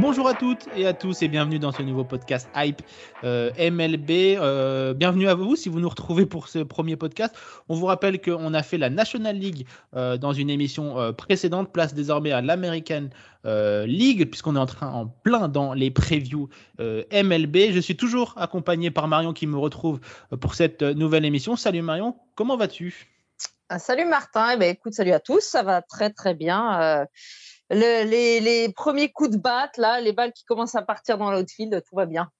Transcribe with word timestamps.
Bonjour 0.00 0.26
à 0.28 0.32
toutes 0.32 0.66
et 0.74 0.86
à 0.86 0.94
tous 0.94 1.20
et 1.20 1.28
bienvenue 1.28 1.58
dans 1.58 1.72
ce 1.72 1.82
nouveau 1.82 2.04
podcast 2.04 2.48
Hype 2.56 2.80
euh, 3.22 3.50
MLB. 3.58 4.38
Euh, 4.40 4.94
bienvenue 4.94 5.28
à 5.28 5.34
vous 5.34 5.56
si 5.56 5.68
vous 5.68 5.78
nous 5.78 5.90
retrouvez 5.90 6.24
pour 6.24 6.48
ce 6.48 6.60
premier 6.60 6.96
podcast. 6.96 7.36
On 7.68 7.74
vous 7.74 7.84
rappelle 7.84 8.18
qu'on 8.18 8.54
a 8.54 8.62
fait 8.62 8.78
la 8.78 8.88
National 8.88 9.36
League 9.36 9.66
euh, 9.94 10.16
dans 10.16 10.32
une 10.32 10.48
émission 10.48 11.12
précédente, 11.12 11.70
place 11.70 11.92
désormais 11.92 12.32
à 12.32 12.40
l'American 12.40 13.10
League 13.44 14.30
puisqu'on 14.30 14.56
est 14.56 14.60
en 14.60 14.64
train 14.64 14.90
en 14.90 15.06
plein 15.06 15.48
dans 15.48 15.74
les 15.74 15.90
previews 15.90 16.48
MLB. 16.78 17.72
Je 17.72 17.80
suis 17.80 17.96
toujours 17.96 18.32
accompagné 18.38 18.90
par 18.90 19.06
Marion 19.06 19.34
qui 19.34 19.46
me 19.46 19.58
retrouve 19.58 20.00
pour 20.40 20.54
cette 20.54 20.80
nouvelle 20.80 21.26
émission. 21.26 21.56
Salut 21.56 21.82
Marion, 21.82 22.16
comment 22.36 22.56
vas-tu? 22.56 23.06
Ah, 23.68 23.78
Salut 23.78 24.06
Martin, 24.06 24.52
eh 24.54 24.56
ben, 24.56 24.70
écoute, 24.70 24.94
salut 24.94 25.12
à 25.12 25.20
tous, 25.20 25.40
ça 25.40 25.62
va 25.62 25.82
très 25.82 26.08
très 26.08 26.34
bien 26.34 27.06
les, 27.70 28.72
premiers 28.74 29.10
coups 29.10 29.30
de 29.30 29.36
batte, 29.36 29.76
là, 29.76 30.00
les 30.00 30.12
balles 30.12 30.32
qui 30.32 30.44
commencent 30.44 30.74
à 30.74 30.82
partir 30.82 31.18
dans 31.18 31.30
l'outfield, 31.30 31.82
tout 31.88 31.96
va 31.96 32.06
bien. 32.06 32.30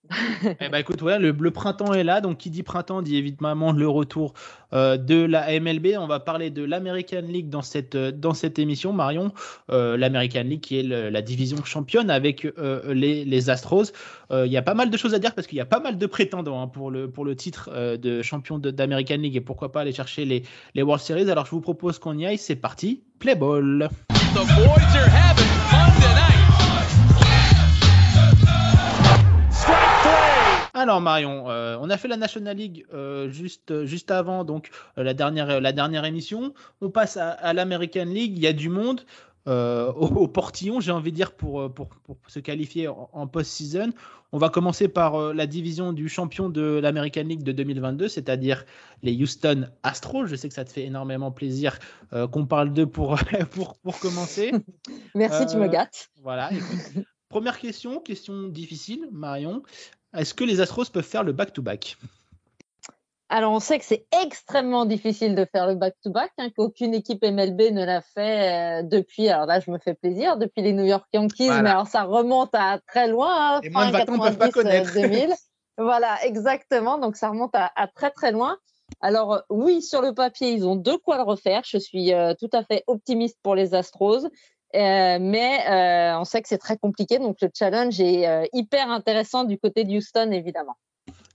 eh 0.60 0.68
ben, 0.68 0.78
écoute, 0.78 1.02
ouais, 1.02 1.18
le, 1.18 1.50
printemps 1.50 1.92
est 1.92 2.04
là, 2.04 2.20
donc 2.20 2.38
qui 2.38 2.50
dit 2.50 2.62
printemps 2.62 3.02
dit 3.02 3.16
évidemment 3.16 3.72
le 3.72 3.88
retour 3.88 4.34
euh, 4.72 4.96
de 4.96 5.24
la 5.24 5.58
MLB. 5.60 5.96
On 5.98 6.06
va 6.06 6.20
parler 6.20 6.50
de 6.50 6.64
l'American 6.64 7.22
League 7.22 7.48
dans 7.48 7.62
cette, 7.62 7.94
euh, 7.94 8.10
dans 8.10 8.34
cette 8.34 8.58
émission, 8.58 8.92
Marion. 8.92 9.32
Euh, 9.70 9.96
L'American 9.96 10.42
League 10.42 10.60
qui 10.60 10.78
est 10.78 10.82
la 10.82 11.22
division 11.22 11.64
championne 11.64 12.10
avec 12.10 12.46
les, 12.88 13.50
Astros. 13.50 13.92
Il 14.30 14.52
y 14.52 14.56
a 14.56 14.62
pas 14.62 14.74
mal 14.74 14.90
de 14.90 14.96
choses 14.96 15.14
à 15.14 15.18
dire 15.18 15.34
parce 15.34 15.46
qu'il 15.46 15.58
y 15.58 15.62
a 15.62 15.66
pas 15.66 15.80
mal 15.80 15.98
de 15.98 16.06
prétendants 16.06 16.60
hein, 16.60 16.68
pour, 16.68 16.90
le, 16.90 17.10
pour 17.10 17.24
le 17.24 17.34
titre 17.34 17.70
de 17.96 18.22
champion 18.22 18.58
d'American 18.58 19.16
League 19.16 19.36
et 19.36 19.40
pourquoi 19.40 19.72
pas 19.72 19.80
aller 19.80 19.92
chercher 19.92 20.24
les, 20.24 20.42
les 20.74 20.82
World 20.82 21.02
Series. 21.02 21.30
Alors 21.30 21.46
je 21.46 21.50
vous 21.50 21.60
propose 21.60 21.98
qu'on 21.98 22.16
y 22.18 22.26
aille, 22.26 22.38
c'est 22.38 22.56
parti, 22.56 23.02
play 23.18 23.34
ball. 23.34 23.88
The 24.32 24.46
boys 24.54 24.94
are 24.94 25.08
having 25.10 25.50
fun 25.70 25.90
tonight. 26.00 26.30
Alors 30.72 31.00
Marion, 31.00 31.50
euh, 31.50 31.76
on 31.80 31.90
a 31.90 31.96
fait 31.96 32.06
la 32.08 32.16
National 32.16 32.56
League 32.56 32.86
euh, 32.94 33.28
juste, 33.28 33.84
juste 33.84 34.10
avant 34.12 34.44
donc 34.44 34.70
euh, 34.96 35.02
la, 35.02 35.14
dernière, 35.14 35.60
la 35.60 35.72
dernière 35.72 36.04
émission. 36.04 36.54
On 36.80 36.90
passe 36.90 37.16
à, 37.16 37.30
à 37.30 37.52
l'American 37.52 38.04
League. 38.06 38.34
Il 38.36 38.42
y 38.42 38.46
a 38.46 38.52
du 38.52 38.68
monde. 38.68 39.02
Euh, 39.50 39.92
au, 39.92 40.28
portillon, 40.28 40.78
j'ai 40.78 40.92
envie 40.92 41.10
de 41.10 41.16
dire, 41.16 41.32
pour, 41.32 41.62
euh, 41.62 41.68
pour, 41.68 41.88
pour 41.88 42.16
se 42.28 42.38
qualifier 42.38 42.86
en, 42.88 43.26
post-season. 43.26 43.90
On 44.30 44.38
va 44.38 44.48
commencer 44.48 44.86
par 44.86 45.16
euh, 45.16 45.32
la 45.32 45.48
division 45.48 45.92
du 45.92 46.08
champion 46.08 46.48
de 46.48 46.78
l'American 46.80 47.24
League 47.24 47.42
de 47.42 47.50
2022, 47.50 48.06
c'est-à-dire 48.06 48.64
les 49.02 49.20
Houston 49.20 49.68
Astros. 49.82 50.26
Je 50.26 50.36
sais 50.36 50.48
que 50.48 50.54
ça 50.54 50.64
te 50.64 50.70
fait 50.70 50.84
énormément 50.84 51.32
plaisir 51.32 51.78
qu'on 52.30 52.46
parle 52.46 52.72
d'eux 52.72 52.86
pour, 52.86 53.18
pour, 53.50 53.76
pour 53.78 53.98
commencer. 53.98 54.52
Merci, 55.16 55.46
tu 55.46 55.56
me 55.56 55.66
gâtes. 55.66 56.10
Voilà. 56.22 56.50
première 57.28 57.58
question, 57.58 57.98
question 58.00 58.48
difficile, 58.48 59.08
Marion. 59.10 59.62
Est-ce 60.14 60.34
que 60.34 60.44
les 60.44 60.60
Astros 60.60 60.84
peuvent 60.92 61.04
faire 61.04 61.24
le 61.24 61.32
back-to-back? 61.32 61.80
back 61.80 62.00
to 62.00 62.06
back 62.06 62.19
alors, 63.32 63.52
on 63.52 63.60
sait 63.60 63.78
que 63.78 63.84
c'est 63.84 64.06
extrêmement 64.24 64.84
difficile 64.84 65.36
de 65.36 65.44
faire 65.44 65.68
le 65.68 65.76
back-to-back, 65.76 66.32
hein, 66.38 66.48
qu'aucune 66.56 66.94
équipe 66.94 67.22
MLB 67.22 67.70
ne 67.70 67.84
l'a 67.84 68.00
fait 68.00 68.80
euh, 68.80 68.82
depuis, 68.82 69.28
alors 69.28 69.46
là, 69.46 69.60
je 69.60 69.70
me 69.70 69.78
fais 69.78 69.94
plaisir, 69.94 70.36
depuis 70.36 70.62
les 70.62 70.72
New 70.72 70.84
York 70.84 71.06
Yankees, 71.12 71.48
mais 71.48 71.70
alors 71.70 71.86
ça 71.86 72.02
remonte 72.02 72.50
à 72.54 72.80
très 72.88 73.06
loin, 73.06 73.58
hein, 73.58 73.60
fin 73.72 73.92
90, 73.92 74.94
2000. 74.94 75.30
Euh, 75.30 75.34
voilà, 75.78 76.18
exactement. 76.24 76.98
Donc, 76.98 77.14
ça 77.14 77.28
remonte 77.28 77.54
à, 77.54 77.70
très, 77.94 78.10
très 78.10 78.32
loin. 78.32 78.58
Alors, 79.00 79.34
euh, 79.34 79.40
oui, 79.48 79.80
sur 79.80 80.02
le 80.02 80.12
papier, 80.12 80.50
ils 80.50 80.66
ont 80.66 80.74
deux 80.74 80.98
quoi 80.98 81.16
le 81.16 81.22
refaire. 81.22 81.62
Je 81.64 81.78
suis 81.78 82.12
tout 82.40 82.50
à 82.52 82.64
fait 82.64 82.82
optimiste 82.88 83.38
pour 83.44 83.54
les 83.54 83.76
Astros. 83.76 84.26
mais 84.74 86.14
on 86.18 86.24
sait 86.24 86.42
que 86.42 86.48
c'est 86.48 86.58
très 86.58 86.78
compliqué, 86.78 87.20
donc 87.20 87.36
le 87.40 87.48
challenge 87.56 88.00
est 88.00 88.50
hyper 88.52 88.90
intéressant 88.90 89.44
du 89.44 89.56
côté 89.56 89.84
de 89.84 89.96
Houston, 89.96 90.32
évidemment. 90.32 90.74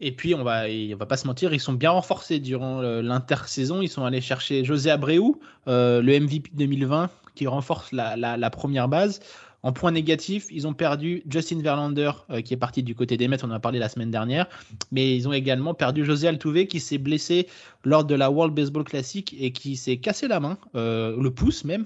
Et 0.01 0.11
puis, 0.11 0.35
on 0.35 0.43
va, 0.43 0.65
on 0.67 0.97
va 0.97 1.05
pas 1.05 1.17
se 1.17 1.27
mentir, 1.27 1.53
ils 1.53 1.59
sont 1.59 1.73
bien 1.73 1.91
renforcés 1.91 2.39
durant 2.39 2.81
l'intersaison. 2.81 3.81
Ils 3.81 3.89
sont 3.89 4.03
allés 4.03 4.21
chercher 4.21 4.63
José 4.63 4.91
Abreu, 4.91 5.19
euh, 5.67 6.01
le 6.01 6.19
MVP 6.19 6.51
2020, 6.53 7.09
qui 7.35 7.47
renforce 7.47 7.91
la, 7.91 8.49
première 8.49 8.87
base. 8.87 9.19
En 9.63 9.73
point 9.73 9.91
négatif, 9.91 10.45
ils 10.51 10.67
ont 10.67 10.73
perdu 10.73 11.23
Justin 11.27 11.59
Verlander, 11.59 12.11
euh, 12.29 12.41
qui 12.41 12.53
est 12.53 12.57
parti 12.57 12.83
du 12.83 12.93
côté 12.93 13.17
des 13.17 13.27
Mets, 13.27 13.43
on 13.43 13.47
en 13.47 13.55
a 13.55 13.59
parlé 13.59 13.79
la 13.79 13.89
semaine 13.89 14.11
dernière. 14.11 14.47
Mais 14.91 15.15
ils 15.15 15.27
ont 15.27 15.33
également 15.33 15.73
perdu 15.73 16.05
José 16.05 16.27
Altuve, 16.27 16.67
qui 16.67 16.79
s'est 16.79 16.99
blessé 16.99 17.47
lors 17.83 18.03
de 18.03 18.13
la 18.13 18.29
World 18.29 18.53
Baseball 18.53 18.83
Classic 18.83 19.35
et 19.39 19.51
qui 19.51 19.75
s'est 19.75 19.97
cassé 19.97 20.27
la 20.27 20.39
main, 20.39 20.59
euh, 20.75 21.19
le 21.19 21.31
pouce 21.31 21.63
même, 21.63 21.85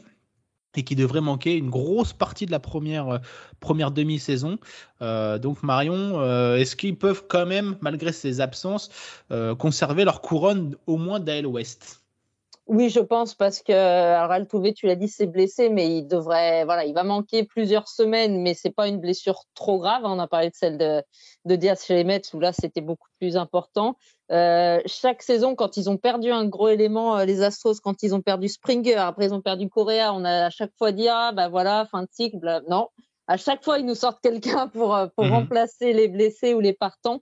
et 0.79 0.83
qui 0.83 0.95
devrait 0.95 1.21
manquer 1.21 1.55
une 1.55 1.69
grosse 1.69 2.13
partie 2.13 2.45
de 2.45 2.51
la 2.51 2.59
première, 2.59 3.09
euh, 3.09 3.17
première 3.59 3.91
demi-saison. 3.91 4.57
Euh, 5.01 5.37
donc 5.37 5.61
Marion, 5.61 6.19
euh, 6.19 6.55
est-ce 6.55 6.75
qu'ils 6.75 6.97
peuvent 6.97 7.25
quand 7.27 7.45
même, 7.45 7.75
malgré 7.81 8.11
ces 8.11 8.41
absences, 8.41 8.89
conserver 9.57 10.05
leur 10.05 10.21
couronne 10.21 10.75
au 10.87 10.97
moins 10.97 11.19
d'AL 11.19 11.45
West 11.45 11.98
oui, 12.69 12.89
je 12.89 12.99
pense 12.99 13.33
parce 13.33 13.63
que 13.63 13.73
alors 13.73 14.31
Altuve, 14.31 14.73
tu 14.73 14.85
l'as 14.85 14.95
dit, 14.95 15.07
c'est 15.07 15.25
blessé, 15.25 15.69
mais 15.69 15.97
il 15.97 16.07
devrait, 16.07 16.65
voilà, 16.65 16.85
il 16.85 16.93
va 16.93 17.03
manquer 17.03 17.43
plusieurs 17.43 17.87
semaines, 17.87 18.43
mais 18.43 18.53
c'est 18.53 18.69
pas 18.69 18.87
une 18.87 18.99
blessure 18.99 19.45
trop 19.55 19.79
grave. 19.79 20.03
On 20.05 20.19
a 20.19 20.27
parlé 20.27 20.51
de 20.51 20.55
celle 20.55 20.77
de, 20.77 21.01
de 21.45 21.55
Diaz 21.55 21.83
chez 21.83 21.95
les 21.95 22.03
Mets 22.03 22.21
où 22.31 22.39
là 22.39 22.53
c'était 22.53 22.81
beaucoup 22.81 23.07
plus 23.19 23.37
important. 23.37 23.97
Euh, 24.31 24.79
chaque 24.85 25.23
saison, 25.23 25.55
quand 25.55 25.77
ils 25.77 25.89
ont 25.89 25.97
perdu 25.97 26.29
un 26.31 26.45
gros 26.45 26.67
élément, 26.67 27.17
euh, 27.17 27.25
les 27.25 27.41
Astros, 27.41 27.79
quand 27.83 28.03
ils 28.03 28.13
ont 28.13 28.21
perdu 28.21 28.47
Springer, 28.47 28.97
après 28.97 29.25
ils 29.25 29.33
ont 29.33 29.41
perdu 29.41 29.67
Correa, 29.67 30.13
on 30.13 30.23
a 30.23 30.45
à 30.45 30.49
chaque 30.51 30.73
fois 30.77 30.91
dit 30.91 31.07
ah 31.09 31.31
ben 31.35 31.49
voilà 31.49 31.87
fin 31.89 32.03
de 32.03 32.09
cycle. 32.11 32.61
Non, 32.69 32.89
à 33.25 33.37
chaque 33.37 33.63
fois 33.63 33.79
ils 33.79 33.85
nous 33.85 33.95
sortent 33.95 34.21
quelqu'un 34.21 34.67
pour 34.67 34.95
euh, 34.95 35.07
pour 35.15 35.25
mhm. 35.25 35.33
remplacer 35.33 35.91
les 35.91 36.07
blessés 36.07 36.53
ou 36.53 36.59
les 36.59 36.73
partants. 36.73 37.21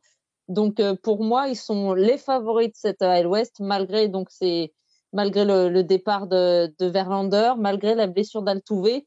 Donc 0.49 0.81
pour 1.03 1.23
moi, 1.23 1.47
ils 1.47 1.57
sont 1.57 1.93
les 1.93 2.17
favoris 2.17 2.67
de 2.69 2.75
cette 2.75 3.01
AL 3.01 3.27
West 3.27 3.57
malgré 3.59 4.07
donc 4.07 4.27
c'est 4.29 4.71
malgré 5.17 5.45
le, 5.45 5.81
départ 5.81 6.27
de, 6.27 6.71
Verlander, 6.79 7.53
malgré 7.57 7.95
la 7.95 8.05
blessure 8.05 8.43
d'Altuve. 8.43 9.01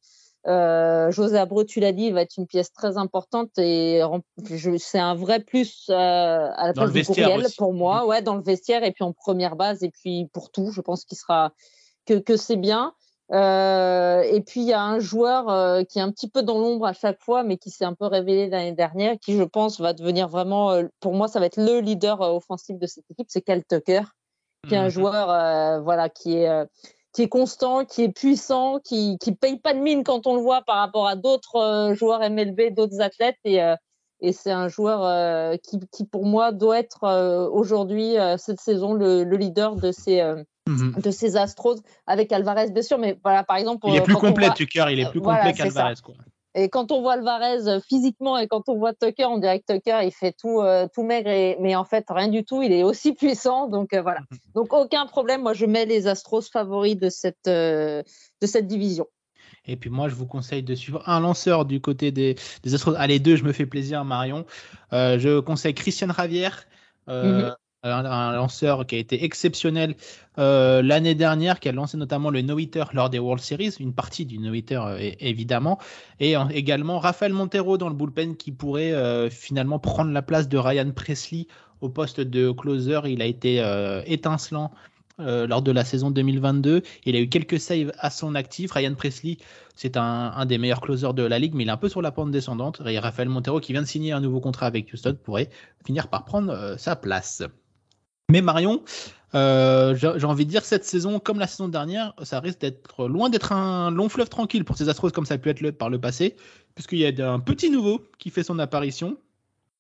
Euh, 0.46 1.10
José 1.12 1.38
Abreu, 1.38 1.64
tu 1.64 1.78
l'as 1.78 1.92
dit, 1.92 2.06
il 2.06 2.14
va 2.14 2.22
être 2.22 2.36
une 2.36 2.46
pièce 2.46 2.72
très 2.72 2.96
importante 2.96 3.50
et 3.58 4.00
c'est 4.78 4.98
un 4.98 5.14
vrai 5.14 5.38
plus 5.38 5.86
euh, 5.90 5.94
à 5.94 6.66
la 6.66 6.72
place 6.72 6.92
du 6.92 7.02
pour 7.58 7.74
moi, 7.74 8.06
ouais, 8.06 8.22
dans 8.22 8.34
le 8.34 8.42
vestiaire 8.42 8.82
et 8.82 8.90
puis 8.90 9.04
en 9.04 9.12
première 9.12 9.54
base 9.54 9.84
et 9.84 9.90
puis 9.90 10.28
pour 10.32 10.50
tout, 10.50 10.72
je 10.72 10.80
pense 10.80 11.04
qu'il 11.04 11.16
sera 11.16 11.52
que, 12.06 12.14
que 12.14 12.36
c'est 12.36 12.56
bien. 12.56 12.94
Euh, 13.32 14.22
et 14.22 14.40
puis 14.40 14.62
il 14.62 14.66
y 14.66 14.72
a 14.72 14.82
un 14.82 14.98
joueur 14.98 15.48
euh, 15.48 15.84
qui 15.84 16.00
est 16.00 16.02
un 16.02 16.10
petit 16.10 16.28
peu 16.28 16.42
dans 16.42 16.58
l'ombre 16.58 16.86
à 16.86 16.92
chaque 16.92 17.22
fois, 17.22 17.44
mais 17.44 17.56
qui 17.56 17.70
s'est 17.70 17.84
un 17.84 17.94
peu 17.94 18.06
révélé 18.06 18.48
l'année 18.48 18.72
dernière, 18.72 19.16
qui 19.20 19.36
je 19.36 19.44
pense 19.44 19.78
va 19.78 19.92
devenir 19.92 20.26
vraiment, 20.26 20.82
pour 20.98 21.14
moi, 21.14 21.28
ça 21.28 21.38
va 21.38 21.46
être 21.46 21.58
le 21.58 21.78
leader 21.78 22.20
offensif 22.20 22.76
de 22.78 22.86
cette 22.88 23.08
équipe, 23.10 23.28
c'est 23.28 23.42
Cal 23.42 23.62
Tucker 23.64 24.02
qui 24.68 24.74
est 24.74 24.78
un 24.78 24.86
mmh 24.86 24.90
joueur 24.90 25.30
euh, 25.30 25.80
voilà, 25.80 26.08
qui 26.08 26.36
est, 26.36 26.48
euh, 26.48 26.64
qui 27.12 27.22
est 27.22 27.28
constant, 27.28 27.84
qui 27.84 28.04
est 28.04 28.12
puissant, 28.12 28.78
qui 28.78 29.18
ne 29.26 29.32
paye 29.32 29.58
pas 29.58 29.74
de 29.74 29.80
mine 29.80 30.04
quand 30.04 30.26
on 30.26 30.34
le 30.34 30.42
voit 30.42 30.62
par 30.62 30.76
rapport 30.76 31.06
à 31.06 31.16
d'autres 31.16 31.56
euh, 31.56 31.94
joueurs 31.94 32.20
MLB, 32.20 32.74
d'autres 32.74 33.00
athlètes. 33.00 33.38
Et, 33.44 33.60
et 34.22 34.32
c'est 34.32 34.50
un 34.50 34.68
joueur 34.68 35.58
qui, 35.62 35.80
qui, 35.90 36.04
pour 36.04 36.26
moi, 36.26 36.52
doit 36.52 36.78
être 36.78 37.48
aujourd'hui, 37.50 38.16
cette 38.36 38.60
saison, 38.60 38.92
le, 38.92 39.24
le, 39.24 39.36
leader 39.38 39.76
de 39.76 39.92
ces, 39.92 40.22
mmh 40.66 41.00
de 41.00 41.10
ces 41.10 41.38
Astros 41.38 41.76
avec 42.06 42.30
Alvarez, 42.30 42.70
bien 42.70 42.82
sûr. 42.82 42.98
Mais 42.98 43.18
voilà, 43.24 43.44
par 43.44 43.56
exemple. 43.56 43.86
Il 43.88 43.96
est 43.96 44.02
plus 44.02 44.14
complet, 44.14 44.50
Tucker, 44.54 44.84
il 44.90 45.00
est 45.00 45.10
plus 45.10 45.22
complet 45.22 45.54
qu'Alvarez. 45.54 45.94
Et 46.54 46.68
quand 46.68 46.90
on 46.90 47.00
voit 47.00 47.12
Alvarez 47.12 47.68
euh, 47.68 47.80
physiquement 47.80 48.36
et 48.36 48.48
quand 48.48 48.68
on 48.68 48.76
voit 48.76 48.92
Tucker, 48.92 49.26
on 49.26 49.38
dirait 49.38 49.60
que 49.60 49.72
Tucker, 49.72 50.00
il 50.02 50.10
fait 50.10 50.32
tout, 50.32 50.60
euh, 50.60 50.88
tout 50.92 51.04
maigre, 51.04 51.30
mais 51.60 51.76
en 51.76 51.84
fait, 51.84 52.04
rien 52.08 52.28
du 52.28 52.44
tout. 52.44 52.62
Il 52.62 52.72
est 52.72 52.82
aussi 52.82 53.14
puissant. 53.14 53.68
Donc 53.68 53.92
euh, 53.92 54.02
voilà. 54.02 54.20
Donc 54.54 54.72
aucun 54.72 55.06
problème. 55.06 55.42
Moi, 55.42 55.54
je 55.54 55.66
mets 55.66 55.86
les 55.86 56.08
Astros 56.08 56.42
favoris 56.42 56.96
de 56.96 57.08
cette, 57.08 57.46
de 57.46 58.04
cette 58.42 58.66
division. 58.66 59.06
Et 59.66 59.76
puis 59.76 59.90
moi, 59.90 60.08
je 60.08 60.14
vous 60.14 60.26
conseille 60.26 60.62
de 60.62 60.74
suivre 60.74 61.02
un 61.06 61.20
lanceur 61.20 61.64
du 61.64 61.80
côté 61.80 62.10
des, 62.10 62.36
des 62.62 62.74
Astros. 62.74 62.94
Allez, 62.96 63.20
deux, 63.20 63.36
je 63.36 63.44
me 63.44 63.52
fais 63.52 63.66
plaisir, 63.66 64.04
Marion. 64.04 64.44
je 64.90 65.40
conseille 65.40 65.74
Christian 65.74 66.08
Ravière. 66.08 66.66
Mhm. 67.06 67.54
Un, 67.82 68.32
lanceur 68.32 68.86
qui 68.86 68.96
a 68.96 68.98
été 68.98 69.24
exceptionnel 69.24 69.94
euh, 70.38 70.82
l'année 70.82 71.14
dernière, 71.14 71.60
qui 71.60 71.68
a 71.68 71.72
lancé 71.72 71.96
notamment 71.96 72.30
le 72.30 72.42
no-hitter 72.42 72.84
lors 72.92 73.10
des 73.10 73.18
World 73.18 73.42
Series, 73.42 73.74
une 73.80 73.94
partie 73.94 74.26
du 74.26 74.38
no-hitter 74.38 74.80
évidemment, 75.20 75.78
et 76.18 76.34
également 76.50 76.98
Rafael 76.98 77.32
Montero 77.32 77.78
dans 77.78 77.88
le 77.88 77.94
bullpen 77.94 78.36
qui 78.36 78.52
pourrait 78.52 79.30
finalement 79.30 79.78
prendre 79.78 80.12
la 80.12 80.22
place 80.22 80.48
de 80.48 80.58
Ryan 80.58 80.90
Presley 80.90 81.46
au 81.80 81.88
poste 81.88 82.20
de 82.20 82.50
closer. 82.50 83.00
Il 83.06 83.22
a 83.22 83.26
été 83.26 83.64
étincelant 84.06 84.70
euh, 85.20 85.46
lors 85.46 85.60
de 85.60 85.70
la 85.70 85.84
saison 85.84 86.10
2022. 86.10 86.82
Il 87.04 87.16
a 87.16 87.20
eu 87.20 87.28
quelques 87.28 87.60
saves 87.60 87.92
à 87.98 88.10
son 88.10 88.34
actif. 88.34 88.72
Ryan 88.72 88.94
Presley, 88.94 89.36
c'est 89.74 89.96
un, 89.96 90.46
des 90.46 90.56
meilleurs 90.56 90.80
closers 90.80 91.14
de 91.14 91.22
la 91.22 91.38
ligue, 91.38 91.54
mais 91.54 91.64
il 91.64 91.68
est 91.68 91.72
un 91.72 91.76
peu 91.76 91.88
sur 91.88 92.00
la 92.00 92.10
pente 92.10 92.30
descendante. 92.30 92.80
Et 92.86 92.98
Rafael 92.98 93.28
Montero, 93.28 93.60
qui 93.60 93.72
vient 93.72 93.82
de 93.82 93.86
signer 93.86 94.12
un 94.12 94.20
nouveau 94.20 94.40
contrat 94.40 94.66
avec 94.66 94.92
Houston, 94.92 95.16
pourrait 95.22 95.50
finir 95.84 96.08
par 96.08 96.24
prendre 96.24 96.52
euh, 96.52 96.76
sa 96.78 96.96
place. 96.96 97.42
Mais 98.30 98.42
Marion, 98.42 98.82
euh, 99.34 99.96
j'ai 99.96 100.24
envie 100.24 100.46
de 100.46 100.50
dire, 100.50 100.64
cette 100.64 100.84
saison, 100.84 101.18
comme 101.18 101.40
la 101.40 101.48
saison 101.48 101.68
dernière, 101.68 102.14
ça 102.22 102.38
risque 102.38 102.60
d'être 102.60 103.08
loin 103.08 103.28
d'être 103.28 103.52
un 103.52 103.90
long 103.90 104.08
fleuve 104.08 104.28
tranquille 104.28 104.64
pour 104.64 104.76
ces 104.76 104.88
Astros 104.88 105.10
comme 105.10 105.26
ça 105.26 105.34
a 105.34 105.38
pu 105.38 105.48
être 105.48 105.60
le, 105.60 105.72
par 105.72 105.90
le 105.90 106.00
passé, 106.00 106.36
puisqu'il 106.76 106.98
y 106.98 107.06
a 107.22 107.32
un 107.32 107.40
petit 107.40 107.70
nouveau 107.70 108.02
qui 108.18 108.30
fait 108.30 108.44
son 108.44 108.60
apparition. 108.60 109.16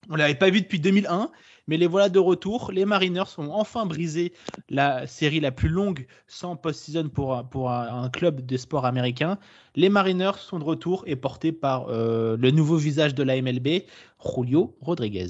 On 0.08 0.16
l'avait 0.16 0.34
pas 0.34 0.50
vu 0.50 0.62
depuis 0.62 0.80
2001, 0.80 1.30
mais 1.68 1.76
les 1.76 1.86
voilà 1.86 2.08
de 2.08 2.18
retour. 2.18 2.72
Les 2.72 2.84
Mariners 2.84 3.38
ont 3.38 3.52
enfin 3.52 3.86
brisé 3.86 4.32
la 4.68 5.06
série 5.06 5.38
la 5.38 5.52
plus 5.52 5.68
longue 5.68 6.06
sans 6.26 6.56
post-season 6.56 7.08
pour, 7.08 7.44
pour 7.50 7.70
un, 7.70 8.08
club 8.10 8.44
de 8.44 8.56
sport 8.56 8.84
américain. 8.84 9.38
Les 9.76 9.88
Mariners 9.90 10.38
sont 10.38 10.58
de 10.58 10.64
retour 10.64 11.04
et 11.06 11.14
portés 11.14 11.52
par 11.52 11.86
euh, 11.88 12.36
le 12.36 12.50
nouveau 12.50 12.76
visage 12.76 13.14
de 13.14 13.22
la 13.22 13.40
MLB, 13.40 13.84
Julio 14.24 14.76
Rodriguez. 14.80 15.28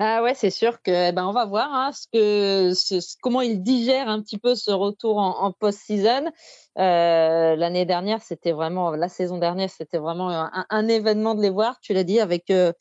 Ah 0.00 0.22
ouais, 0.22 0.34
c'est 0.34 0.50
sûr 0.50 0.80
que 0.80 1.08
eh 1.08 1.12
ben 1.12 1.26
on 1.26 1.32
va 1.32 1.44
voir 1.44 1.74
hein, 1.74 1.90
ce 1.92 2.06
que, 2.12 3.00
comment 3.20 3.40
il 3.40 3.64
digère 3.64 4.08
un 4.08 4.22
petit 4.22 4.38
peu 4.38 4.54
ce 4.54 4.70
retour 4.70 5.18
en, 5.18 5.50
post-season. 5.50 6.30
Euh, 6.78 7.56
l'année 7.56 7.84
dernière, 7.84 8.22
c'était 8.22 8.52
vraiment 8.52 8.92
la 8.92 9.08
saison 9.08 9.38
dernière, 9.38 9.68
c'était 9.70 9.98
vraiment 9.98 10.30
un, 10.30 10.88
événement 10.88 11.34
de 11.34 11.42
les 11.42 11.50
voir. 11.50 11.80
Tu 11.80 11.94
l'as 11.94 12.04
dit 12.04 12.20
avec 12.20 12.48
euh, 12.50 12.72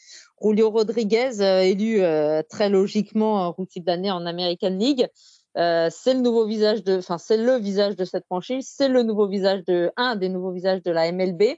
Julio 0.43 0.69
Rodriguez, 0.69 1.41
euh, 1.41 1.61
élu 1.61 2.01
très 2.49 2.69
logiquement 2.69 3.51
rookie 3.51 3.81
de 3.81 3.87
l'année 3.87 4.11
en 4.11 4.27
American 4.27 4.77
League. 4.77 5.07
c'est 5.55 6.13
le 6.13 6.19
nouveau 6.19 6.45
visage 6.45 6.83
de, 6.83 6.99
enfin 6.99 7.17
c'est 7.17 7.37
le 7.37 7.55
visage 7.57 7.95
de 7.95 8.05
cette 8.05 8.25
franchise, 8.25 8.71
c'est 8.71 8.89
le 8.89 9.01
nouveau 9.01 9.27
visage 9.27 9.63
de 9.65 9.91
un 9.97 10.17
des 10.17 10.29
nouveaux 10.29 10.51
visages 10.51 10.83
de 10.83 10.91
la 10.91 11.11
MLB. 11.11 11.57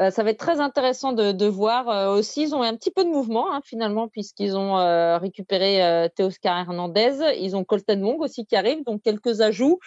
Euh, 0.00 0.10
ça 0.10 0.24
va 0.24 0.30
être 0.30 0.38
très 0.38 0.60
intéressant 0.60 1.12
de, 1.12 1.46
voir 1.46 1.88
euh, 1.88 2.16
aussi. 2.16 2.42
Ils 2.42 2.54
ont 2.54 2.62
un 2.62 2.74
petit 2.76 2.90
peu 2.90 3.04
de 3.04 3.08
mouvement 3.08 3.52
hein, 3.52 3.60
finalement 3.64 4.08
puisqu'ils 4.08 4.56
ont 4.56 4.78
euh, 4.78 5.18
récupéré 5.18 6.08
Teoscar 6.16 6.58
Hernandez. 6.58 7.36
Ils 7.38 7.54
ont 7.56 7.64
Colton 7.64 8.02
Wong 8.02 8.20
aussi 8.20 8.44
qui 8.44 8.56
arrive, 8.56 8.84
donc 8.84 9.02
quelques 9.02 9.40
ajouts, 9.40 9.78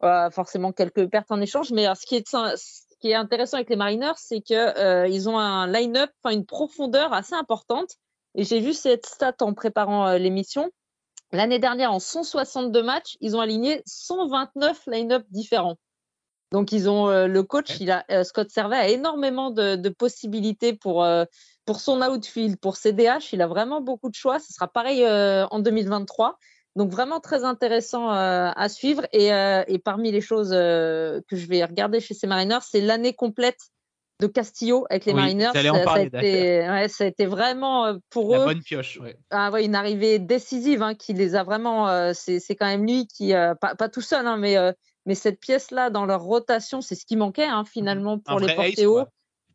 forcément 0.00 0.72
quelques 0.72 1.08
pertes 1.08 1.30
en 1.30 1.40
échange. 1.40 1.72
Mais 1.72 1.86
ce 1.94 2.06
qui 2.06 3.10
est 3.10 3.14
intéressant 3.14 3.56
avec 3.56 3.70
les 3.70 3.76
Mariners, 3.76 4.16
c'est 4.16 4.40
que 4.40 5.08
ils 5.08 5.28
ont 5.28 5.38
un 5.38 5.66
line-up, 5.66 6.10
une 6.26 6.44
profondeur 6.44 7.12
assez 7.12 7.34
importante. 7.34 7.90
Et 8.34 8.44
j'ai 8.44 8.60
vu 8.60 8.74
cette 8.74 9.06
stat 9.06 9.36
en 9.40 9.54
préparant 9.54 10.12
l'émission. 10.12 10.70
L'année 11.32 11.58
dernière, 11.58 11.92
en 11.92 11.98
162 11.98 12.82
matchs, 12.82 13.16
ils 13.20 13.34
ont 13.34 13.40
aligné 13.40 13.82
129 13.86 14.82
line-up 14.86 15.24
différents. 15.30 15.76
Donc 16.52 16.72
ils 16.72 16.88
ont 16.88 17.08
euh, 17.08 17.26
le 17.26 17.42
coach, 17.42 17.80
il 17.80 17.90
a, 17.90 18.04
euh, 18.10 18.22
Scott 18.24 18.50
Servet 18.50 18.76
a 18.76 18.88
énormément 18.88 19.50
de, 19.50 19.88
possibilités 19.88 20.72
pour 20.72 21.04
euh, 21.04 21.24
pour 21.64 21.80
son 21.80 22.00
outfield, 22.00 22.58
pour 22.58 22.76
CDH, 22.76 23.32
il 23.32 23.42
a 23.42 23.48
vraiment 23.48 23.80
beaucoup 23.80 24.08
de 24.08 24.14
choix. 24.14 24.38
Ce 24.38 24.52
sera 24.52 24.68
pareil 24.68 25.04
en 25.04 25.58
2023. 25.58 26.38
Donc 26.76 26.92
vraiment 26.92 27.18
très 27.18 27.42
intéressant 27.42 28.08
à 28.08 28.68
suivre. 28.68 29.04
Et, 29.12 29.30
et, 29.66 29.78
parmi 29.80 30.12
les 30.12 30.20
choses 30.20 30.50
que 30.50 31.24
je 31.32 31.46
vais 31.48 31.64
regarder 31.64 31.98
chez 31.98 32.14
ces 32.14 32.28
Mariners, 32.28 32.60
c'est 32.62 32.80
l'année 32.80 33.14
complète 33.14 33.58
de 34.20 34.28
Castillo 34.28 34.86
avec 34.90 35.06
les 35.06 35.14
Mariners. 35.14 35.50
Ça, 35.52 35.58
a 35.58 36.00
été, 36.00 36.68
ouais, 36.68 36.86
ça, 36.86 37.02
a 37.02 37.06
été, 37.08 37.26
vraiment 37.26 37.98
pour 38.10 38.30
La 38.30 38.42
eux. 38.42 38.44
Bonne 38.44 38.62
pioche. 38.62 39.00
Ouais. 39.02 39.16
Ah, 39.30 39.50
ouais, 39.50 39.64
une 39.64 39.74
arrivée 39.74 40.20
décisive 40.20 40.84
hein, 40.84 40.94
qui 40.94 41.14
les 41.14 41.34
a 41.34 41.42
vraiment. 41.42 42.12
c'est 42.14 42.54
quand 42.54 42.66
même 42.66 42.86
lui 42.86 43.08
qui, 43.08 43.32
pas, 43.32 43.74
pas, 43.74 43.88
tout 43.88 44.02
seul, 44.02 44.24
hein, 44.24 44.36
mais 44.36 44.56
mais 45.06 45.14
cette 45.14 45.40
pièce-là, 45.40 45.90
dans 45.90 46.04
leur 46.04 46.22
rotation, 46.22 46.80
c'est 46.80 46.94
ce 46.94 47.06
qui 47.06 47.16
manquait 47.16 47.44
hein, 47.44 47.60
mhm. 47.60 47.66
finalement 47.66 48.18
pour 48.18 48.40
les 48.40 48.54
porter 48.54 48.86
haut. 48.86 49.04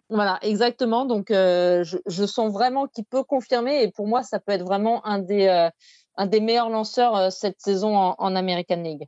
Voilà, 0.10 0.40
exactement. 0.42 1.06
Donc, 1.06 1.32
euh, 1.32 1.86
je, 1.86 2.26
sens 2.26 2.52
vraiment 2.52 2.88
qu'il 2.88 3.06
peut 3.06 3.24
confirmer. 3.24 3.84
Et 3.84 3.92
pour 3.92 4.08
moi, 4.08 4.24
ça 4.24 4.40
peut 4.40 4.52
être 4.52 4.66
vraiment 4.66 5.06
un 5.06 5.20
des, 5.20 5.48
euh, 5.48 5.70
un 6.18 6.26
des 6.26 6.42
meilleurs 6.42 6.70
lanceurs 6.70 7.16
euh, 7.16 7.30
cette 7.30 7.62
saison 7.62 7.96
en 7.96 8.36
American 8.36 8.82
League 8.82 9.08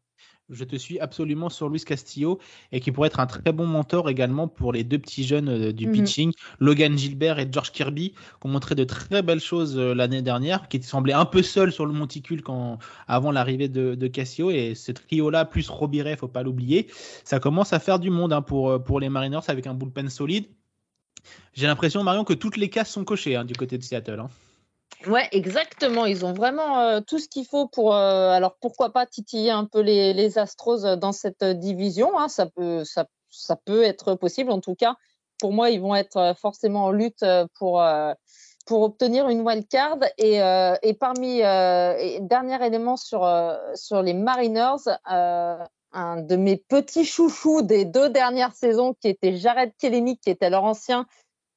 je 0.49 0.63
te 0.63 0.75
suis 0.75 0.99
absolument 0.99 1.49
sur 1.49 1.69
Luis 1.69 1.83
Castillo 1.83 2.39
et 2.71 2.79
qui 2.79 2.91
pourrait 2.91 3.07
être 3.07 3.19
un 3.19 3.25
très 3.25 3.51
bon 3.51 3.65
mentor 3.65 4.09
également 4.09 4.47
pour 4.47 4.73
les 4.73 4.83
deux 4.83 4.99
petits 4.99 5.23
jeunes 5.23 5.49
euh, 5.49 5.71
du 5.71 5.87
mhm. 5.87 5.93
pitching, 5.93 6.31
Logan 6.59 6.97
Gilbert 6.97 7.39
et 7.39 7.47
George 7.51 7.71
Kirby, 7.71 8.11
qui 8.11 8.17
ont 8.43 8.49
montré 8.49 8.75
de 8.75 8.83
très 8.83 9.21
belles 9.21 9.39
choses 9.39 9.77
euh, 9.77 9.93
l'année 9.93 10.21
dernière, 10.21 10.67
qui 10.67 10.81
semblaient 10.83 11.13
un 11.13 11.25
peu 11.25 11.41
seuls 11.41 11.71
sur 11.71 11.85
le 11.85 11.93
monticule 11.93 12.41
quand, 12.41 12.77
avant 13.07 13.31
l'arrivée 13.31 13.69
de, 13.69 13.95
de, 13.95 14.07
Castillo. 14.07 14.51
Et 14.51 14.75
ce 14.75 14.91
trio-là, 14.91 15.45
plus 15.45 15.69
Robiret, 15.69 16.17
faut 16.17 16.27
pas 16.27 16.43
l'oublier, 16.43 16.87
ça 17.23 17.39
commence 17.39 17.73
à 17.73 17.79
faire 17.79 17.99
du 17.99 18.09
monde 18.09 18.33
hein, 18.33 18.41
pour, 18.41 18.69
euh, 18.69 18.79
pour 18.79 18.99
les 18.99 19.09
Mariners 19.09 19.47
avec 19.47 19.67
un 19.67 19.73
bullpen 19.73 20.09
solide. 20.09 20.45
J'ai 21.53 21.67
l'impression, 21.67 22.03
Marion, 22.03 22.25
que 22.25 22.33
toutes 22.33 22.57
les 22.57 22.69
cases 22.69 22.91
sont 22.91 23.05
cochées 23.05 23.35
hein, 23.35 23.45
du 23.45 23.53
côté 23.53 23.77
de 23.77 23.83
Seattle. 23.83 24.19
Hein. 24.19 24.29
Ouais, 25.07 25.27
exactement. 25.31 26.05
Ils 26.05 26.25
ont 26.25 26.33
vraiment 26.33 26.79
euh, 26.79 27.01
tout 27.01 27.19
ce 27.19 27.27
qu'il 27.27 27.45
faut 27.45 27.67
pour. 27.67 27.95
Euh, 27.95 28.29
alors 28.29 28.55
pourquoi 28.61 28.91
pas 28.91 29.05
titiller 29.05 29.51
un 29.51 29.65
peu 29.65 29.81
les, 29.81 30.13
les 30.13 30.37
Astros 30.37 30.97
dans 30.97 31.11
cette 31.11 31.43
division 31.43 32.17
hein, 32.17 32.29
ça, 32.29 32.45
peut, 32.45 32.83
ça, 32.85 33.05
ça, 33.29 33.55
peut 33.55 33.83
être 33.83 34.15
possible. 34.15 34.51
En 34.51 34.61
tout 34.61 34.75
cas, 34.75 34.95
pour 35.39 35.51
moi, 35.51 35.69
ils 35.71 35.81
vont 35.81 35.95
être 35.95 36.33
forcément 36.39 36.85
en 36.85 36.91
lutte 36.91 37.25
pour, 37.59 37.81
euh, 37.81 38.13
pour 38.65 38.83
obtenir 38.83 39.27
une 39.27 39.41
wild 39.41 39.67
card. 39.67 39.99
Et, 40.17 40.37
et 40.37 40.93
parmi 40.93 41.39
et 41.39 42.19
dernier 42.21 42.65
élément 42.65 42.95
sur, 42.95 43.29
sur 43.75 44.01
les 44.01 44.13
Mariners, 44.13 44.85
un 45.93 46.21
de 46.21 46.35
mes 46.35 46.57
petits 46.57 47.05
chouchous 47.05 47.61
des 47.61 47.85
deux 47.85 48.09
dernières 48.09 48.55
saisons, 48.55 48.93
qui 49.01 49.09
était 49.09 49.35
Jared 49.35 49.71
Kelenic, 49.77 50.21
qui 50.21 50.29
était 50.29 50.49
leur 50.49 50.63
ancien 50.63 51.05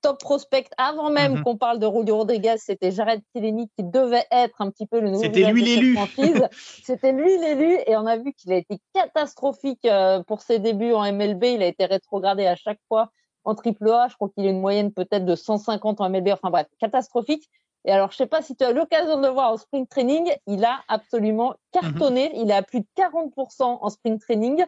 top 0.06 0.20
prospect 0.20 0.69
avant 0.79 1.11
même 1.11 1.35
mhm. 1.35 1.43
qu'on 1.43 1.56
parle 1.56 1.81
de 1.81 1.87
Julio 1.87 2.19
Rodriguez, 2.19 2.55
c'était 2.58 2.93
Jared 2.93 3.23
Killenny 3.32 3.69
qui 3.76 3.82
devait 3.82 4.25
être 4.31 4.61
un 4.61 4.70
petit 4.70 4.87
peu 4.87 5.00
le 5.00 5.11
nouveau 5.11 5.25
C'était 5.25 5.50
lui 5.50 5.64
l'élu. 5.64 5.99
c'était 6.85 7.11
lui 7.11 7.37
l'élu 7.38 7.76
et 7.87 7.97
on 7.97 8.06
a 8.06 8.17
vu 8.17 8.32
qu'il 8.32 8.53
a 8.53 8.56
été 8.56 8.79
catastrophique 8.94 9.84
euh, 9.84 10.22
pour 10.22 10.43
ses 10.43 10.60
débuts 10.60 10.93
en 10.93 11.13
MLB. 11.13 11.43
Il 11.43 11.63
a 11.63 11.67
été 11.67 11.86
rétrogradé 11.86 12.46
à 12.46 12.55
chaque 12.55 12.79
fois 12.86 13.10
en 13.43 13.56
triple 13.56 13.91
A. 13.91 14.06
Je 14.08 14.15
crois 14.15 14.29
qu'il 14.29 14.46
a 14.46 14.51
une 14.51 14.60
moyenne 14.60 14.93
peut-être 14.93 15.25
de 15.25 15.34
150 15.34 16.01
en 16.01 16.08
MLB. 16.08 16.29
Enfin 16.29 16.51
bref, 16.51 16.69
catastrophique. 16.79 17.51
Et 17.84 17.91
alors, 17.91 18.13
je 18.13 18.17
sais 18.17 18.27
pas 18.27 18.43
si 18.43 18.55
tu 18.55 18.63
as 18.63 18.72
l'occasion 18.72 19.17
de 19.20 19.27
le 19.27 19.32
voir 19.32 19.53
en 19.53 19.56
spring 19.56 19.89
training, 19.89 20.32
il 20.46 20.65
a 20.65 20.82
absolument 20.86 21.55
cartonné. 21.72 22.29
Mhm. 22.29 22.43
Il 22.43 22.53
a 22.53 22.63
plus 22.63 22.81
de 22.81 22.86
40% 22.96 23.79
en 23.81 23.91
spring 23.91 24.20
training 24.20 24.65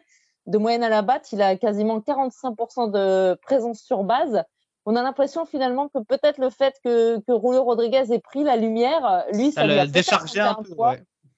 de 0.46 0.58
moyenne 0.58 0.82
à 0.82 0.88
la 0.88 1.02
batte. 1.02 1.30
Il 1.30 1.42
a 1.42 1.56
quasiment 1.56 2.00
45% 2.00 2.90
de 2.90 3.34
présence 3.42 3.80
sur 3.80 4.02
base 4.02 4.42
on 4.88 4.96
a 4.96 5.02
l'impression 5.02 5.44
finalement 5.44 5.88
que 5.88 5.98
peut-être 6.02 6.38
le 6.38 6.48
fait 6.48 6.74
que, 6.82 7.18
que 7.18 7.32
Rodriguez 7.32 8.10
ait 8.10 8.20
pris 8.20 8.42
la 8.42 8.56
lumière, 8.56 9.24
lui, 9.34 9.52
ça, 9.52 9.66
lui 9.66 9.78
a 9.78 9.86
déchargé 9.86 10.40
un, 10.40 10.54
peu. 10.54 10.74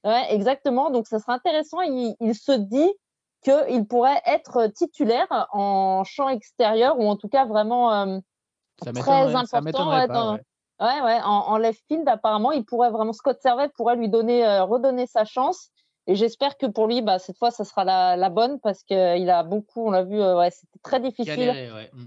Ouais. 0.05 0.27
exactement. 0.29 0.91
Donc, 0.91 1.09
ça 1.09 1.19
sera 1.19 1.35
intéressant. 1.35 1.81
Il, 1.81 2.35
se 2.37 2.53
dit 2.53 2.93
qu'il 3.43 3.89
pourrait 3.89 4.23
être 4.25 4.69
titulaire 4.69 5.49
en 5.53 6.05
champ 6.05 6.29
extérieur 6.29 6.97
ou 7.01 7.09
en 7.09 7.17
tout 7.17 7.27
cas 7.27 7.45
vraiment 7.45 7.93
euh, 7.93 8.19
très 8.77 9.35
important. 9.35 10.39
Ouais, 10.79 11.01
ouais. 11.03 11.19
en, 11.25 11.59
left 11.59 11.83
field, 11.89 12.09
apparemment, 12.09 12.53
il 12.53 12.65
pourrait 12.65 12.91
vraiment, 12.91 13.13
Scott 13.13 13.39
Servet 13.43 13.69
pourrait 13.71 13.97
lui 13.97 14.09
donner, 14.09 14.47
euh, 14.47 14.63
redonner 14.63 15.09
sa 15.09 15.25
chance. 15.25 15.71
Et 16.07 16.15
j'espère 16.15 16.57
que 16.57 16.67
pour 16.67 16.87
lui, 16.87 17.03
bah, 17.03 17.19
cette 17.19 17.37
fois, 17.37 17.51
ça 17.51 17.65
sera 17.65 17.85
la, 17.85 18.31
bonne 18.31 18.61
parce 18.61 18.85
qu'il 18.85 19.29
a 19.29 19.43
beaucoup, 19.43 19.89
on 19.89 19.91
l'a 19.91 20.05
vu, 20.05 20.21
euh, 20.21 20.39
ouais, 20.39 20.53
c'était 20.53 20.79
très 20.85 21.01
difficile. 21.01 21.53
Mm. 21.93 22.07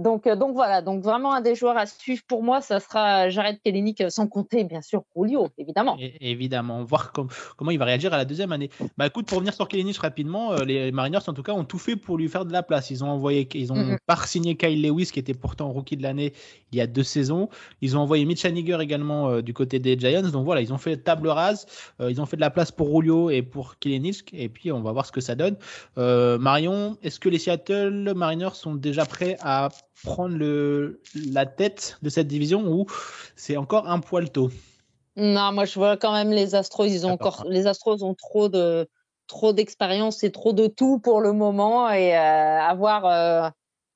Donc, 0.00 0.26
euh, 0.26 0.34
donc 0.34 0.54
voilà, 0.54 0.80
donc 0.80 1.02
vraiment 1.02 1.34
un 1.34 1.42
des 1.42 1.54
joueurs 1.54 1.76
à 1.76 1.84
suivre 1.84 2.22
pour 2.26 2.42
moi, 2.42 2.62
ça 2.62 2.80
sera 2.80 3.28
Jared 3.28 3.58
Kellenic, 3.62 4.00
euh, 4.00 4.08
sans 4.08 4.26
compter 4.26 4.64
bien 4.64 4.80
sûr 4.80 5.02
Julio, 5.14 5.48
évidemment. 5.58 5.98
évidemment, 6.20 6.82
voir 6.84 7.12
comment 7.12 7.70
il 7.70 7.78
va 7.78 7.84
réagir 7.84 8.14
à 8.14 8.16
la 8.16 8.24
deuxième 8.24 8.50
année. 8.52 8.70
Bah 8.96 9.06
écoute, 9.06 9.26
pour 9.26 9.36
revenir 9.36 9.52
sur 9.52 9.68
Kellenic 9.68 9.98
rapidement, 9.98 10.52
euh, 10.52 10.64
les 10.64 10.90
Mariners 10.90 11.18
en 11.26 11.34
tout 11.34 11.42
cas 11.42 11.52
ont 11.52 11.64
tout 11.64 11.78
fait 11.78 11.96
pour 11.96 12.16
lui 12.16 12.28
faire 12.28 12.46
de 12.46 12.52
la 12.52 12.62
place. 12.62 12.90
Ils 12.90 13.04
ont 13.04 13.10
envoyé, 13.10 13.46
ils 13.54 13.72
ont 13.72 13.98
pas 14.06 14.16
signé 14.24 14.56
Kyle 14.56 14.80
Lewis 14.82 15.10
qui 15.12 15.18
était 15.18 15.34
pourtant 15.34 15.70
rookie 15.70 15.98
de 15.98 16.02
l'année 16.02 16.32
il 16.72 16.78
y 16.78 16.80
a 16.80 16.86
deux 16.86 17.02
saisons. 17.02 17.50
Ils 17.82 17.96
ont 17.96 18.00
envoyé 18.00 18.24
Mitch 18.24 18.44
Haniger 18.44 18.78
également 18.80 19.42
du 19.42 19.52
côté 19.52 19.80
des 19.80 19.98
Giants. 19.98 20.22
Donc 20.22 20.44
voilà, 20.44 20.62
ils 20.62 20.72
ont 20.72 20.78
fait 20.78 20.96
table 20.96 21.28
rase, 21.28 21.66
ils 22.00 22.20
ont 22.20 22.26
fait 22.26 22.36
de 22.36 22.40
la 22.40 22.50
place 22.50 22.70
pour 22.70 22.88
Julio 22.88 23.28
et 23.28 23.42
pour 23.42 23.78
Kellenic 23.78 24.30
et 24.32 24.48
puis 24.48 24.72
on 24.72 24.80
va 24.80 24.92
voir 24.92 25.04
ce 25.04 25.12
que 25.12 25.20
ça 25.20 25.34
donne. 25.34 25.56
Marion, 25.96 26.96
est-ce 27.02 27.20
que 27.20 27.28
les 27.28 27.38
Seattle 27.38 28.14
Mariners 28.14 28.54
sont 28.54 28.74
déjà 28.74 29.04
prêts 29.04 29.36
à 29.40 29.68
prendre 30.04 30.36
le, 30.36 31.00
la 31.32 31.46
tête 31.46 31.98
de 32.02 32.08
cette 32.08 32.28
division 32.28 32.66
ou 32.66 32.86
c'est 33.36 33.56
encore 33.56 33.88
un 33.88 34.00
poil 34.00 34.30
tôt 34.30 34.50
Non, 35.16 35.52
moi 35.52 35.64
je 35.64 35.74
vois 35.74 35.96
quand 35.96 36.12
même 36.12 36.30
les 36.30 36.54
Astros, 36.54 36.86
ils 36.86 37.06
ont 37.06 37.12
encore, 37.12 37.44
les 37.48 37.66
Astros 37.66 38.02
ont 38.02 38.14
trop 38.14 38.48
de 38.48 38.88
trop 39.26 39.52
d'expérience 39.52 40.24
et 40.24 40.32
trop 40.32 40.52
de 40.52 40.66
tout 40.66 40.98
pour 40.98 41.20
le 41.20 41.32
moment 41.32 41.88
et 41.90 42.14
avoir 42.14 43.52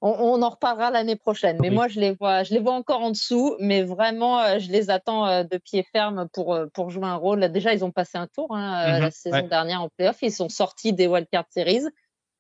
on, 0.07 0.43
en 0.43 0.51
reparlera 0.51 0.91
l'année 0.91 1.17
prochaine. 1.17 1.59
Mais 1.61 1.71
moi, 1.71 1.89
je 1.89 1.99
les 1.99 2.13
vois, 2.13 2.43
je 2.43 2.53
les 2.53 2.61
vois 2.61 2.75
encore 2.75 3.01
en 3.01 3.11
dessous, 3.11 3.57
mais 3.59 3.83
vraiment, 3.83 4.39
euh, 4.41 4.59
je 4.59 4.71
les 4.71 4.91
attends 4.91 5.27
euh, 5.27 5.45
de 5.45 5.57
pied 5.57 5.83
ferme 5.93 6.29
pour, 6.33 6.55
euh, 6.55 6.67
pour 6.75 6.91
jouer 6.91 7.07
un 7.07 7.15
rôle. 7.15 7.49
Déjà, 7.51 7.73
ils 7.73 7.85
ont 7.85 7.91
passé 7.91 8.19
un 8.19 8.27
tour 8.27 8.55
hein, 8.55 8.99
la 8.99 9.07
mhm, 9.07 9.11
saison 9.11 9.49
dernière 9.49 9.81
en 9.81 9.89
playoff. 9.89 10.19
Ils 10.21 10.33
sont 10.33 10.51
sortis 10.51 10.93
des 10.93 11.07
Wildcard 11.07 11.47
Series. 11.49 11.85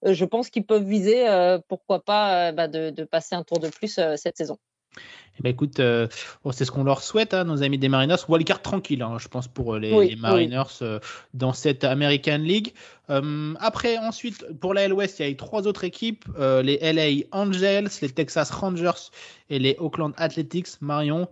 Je 0.04 0.25
pense 0.25 0.50
qu'ils 0.50 0.64
peuvent 0.64 0.84
viser, 0.84 1.26
pourquoi 1.68 2.04
pas, 2.04 2.52
bah, 2.52 2.68
de, 2.68 3.04
passer 3.04 3.34
un 3.34 3.42
tour 3.42 3.58
de 3.58 3.68
plus 3.68 4.00
cette 4.16 4.37
saison. 4.37 4.58
Eh 5.38 5.42
ben 5.42 5.50
écoute, 5.50 5.80
euh, 5.80 6.06
c'est 6.52 6.64
ce 6.64 6.70
qu'on 6.70 6.84
leur 6.84 7.02
souhaite, 7.02 7.34
hein, 7.34 7.44
nos 7.44 7.62
amis 7.62 7.78
des 7.78 7.88
Mariners. 7.88 8.28
Wildcard 8.28 8.62
tranquille, 8.62 9.02
hein, 9.02 9.16
je 9.18 9.26
pense, 9.26 9.49
pour 9.49 9.75
euh, 9.75 9.78
les, 9.80 10.16
Mariners 10.16 10.82
euh, 10.82 11.00
dans 11.32 11.52
cette 11.52 11.82
American 11.82 12.38
League. 12.38 12.73
après, 13.08 13.99
ensuite, 13.99 14.46
pour 14.61 14.75
la 14.75 14.87
LOS, 14.87 15.18
il 15.18 15.23
y 15.23 15.28
a 15.28 15.30
eu 15.30 15.37
trois 15.37 15.66
autres 15.66 15.84
équipes 15.84 16.25
les 16.38 16.78
LA 16.80 17.26
Angels, 17.37 17.88
les 18.00 18.11
Texas 18.11 18.50
Rangers 18.50 19.11
et 19.50 19.58
les 19.58 19.76
Oakland 19.78 20.12
Athletics. 20.16 20.80
Marion, 20.80 21.28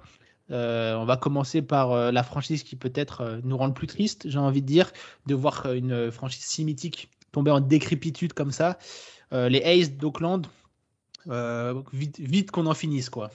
on 0.50 1.04
va 1.04 1.16
commencer 1.16 1.62
par 1.62 2.12
la 2.12 2.22
franchise 2.22 2.62
qui 2.62 2.76
peut-être 2.76 3.40
nous 3.44 3.56
rend 3.56 3.68
le 3.68 3.72
plus 3.72 3.86
triste, 3.86 4.28
j'ai 4.28 4.38
envie 4.38 4.62
de 4.62 4.66
dire, 4.66 4.92
de 5.26 5.34
voir 5.34 5.72
une 5.72 6.10
franchise 6.10 6.44
si 6.44 6.64
mythique 6.64 7.08
tomber 7.32 7.50
en 7.50 7.60
décrépitude 7.60 8.32
comme 8.32 8.52
ça. 8.52 8.78
les 9.32 9.62
A's 9.64 9.90
d'Oakland, 9.92 10.46
vite, 11.92 12.18
vite 12.18 12.50
qu'on 12.50 12.66
en 12.66 12.74
finisse, 12.74 13.10
quoi. 13.10 13.30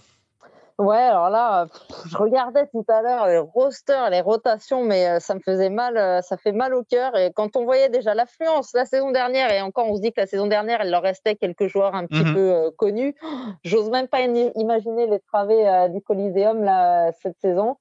Ouais, 0.80 0.96
alors 0.96 1.32
là, 1.32 1.68
je 2.08 2.16
regardais 2.18 2.68
tout 2.68 2.86
à 2.88 3.02
l'heure 3.02 3.26
les 3.26 3.40
rosters, 3.40 4.12
les 4.12 4.22
rotations, 4.22 4.84
mais 4.84 5.08
euh, 5.08 5.20
ça 5.20 5.34
me 5.34 5.40
faisait 5.40 5.72
mal, 5.72 5.98
euh, 5.98 6.22
ça 6.22 6.38
fait 6.38 6.52
mal 6.52 6.76
au 6.76 6.84
cœur. 6.84 7.18
Et 7.18 7.32
quand 7.34 7.56
on 7.56 7.66
voyait 7.66 7.90
déjà 7.90 8.14
l'affluence 8.14 8.74
la 8.74 8.86
saison 8.86 9.10
dernière, 9.10 9.52
et 9.52 9.62
encore 9.62 9.90
on 9.90 9.96
se 9.96 10.02
dit 10.02 10.12
que 10.12 10.22
la 10.22 10.28
saison 10.28 10.46
dernière, 10.46 10.82
il 10.84 10.92
leur 10.92 11.02
restait 11.02 11.36
quelques 11.36 11.66
joueurs 11.66 11.96
un 11.96 12.06
petit 12.06 12.24
mmh 12.24 12.34
peu 12.34 12.52
euh, 12.52 12.70
connus, 12.78 13.16
j'ose 13.64 13.90
même 13.90 14.08
pas 14.08 14.22
imaginer 14.22 15.08
les 15.08 15.20
travées 15.20 15.90
du 15.90 16.02
Coliseum 16.02 16.64
là, 16.64 17.12
cette 17.24 17.40
saison. 17.42 17.78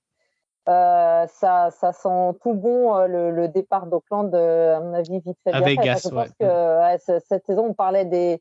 Ça, 0.67 1.71
ça 1.71 1.93
sent 1.93 2.39
tout 2.43 2.55
bon 2.55 3.07
le, 3.07 3.47
départ 3.49 3.87
d'Auckland, 3.87 4.35
à 4.35 4.81
mon 4.81 4.95
avis, 4.95 5.21
vite 5.21 5.39
fait. 5.45 5.53
À 5.53 5.61
Vegas, 5.61 6.03
je 6.05 6.09
pense 6.11 6.33
que 6.39 7.21
cette 7.29 7.47
saison, 7.47 7.67
on 7.69 7.75
parlait 7.75 8.05
des 8.05 8.41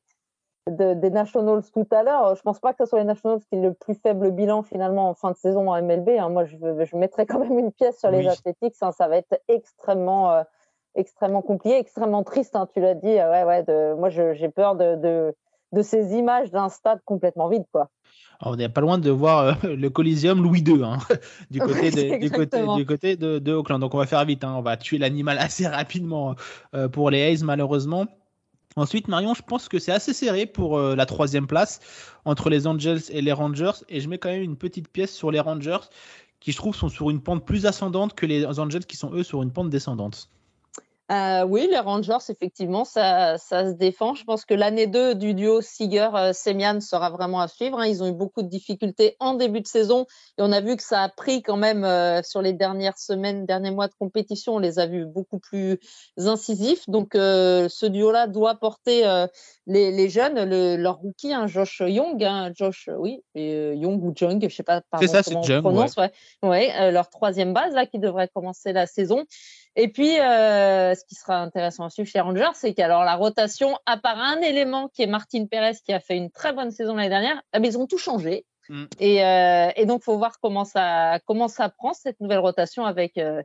des 0.71 1.11
Nationals 1.11 1.63
tout 1.71 1.87
à 1.91 2.03
l'heure. 2.03 2.35
Je 2.35 2.41
pense 2.41 2.59
pas 2.59 2.73
que 2.73 2.83
ce 2.83 2.89
soit 2.89 2.99
les 2.99 3.05
Nationals 3.05 3.39
qui 3.41 3.55
aient 3.55 3.61
le 3.61 3.73
plus 3.73 3.93
faible 3.93 4.31
bilan 4.31 4.63
finalement 4.63 5.09
en 5.09 5.13
fin 5.13 5.31
de 5.31 5.37
saison 5.37 5.69
en 5.69 5.81
MLB. 5.81 6.09
Hein. 6.09 6.29
Moi, 6.29 6.45
je, 6.45 6.57
je, 6.57 6.95
mettrais 6.95 7.25
quand 7.25 7.39
même 7.39 7.57
une 7.59 7.71
pièce 7.71 7.99
sur 7.99 8.09
les 8.09 8.27
Athletics. 8.27 8.75
Hein. 8.81 8.91
Ça 8.91 9.07
va 9.07 9.17
être 9.17 9.39
extrêmement, 9.47 10.31
euh, 10.31 10.43
extrêmement 10.95 11.43
compliqué, 11.43 11.77
extrêmement 11.77 12.23
triste. 12.23 12.55
Hein, 12.55 12.67
tu 12.73 12.79
l'as 12.79 12.95
dit. 12.95 13.07
Ouais, 13.07 13.43
ouais. 13.43 13.63
De, 13.63 13.93
moi, 13.93 14.09
j'ai 14.09 14.49
peur 14.49 14.75
de, 14.75 14.95
de, 14.95 15.35
de, 15.75 15.81
ces 15.81 16.13
images 16.13 16.51
d'un 16.51 16.69
stade 16.69 16.99
complètement 17.05 17.49
vide, 17.49 17.65
quoi. 17.71 17.89
on 18.41 18.55
n'est 18.55 18.69
pas 18.69 18.81
loin 18.81 18.97
de 18.97 19.09
voir 19.11 19.39
euh, 19.39 19.75
le 19.75 19.89
Coliseum 19.89 20.41
Louis 20.41 20.61
II 20.61 20.83
du 21.51 21.59
côté, 21.61 21.91
de, 21.91 22.19
du 22.19 22.31
côté, 22.31 22.63
du 22.75 22.85
côté 22.85 23.15
de, 23.15 23.39
de, 23.39 23.53
Auckland. 23.53 23.79
Donc 23.79 23.93
on 23.93 23.97
va 23.97 24.07
faire 24.07 24.25
vite. 24.25 24.43
On 24.43 24.61
va 24.61 24.77
tuer 24.77 24.97
l'animal 24.97 25.37
assez 25.37 25.67
rapidement 25.67 26.35
euh, 26.73 26.87
pour 26.87 27.09
les 27.09 27.19
Hayes, 27.19 27.43
malheureusement. 27.43 28.05
Ensuite, 28.77 29.07
Marion, 29.07 29.33
je 29.33 29.41
pense 29.41 29.69
que 29.69 29.79
c'est 29.79 29.93
assez 29.93 30.13
serré 30.13 30.45
pour 30.45 30.77
euh, 30.77 30.95
la 30.95 31.05
troisième 31.05 31.47
place 31.47 31.79
entre 32.25 32.49
les 32.49 32.67
Angels 32.67 32.99
et 33.09 33.21
les 33.21 33.31
Rangers. 33.31 33.71
Et 33.87 34.01
je 34.01 34.09
mets 34.09 34.17
quand 34.17 34.29
même 34.29 34.41
une 34.41 34.57
petite 34.57 34.89
pièce 34.89 35.13
sur 35.13 35.31
les 35.31 35.39
Rangers 35.39 35.79
qui, 36.41 36.51
je 36.51 36.57
trouve, 36.57 36.75
sont 36.75 36.89
sur 36.89 37.09
une 37.09 37.21
pente 37.21 37.45
plus 37.45 37.65
ascendante 37.65 38.15
que 38.15 38.25
les 38.25 38.45
Angels 38.45 38.85
qui 38.85 38.97
sont, 38.97 39.13
eux, 39.13 39.23
sur 39.23 39.41
une 39.43 39.51
pente 39.51 39.69
descendante. 39.69 40.29
Euh, 41.11 41.45
oui, 41.45 41.67
les 41.69 41.77
Rangers, 41.77 42.17
effectivement, 42.29 42.83
ça, 42.83 43.37
ça, 43.37 43.71
se 43.71 43.75
défend. 43.75 44.15
Je 44.15 44.23
pense 44.23 44.43
que 44.43 44.55
l'année 44.55 44.87
2 44.87 45.13
du 45.13 45.35
duo 45.35 45.61
Seager-Semian 45.61 46.81
sera 46.81 47.11
vraiment 47.11 47.41
à 47.41 47.47
suivre. 47.47 47.79
Hein. 47.79 47.85
Ils 47.85 48.01
ont 48.01 48.07
eu 48.07 48.11
beaucoup 48.11 48.41
de 48.41 48.47
difficultés 48.47 49.15
en 49.19 49.35
début 49.35 49.61
de 49.61 49.67
saison 49.67 50.07
et 50.39 50.41
on 50.41 50.51
a 50.51 50.61
vu 50.61 50.75
que 50.75 50.81
ça 50.81 51.03
a 51.03 51.09
pris 51.09 51.43
quand 51.43 51.57
même 51.57 51.83
euh, 51.83 52.23
sur 52.23 52.41
les 52.41 52.53
dernières 52.53 52.97
semaines, 52.97 53.45
derniers 53.45 53.69
mois 53.69 53.87
de 53.87 53.93
compétition. 53.99 54.55
On 54.55 54.59
les 54.59 54.79
a 54.79 54.87
vus 54.87 55.05
beaucoup 55.05 55.37
plus 55.37 55.77
incisifs. 56.17 56.89
Donc, 56.89 57.13
euh, 57.13 57.69
ce 57.69 57.85
duo-là 57.85 58.25
doit 58.25 58.55
porter 58.55 59.03
les, 59.67 59.91
les, 59.91 60.09
jeunes, 60.09 60.43
le, 60.43 60.75
leur 60.75 60.97
rookie, 60.97 61.33
hein, 61.33 61.45
Josh 61.45 61.83
Young, 61.85 62.23
hein, 62.23 62.51
Josh, 62.55 62.89
oui, 62.97 63.21
Young 63.35 64.03
ou 64.03 64.11
Jung, 64.15 64.43
je 64.47 64.55
sais 64.55 64.63
pas 64.63 64.81
comment 64.91 65.07
ça, 65.07 65.21
on 65.35 65.61
prononce, 65.61 65.97
ouais. 65.97 66.11
ouais 66.41 66.91
leur 66.91 67.09
troisième 67.09 67.53
base 67.53 67.73
là 67.75 67.85
qui 67.85 67.99
devrait 67.99 68.29
commencer 68.33 68.73
la 68.73 68.87
saison. 68.87 69.25
Et 69.75 69.89
puis, 69.89 70.19
euh, 70.19 70.95
ce 70.95 71.03
qui 71.05 71.15
sera 71.15 71.37
intéressant 71.37 71.83
à 71.85 71.89
suivre 71.89 72.07
chez 72.07 72.21
Rangers, 72.21 72.51
c'est 72.53 72.73
qu'alors 72.73 73.03
la 73.03 73.15
rotation, 73.15 73.77
à 73.85 73.97
part 73.97 74.17
un 74.17 74.39
élément 74.41 74.87
qui 74.87 75.01
est 75.01 75.07
Martin 75.07 75.45
Pérez, 75.45 75.75
qui 75.85 75.91
a 75.91 75.99
fait 75.99 76.15
une 76.15 76.31
très 76.31 76.53
bonne 76.53 76.71
saison 76.71 76.95
l'année 76.95 77.09
dernière, 77.09 77.41
eh 77.53 77.59
ben, 77.59 77.65
ils 77.65 77.77
ont 77.77 77.85
tout 77.85 77.97
changé. 77.97 78.45
Mm. 78.69 78.85
Et, 78.99 79.25
euh, 79.25 79.69
et, 79.75 79.85
donc, 79.85 80.03
faut 80.03 80.17
voir 80.17 80.39
comment 80.41 80.63
ça, 80.63 81.19
comment 81.25 81.49
ça 81.49 81.69
prend 81.69 81.93
cette 81.93 82.19
nouvelle 82.21 82.39
rotation 82.39 82.85
avec 82.85 83.17
euh, 83.17 83.43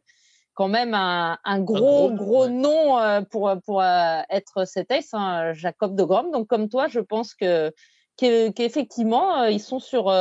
quand 0.54 0.68
même 0.68 0.94
un, 0.94 1.38
un 1.44 1.60
gros, 1.60 2.10
gros, 2.12 2.48
nom 2.48 2.98
euh, 2.98 3.22
pour, 3.22 3.52
pour 3.64 3.82
euh, 3.82 4.20
être 4.30 4.66
cet 4.66 4.92
ace, 4.92 5.12
hein, 5.12 5.52
Jacob 5.52 5.96
de 5.96 6.04
Grom. 6.04 6.30
Donc, 6.30 6.46
comme 6.46 6.68
toi, 6.68 6.86
je 6.88 7.00
pense 7.00 7.34
que 7.34 7.72
qu'effectivement, 8.16 9.44
ils 9.44 9.60
sont 9.60 9.78
sur 9.78 10.12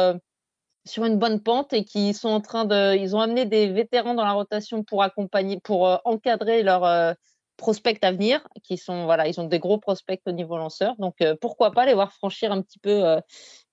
sur 0.85 1.05
une 1.05 1.17
bonne 1.17 1.41
pente 1.41 1.73
et 1.73 1.83
qui 1.83 2.13
sont 2.13 2.29
en 2.29 2.41
train 2.41 2.65
de. 2.65 2.95
Ils 2.95 3.15
ont 3.15 3.19
amené 3.19 3.45
des 3.45 3.67
vétérans 3.67 4.13
dans 4.13 4.25
la 4.25 4.33
rotation 4.33 4.83
pour 4.83 5.03
accompagner, 5.03 5.59
pour 5.63 5.87
euh, 5.87 5.97
encadrer 6.05 6.63
leurs 6.63 6.85
euh, 6.85 7.13
prospects 7.57 8.03
à 8.03 8.11
venir, 8.11 8.47
qui 8.63 8.77
sont 8.77 9.05
voilà, 9.05 9.27
ils 9.27 9.39
ont 9.39 9.45
des 9.45 9.59
gros 9.59 9.77
prospects 9.77 10.21
au 10.25 10.31
niveau 10.31 10.57
lanceur. 10.57 10.95
Donc 10.97 11.15
euh, 11.21 11.35
pourquoi 11.39 11.71
pas 11.71 11.85
les 11.85 11.93
voir 11.93 12.13
franchir 12.13 12.51
un 12.51 12.61
petit 12.61 12.79
peu 12.79 13.03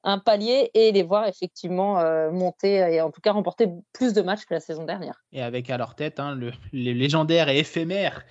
un 0.02 0.18
palier 0.18 0.70
et 0.74 0.92
les 0.92 1.02
voir 1.02 1.26
effectivement 1.26 2.00
monter 2.30 2.76
et 2.94 3.00
en 3.00 3.10
tout 3.10 3.20
cas 3.20 3.32
remporter 3.32 3.68
plus 3.92 4.12
de 4.12 4.22
matchs 4.22 4.44
que 4.44 4.54
la 4.54 4.60
saison 4.60 4.84
dernière. 4.84 5.24
Et 5.32 5.42
avec 5.42 5.70
à 5.70 5.78
leur 5.78 5.94
tête 5.94 6.20
hein, 6.20 6.34
le, 6.34 6.52
les 6.72 7.14
et 7.14 7.58
éphémères 7.58 8.24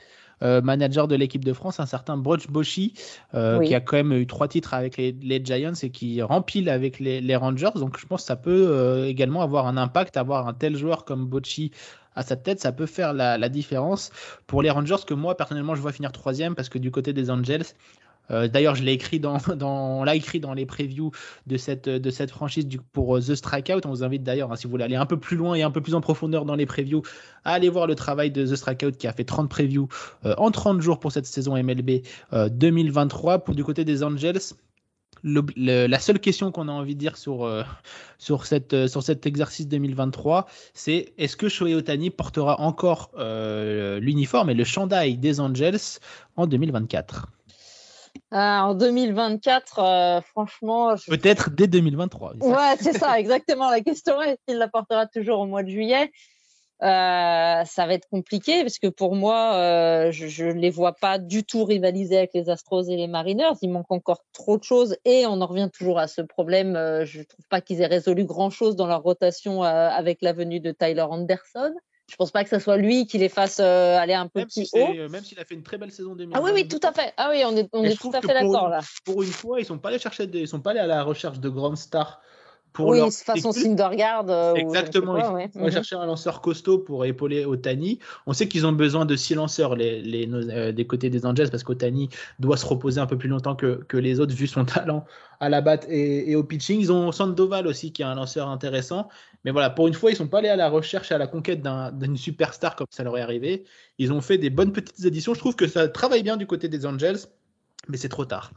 euh, 0.44 0.62
manager 0.62 1.08
de 1.08 1.16
l'équipe 1.16 1.44
de 1.46 1.54
France, 1.54 1.80
un 1.80 1.86
certain 1.86 2.18
Broch 2.18 2.50
Boshi, 2.50 2.94
euh, 3.34 3.62
qui 3.62 3.74
a 3.74 3.80
quand 3.80 3.98
même 3.98 4.14
eu 4.14 4.28
trois 4.28 4.48
titres 4.48 4.74
avec 4.74 4.98
les, 4.98 5.42
Giants 5.44 5.74
et 5.82 5.90
qui 5.90 6.22
rempile 6.22 6.70
avec 6.70 7.00
les, 7.00 7.36
Rangers. 7.36 7.72
Donc 7.76 8.00
je 8.00 8.06
pense 8.06 8.22
que 8.22 8.28
ça 8.28 8.36
peut 8.36 8.68
euh, 8.70 9.08
également 9.08 9.42
avoir 9.42 9.68
un 9.68 9.78
impact, 9.78 10.18
avoir 10.18 10.48
un 10.48 10.54
tel 10.54 10.76
joueur 10.76 11.06
comme 11.06 11.26
Bochi 11.26 11.72
à 12.16 12.24
sa 12.24 12.38
tête, 12.38 12.62
ça 12.62 12.72
peut 12.72 12.86
faire 12.86 13.14
la, 13.14 13.38
la, 13.38 13.50
différence. 13.50 14.10
Pour 14.48 14.62
les 14.62 14.70
Rangers 14.70 15.04
que 15.06 15.14
moi 15.14 15.36
personnellement 15.36 15.76
je 15.76 15.82
vois 15.82 15.92
finir 15.92 16.14
troisième 16.14 16.56
parce 16.56 16.70
que 16.70 16.78
du 16.78 16.90
côté 16.90 17.12
des 17.12 17.30
Angels, 17.30 17.66
euh, 18.32 18.48
d'ailleurs, 18.48 18.76
je 18.76 18.84
l'ai 18.84 18.94
écrit 18.94 19.20
dans, 19.20 19.38
on 19.62 20.04
l'a 20.04 20.16
écrit 20.16 20.40
dans 20.40 20.54
les 20.54 20.66
previews 20.66 21.12
de 21.48 21.58
cette, 21.58 21.90
de 21.90 22.10
cette 22.10 22.32
franchise 22.32 22.68
pour 22.92 23.18
euh, 23.18 23.22
The 23.22 23.36
Strikeout. 23.36 23.86
On 23.86 23.90
vous 23.90 24.04
invite 24.04 24.24
d'ailleurs, 24.24 24.52
hein, 24.52 24.56
si 24.56 24.66
vous 24.66 24.72
voulez 24.72 24.84
aller 24.84 24.96
un 24.96 25.06
peu 25.06 25.18
plus 25.18 25.38
loin 25.38 25.56
et 25.56 25.64
un 25.64 25.72
peu 25.72 25.82
plus 25.82 25.96
en 25.96 26.02
profondeur 26.02 26.46
dans 26.46 26.56
les 26.56 26.66
previews, 26.66 27.04
à 27.44 27.54
aller 27.54 27.70
voir 27.70 27.88
le 27.88 27.96
travail 27.96 28.32
de 28.32 28.46
The 28.46 28.56
Strikeout 28.56 28.92
qui 28.98 29.08
a 29.08 29.14
fait 29.14 29.24
30 29.24 29.50
previews 29.50 29.88
euh, 30.26 30.36
en 30.38 30.52
30 30.52 30.82
jours 30.82 31.00
pour 31.00 31.12
cette 31.12 31.26
saison 31.26 31.56
MLB 31.62 32.02
2023. 32.32 33.40
Pour 33.40 33.56
du 33.56 33.64
côté 33.64 33.86
des 33.86 34.04
Angels, 34.04 34.40
la 35.24 36.00
seule 36.00 36.20
question 36.20 36.52
qu'on 36.52 36.68
a 36.68 36.72
envie 36.72 36.94
de 36.96 37.00
dire 37.00 37.18
sur, 37.18 37.50
sur, 38.18 38.46
cette, 38.46 38.88
sur 38.88 39.02
cet 39.02 39.26
exercice 39.26 39.68
2023, 39.68 40.48
c'est 40.74 41.14
est-ce 41.18 41.36
que 41.36 41.50
Shohei 41.50 41.74
Otani 41.74 42.10
portera 42.10 42.60
encore 42.60 43.12
l'uniforme 43.18 44.50
et 44.50 44.54
le 44.54 44.64
chandail 44.64 45.18
des 45.18 45.40
Angels 45.40 46.00
en 46.36 46.48
2024 46.48 47.28
euh, 48.34 48.38
en 48.38 48.74
2024, 48.76 49.80
euh, 49.80 50.22
franchement. 50.22 50.96
Peut-être 51.08 51.50
dès 51.52 51.68
2023. 51.68 52.34
Ouais, 52.42 52.76
c'est 52.80 52.98
ça, 52.98 53.20
exactement. 53.20 53.70
La 53.70 53.82
question 53.82 54.22
est 54.22 54.38
s'il 54.48 54.58
l'apportera 54.58 55.06
toujours 55.08 55.40
au 55.40 55.46
mois 55.46 55.64
de 55.64 55.70
juillet? 55.70 56.12
Euh, 56.84 57.64
ça 57.64 57.86
va 57.88 57.94
être 57.94 58.10
compliqué 58.10 58.62
parce 58.62 58.80
que 58.80 58.88
pour 58.88 59.16
moi, 59.16 60.12
je 60.12 60.46
ne 60.46 60.60
les 60.60 60.70
vois 60.70 60.94
pas 60.94 61.18
du 61.18 61.46
tout 61.46 61.64
rivaliser 61.64 62.18
avec 62.18 62.32
les 62.34 62.50
Astros 62.50 62.84
et 62.90 62.98
les 62.98 63.08
Mariners. 63.08 63.54
Il 63.62 63.70
manque 63.70 63.92
encore 63.92 64.26
trop 64.34 64.58
de 64.58 64.64
choses 64.64 64.98
et 65.06 65.26
on 65.26 65.40
en 65.40 65.46
revient 65.46 65.70
toujours 65.74 66.00
à 66.00 66.08
ce 66.08 66.22
problème. 66.22 66.74
je 67.06 67.20
ne 67.20 67.24
trouve 67.24 67.46
pas 67.50 67.62
qu'ils 67.62 67.82
aient 67.82 67.88
résolu 67.88 68.26
grand-chose 68.26 68.76
dans 68.76 68.88
leur 68.88 69.04
rotation 69.04 69.64
avec 69.64 70.22
la 70.22 70.34
venue 70.34 70.60
de 70.60 70.72
Tyler 70.72 71.06
Anderson. 71.10 71.74
Je 72.08 72.16
pense 72.18 72.32
pas 72.32 72.44
que 72.44 72.50
ce 72.50 72.60
soit 72.60 72.78
lui 72.78 73.08
qui 73.08 73.18
les 73.18 73.30
fasse 73.30 73.60
euh, 73.60 73.98
aller 73.98 74.14
un 74.14 74.28
peu 74.28 74.40
même 74.40 74.48
plus 74.48 74.70
haut. 74.74 74.94
Euh, 74.96 75.10
même 75.10 75.24
s'il 75.24 75.40
a 75.40 75.46
fait 75.46 75.56
une 75.56 75.64
très 75.64 75.78
belle 75.78 75.92
saison 75.92 76.16
2020. 76.16 76.38
Ah 76.38 76.44
oui, 76.44 76.52
oui, 76.54 76.68
tout 76.68 76.80
à 76.84 76.92
fait. 76.94 77.14
Ah 77.18 77.30
oui, 77.32 77.44
on 77.46 77.56
est, 77.58 77.68
on 77.74 77.84
est 77.84 78.00
tout 78.00 78.12
à 78.14 78.22
fait 78.22 78.34
d'accord 78.34 78.70
là. 78.70 78.82
Pour 79.04 79.24
une 79.24 79.32
fois, 79.32 79.60
ils 79.60 79.66
sont 79.66 79.80
pas 79.80 79.90
allés 79.90 80.00
chercher, 80.00 80.28
des, 80.28 80.42
ils 80.42 80.48
sont 80.48 80.60
pas 80.60 80.72
allés 80.72 80.80
à 80.80 80.88
la 80.88 81.04
recherche 81.04 81.40
de 81.40 81.50
grandes 81.50 81.78
stars 81.78 82.22
pour 82.76 82.88
oui, 82.90 82.98
leur 83.00 83.12
façon 83.12 83.52
sécu. 83.52 83.66
Syndergaard. 83.66 84.30
euh, 84.30 84.52
ou 84.54 84.58
je 84.58 84.62
ne 84.66 84.70
sais 84.72 84.78
Exactement. 84.80 85.14
quoi, 85.16 85.32
ouais. 85.34 85.50
faut 85.52 85.60
Mhm. 85.60 85.72
chercher 85.72 85.96
un 85.96 86.06
lanceur 86.06 86.42
costaud 86.42 86.78
pour 86.80 87.06
épauler 87.06 87.46
Otani. 87.46 88.00
On 88.28 88.34
sait 88.34 88.48
qu'ils 88.48 88.68
ont 88.68 88.74
besoin 88.74 89.06
de 89.06 89.16
six 89.16 89.34
lanceurs 89.34 89.76
les, 89.76 90.02
les- 90.02 90.28
nos- 90.28 90.48
euh, 90.50 90.72
des 90.72 90.86
côtés 90.86 91.10
des 91.10 91.26
Angels 91.26 91.50
parce 91.50 91.64
qu'Otani 91.64 92.10
doit 92.40 92.58
se 92.58 92.66
reposer 92.66 93.00
un 93.02 93.06
peu 93.08 93.18
plus 93.18 93.30
longtemps 93.30 93.56
que, 93.56 93.84
que 93.88 93.98
les 93.98 94.20
autres 94.20 94.36
vu 94.36 94.46
son 94.46 94.66
talent 94.92 95.06
à 95.40 95.50
la 95.50 95.62
batte 95.62 95.86
et, 95.90 96.30
et 96.30 96.36
au 96.36 96.44
pitching. 96.44 96.80
Ils 96.80 96.92
ont 96.92 97.12
Sandoval 97.12 97.66
aussi 97.66 97.92
qui 97.94 98.02
est 98.02 98.06
un 98.06 98.16
lanceur 98.16 98.50
intéressant. 98.50 99.08
Mais 99.46 99.52
voilà, 99.52 99.70
pour 99.70 99.88
une 99.88 99.94
fois, 99.94 100.12
ils 100.12 100.16
sont 100.16 100.28
pas 100.28 100.40
allés 100.40 100.50
à 100.50 100.56
la 100.56 100.70
recherche, 100.70 101.12
à 101.12 101.18
la 101.18 101.28
conquête 101.28 101.62
d'un- 101.62 101.92
d'une 101.92 102.18
superstar 102.18 102.76
comme 102.76 102.88
ça 102.90 103.04
leur 103.04 103.18
est 103.18 103.22
arrivé. 103.22 103.64
Ils 104.00 104.12
ont 104.12 104.22
fait 104.22 104.38
des 104.38 104.50
bonnes 104.50 104.74
petites 104.74 105.06
éditions. 105.06 105.34
Je 105.34 105.40
trouve 105.40 105.56
que 105.56 105.68
ça 105.68 105.88
travaille 105.88 106.24
bien 106.24 106.36
du 106.36 106.46
côté 106.48 106.68
des 106.68 106.86
Angels, 106.86 107.18
mais 107.88 107.98
c'est 107.98 108.10
trop 108.10 108.26
tard. 108.26 108.52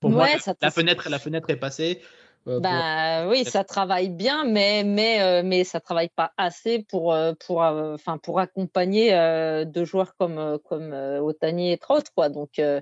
Pour 0.00 0.10
moi, 0.10 0.24
Ouais, 0.24 0.32
la- 0.34 0.38
ça- 0.40 0.54
la, 0.60 0.70
fenêtre, 0.70 1.08
la 1.08 1.18
fenêtre 1.18 1.48
est 1.50 1.56
passée. 1.56 2.00
Euh, 2.46 2.54
pour- 2.54 2.60
Bah 2.60 3.28
oui, 3.28 3.44
ça 3.44 3.64
travaille 3.64 4.10
bien, 4.10 4.44
mais 4.44 4.84
mais 4.84 5.20
euh, 5.22 5.42
mais 5.44 5.64
ça 5.64 5.80
travaille 5.80 6.10
pas 6.10 6.32
assez 6.36 6.84
pour 6.88 7.12
euh, 7.12 7.32
pour 7.46 7.62
euh, 7.62 7.94
enfin 7.94 8.18
pour 8.18 8.40
accompagner 8.40 9.14
euh, 9.14 9.64
deux 9.64 9.84
joueurs 9.84 10.14
comme 10.16 10.58
comme 10.64 10.92
euh, 10.92 11.20
Otani 11.20 11.72
et 11.72 11.78
Trout 11.78 12.04
quoi. 12.14 12.28
Donc 12.28 12.58
euh, 12.58 12.80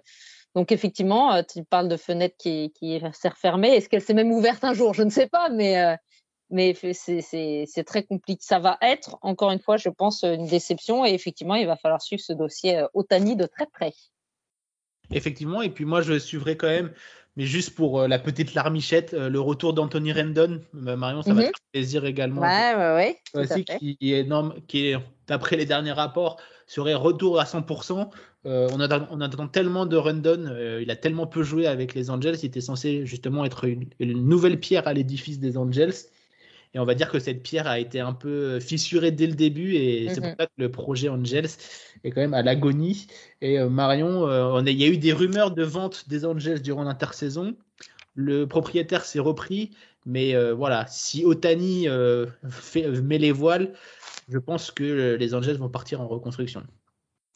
donc 0.54 0.73
effectivement, 0.73 1.42
tu 1.45 1.64
parles 1.64 1.88
de 1.88 1.97
fenêtre 1.97 2.37
qui 2.38 2.73
qui 2.73 3.00
s'est 3.12 3.28
refermée. 3.28 3.76
Est-ce 3.76 3.88
qu'elle 3.88 4.02
s'est 4.02 4.14
même 4.14 4.33
ouverte 4.33 4.64
un 4.64 4.75
jour? 4.75 4.95
Je 4.95 5.02
ne 5.02 5.11
sais 5.11 5.26
pas, 5.28 5.49
mais 5.49 5.81
euh, 5.81 5.97
mais 6.50 6.75
c'est 6.75 7.23
c'est 7.23 7.64
c'est 7.66 7.85
très 7.85 8.02
compliqué. 8.02 8.40
Ça 8.42 8.59
va 8.59 8.76
être 8.83 9.16
encore 9.23 9.50
une 9.52 9.61
fois, 9.61 9.76
je 9.78 9.88
pense, 9.88 10.25
une 10.25 10.47
déception 10.47 11.07
et 11.07 11.14
effectivement, 11.14 11.54
il 11.54 11.66
va 11.66 11.76
falloir 11.76 12.02
suivre 12.02 12.23
ce 12.23 12.33
dossier 12.33 12.78
euh, 12.78 12.87
Otani 12.95 13.37
de 13.37 13.47
très 13.47 13.66
près. 13.66 13.95
Effectivement, 15.11 15.61
et 15.62 15.69
puis 15.71 15.85
moi 15.85 16.00
je 16.00 16.19
suivrai 16.19 16.57
quand 16.57 16.69
même, 16.69 16.92
mais 17.36 17.44
juste 17.44 17.74
pour 17.74 18.00
euh, 18.00 18.08
la 18.08 18.18
petite 18.18 18.54
larmichette, 18.54 19.14
euh, 19.14 19.28
le 19.28 19.40
retour 19.40 19.72
d'Anthony 19.74 20.12
Rendon. 20.12 20.60
Euh, 20.86 20.96
Marion, 20.96 21.22
ça 21.22 21.30
va 21.34 21.40
Mhm. 21.40 21.46
faire 21.46 21.52
plaisir 21.72 22.04
également. 22.04 22.42
Ouais 22.42 22.74
ouais 22.76 22.94
ouais. 22.94 23.18
tout 23.32 23.38
à 23.40 23.42
Aussi, 23.42 23.64
fait. 23.66 23.78
qui 23.78 23.96
est 24.00 24.20
énorme, 24.20 24.54
qui 24.68 24.88
est, 24.88 24.96
d'après 25.26 25.56
les 25.56 25.64
derniers 25.66 25.92
rapports, 25.92 26.36
serait 26.66 26.94
retour 26.94 27.40
à 27.40 27.44
100%. 27.44 28.10
Euh, 28.44 28.68
on, 28.72 28.80
attend, 28.80 29.06
on 29.10 29.20
attend 29.20 29.46
tellement 29.48 29.86
de 29.86 29.96
Rendon, 29.96 30.56
il 30.80 30.90
a 30.90 30.96
tellement 30.96 31.26
peu 31.26 31.42
joué 31.42 31.66
avec 31.66 31.94
les 31.94 32.10
Angels, 32.10 32.36
il 32.42 32.46
était 32.46 32.60
censé 32.60 33.06
justement 33.06 33.44
être 33.44 33.64
une, 33.64 33.86
une 34.00 34.26
nouvelle 34.26 34.58
pierre 34.58 34.88
à 34.88 34.92
l'édifice 34.92 35.38
des 35.38 35.56
Angels. 35.56 35.92
Et 36.75 36.79
on 36.79 36.85
va 36.85 36.95
dire 36.95 37.11
que 37.11 37.19
cette 37.19 37.43
pierre 37.43 37.67
a 37.67 37.79
été 37.79 38.00
un 38.00 38.14
peu 38.14 38.59
fissurée 38.61 39.11
dès 39.11 39.26
le 39.26 39.35
début, 39.35 39.75
et 39.75 40.09
c'est 40.09 40.21
pour 40.21 40.31
Mhm. 40.31 40.37
ça 40.38 40.47
que 40.47 40.52
le 40.57 40.71
projet 40.71 41.09
Angels 41.11 41.49
est 42.05 42.11
quand 42.11 42.21
même 42.23 42.35
à 42.35 42.43
l'agonie. 42.43 43.07
Et 43.43 43.59
euh, 43.59 43.69
Marion, 43.69 44.26
euh, 44.26 44.45
on 44.45 44.67
a- 44.67 44.71
il 44.71 44.81
y 44.81 44.85
a 44.85 44.88
eu 44.88 44.97
des 44.97 45.12
rumeurs 45.12 45.50
de 45.50 45.62
vente 45.62 46.09
des 46.09 46.25
Angels 46.25 46.62
durant 46.62 46.85
l'intersaison. 46.85 47.55
Le 48.14 48.47
propriétaire 48.47 49.05
s'est 49.05 49.19
repris, 49.19 49.71
mais 50.07 50.35
euh, 50.35 50.55
voilà, 50.55 50.87
si 50.88 51.25
Otani 51.25 51.88
euh, 51.88 52.26
fait, 52.49 52.88
met 52.88 53.19
les 53.19 53.33
voiles, 53.33 53.75
je 54.29 54.38
pense 54.38 54.71
que 54.71 54.83
euh, 54.85 55.17
les 55.17 55.35
Angels 55.35 55.57
vont 55.59 55.69
partir 55.69 56.00
en 56.00 56.09
reconstruction. 56.09 56.62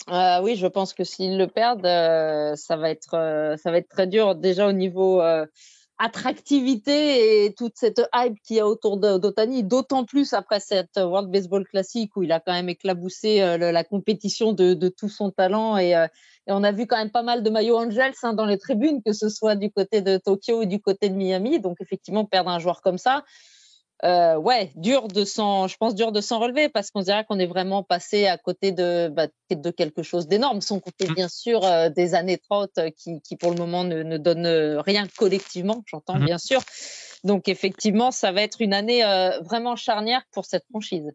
Euh, 0.08 0.40
oui, 0.42 0.56
je 0.56 0.66
pense 0.66 0.94
que 0.94 1.04
s'ils 1.04 1.36
le 1.36 1.46
perdent, 1.46 1.84
euh, 1.84 2.54
ça 2.54 2.76
va 2.76 2.90
être 2.90 3.14
euh, 3.14 3.56
ça 3.56 3.70
va 3.70 3.78
être 3.78 3.88
très 3.88 4.06
dur 4.06 4.34
déjà 4.34 4.68
au 4.68 4.72
niveau 4.72 5.20
euh, 5.20 5.46
attractivité 5.98 7.44
et 7.44 7.54
toute 7.54 7.72
cette 7.76 8.02
hype 8.14 8.40
qu'il 8.42 8.56
y 8.56 8.60
a 8.60 8.66
autour 8.66 8.98
d'Otani, 8.98 9.64
d'autant 9.64 10.04
plus 10.04 10.34
après 10.34 10.60
cette 10.60 10.96
World 10.96 11.30
Baseball 11.30 11.64
Classic 11.66 12.14
où 12.16 12.22
il 12.22 12.32
a 12.32 12.40
quand 12.40 12.52
même 12.52 12.68
éclaboussé 12.68 13.40
euh, 13.40 13.56
la 13.72 13.84
compétition 13.84 14.52
de, 14.52 14.88
tout 14.88 15.08
son 15.08 15.30
talent 15.30 15.78
et, 15.78 15.96
euh, 15.96 16.06
et 16.48 16.52
on 16.52 16.62
a 16.62 16.70
vu 16.70 16.86
quand 16.86 16.96
même 16.96 17.10
pas 17.10 17.22
mal 17.22 17.42
de 17.42 17.50
maillots 17.50 17.78
Angels 17.78 18.14
hein, 18.22 18.32
dans 18.32 18.46
les 18.46 18.58
tribunes, 18.58 19.02
que 19.02 19.12
ce 19.12 19.28
soit 19.28 19.56
du 19.56 19.70
côté 19.70 20.00
de 20.00 20.16
Tokyo 20.16 20.62
ou 20.62 20.64
du 20.64 20.80
côté 20.80 21.08
de 21.08 21.14
Miami. 21.14 21.60
Donc 21.60 21.78
effectivement, 21.80 22.24
perdre 22.24 22.50
un 22.50 22.60
joueur 22.60 22.82
comme 22.82 22.98
ça, 22.98 23.24
euh, 24.04 24.36
ouais, 24.36 24.72
dur 24.76 25.08
de 25.08 25.24
s'en, 25.24 25.68
je 25.68 25.76
pense 25.76 25.94
dur 25.94 26.12
de 26.12 26.20
s'en 26.20 26.38
relever 26.38 26.68
parce 26.68 26.90
qu'on 26.90 27.00
dirait 27.02 27.24
qu'on 27.24 27.38
est 27.38 27.46
vraiment 27.46 27.82
passé 27.82 28.26
à 28.26 28.36
côté 28.36 28.72
de, 28.72 29.08
bah, 29.08 29.26
de 29.50 29.70
quelque 29.70 30.02
chose 30.02 30.28
d'énorme, 30.28 30.60
sans 30.60 30.80
compter 30.80 31.08
bien 31.08 31.28
sûr 31.28 31.64
euh, 31.64 31.88
des 31.88 32.14
années 32.14 32.38
30 32.38 32.70
euh, 32.78 32.90
qui, 32.90 33.20
qui 33.22 33.36
pour 33.36 33.50
le 33.50 33.56
moment 33.56 33.84
ne, 33.84 34.02
ne 34.02 34.18
donnent 34.18 34.78
rien 34.78 35.06
collectivement, 35.16 35.82
j'entends 35.86 36.18
Mhm. 36.18 36.26
bien 36.26 36.38
sûr. 36.38 36.60
Donc 37.24 37.48
effectivement, 37.48 38.10
ça 38.10 38.32
va 38.32 38.42
être 38.42 38.60
une 38.60 38.74
année 38.74 39.04
euh, 39.04 39.40
vraiment 39.40 39.76
charnière 39.76 40.22
pour 40.32 40.44
cette 40.44 40.64
franchise. 40.70 41.10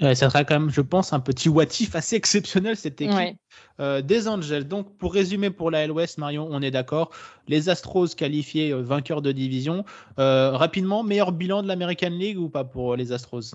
Ouais, 0.00 0.14
ça 0.14 0.28
sera 0.28 0.44
quand 0.44 0.58
même, 0.58 0.70
je 0.70 0.80
pense, 0.80 1.12
un 1.12 1.20
petit 1.20 1.48
watif 1.48 1.94
assez 1.94 2.16
exceptionnel 2.16 2.76
cette 2.76 3.00
équipe 3.00 3.14
Ouais. 3.16 3.36
euh, 3.80 4.02
des 4.02 4.28
Angels. 4.28 4.66
Donc, 4.66 4.96
pour 4.96 5.12
résumer 5.14 5.50
pour 5.50 5.70
la 5.70 5.86
LOS, 5.86 6.18
Marion, 6.18 6.48
on 6.50 6.60
est 6.62 6.70
d'accord. 6.70 7.10
Les 7.48 7.68
Astros 7.68 8.08
qualifiés 8.16 8.72
euh, 8.72 8.82
vainqueurs 8.82 9.22
de 9.22 9.32
division. 9.32 9.84
Rapidement, 10.16 11.02
meilleur 11.02 11.32
bilan 11.32 11.62
de 11.62 11.68
l'American 11.68 12.10
League 12.10 12.38
ou 12.38 12.48
pas 12.48 12.64
pour 12.64 12.96
les 12.96 13.12
Astros? 13.12 13.54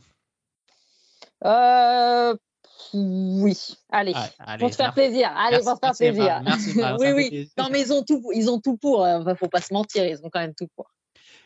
Oui, 2.94 3.58
allez. 3.90 4.14
Ah, 4.16 4.30
allez, 4.40 4.60
Pour 4.60 4.72
te 4.72 4.76
faire 4.76 4.94
plaisir, 4.94 5.32
allez, 5.36 5.58
Merci, 5.58 5.66
pour 5.70 5.80
te 5.80 5.86
faire 5.86 5.96
plaisir. 5.96 6.42
Merci, 6.44 6.70
oui, 7.00 7.12
oui. 7.16 7.30
plaisir. 7.30 7.52
Non, 7.58 7.68
mais 7.72 7.82
ils 7.82 7.94
ont 7.94 8.04
tout, 8.04 8.24
ils 8.34 8.50
ont 8.50 8.60
tout 8.60 8.78
pour. 8.78 9.06
euh, 9.06 9.36
faut 9.36 9.48
pas 9.48 9.62
se 9.62 9.74
mentir, 9.74 10.06
ils 10.06 10.18
ont 10.24 10.30
quand 10.32 10.40
même 10.40 10.56
tout 10.56 10.68
pour. 10.76 10.90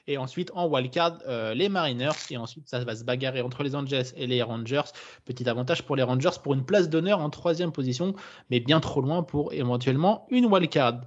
Et 0.08 0.18
ensuite, 0.18 0.52
en 0.54 0.68
wildcard, 0.68 1.20
euh, 1.28 1.54
les 1.54 1.70
Mariners. 1.70 2.12
Et 2.30 2.38
ensuite, 2.38 2.68
ça 2.68 2.84
va 2.84 2.96
se 2.96 3.04
bagarrer 3.04 3.42
entre 3.42 3.64
les 3.64 3.76
Angels 3.76 4.06
et 4.18 4.28
les 4.28 4.42
Rangers. 4.42 4.82
Petit 5.26 5.48
avantage 5.48 5.84
pour 5.84 5.96
les 5.96 6.04
Rangers 6.04 6.38
pour 6.44 6.54
une 6.54 6.66
place 6.66 6.90
d'honneur 6.90 7.20
en 7.20 7.30
troisième 7.30 7.72
position, 7.72 8.14
mais 8.50 8.60
bien 8.60 8.80
trop 8.80 9.02
loin 9.02 9.24
pour 9.24 9.54
éventuellement 9.54 10.26
une 10.30 10.46
wildcard. 10.46 11.02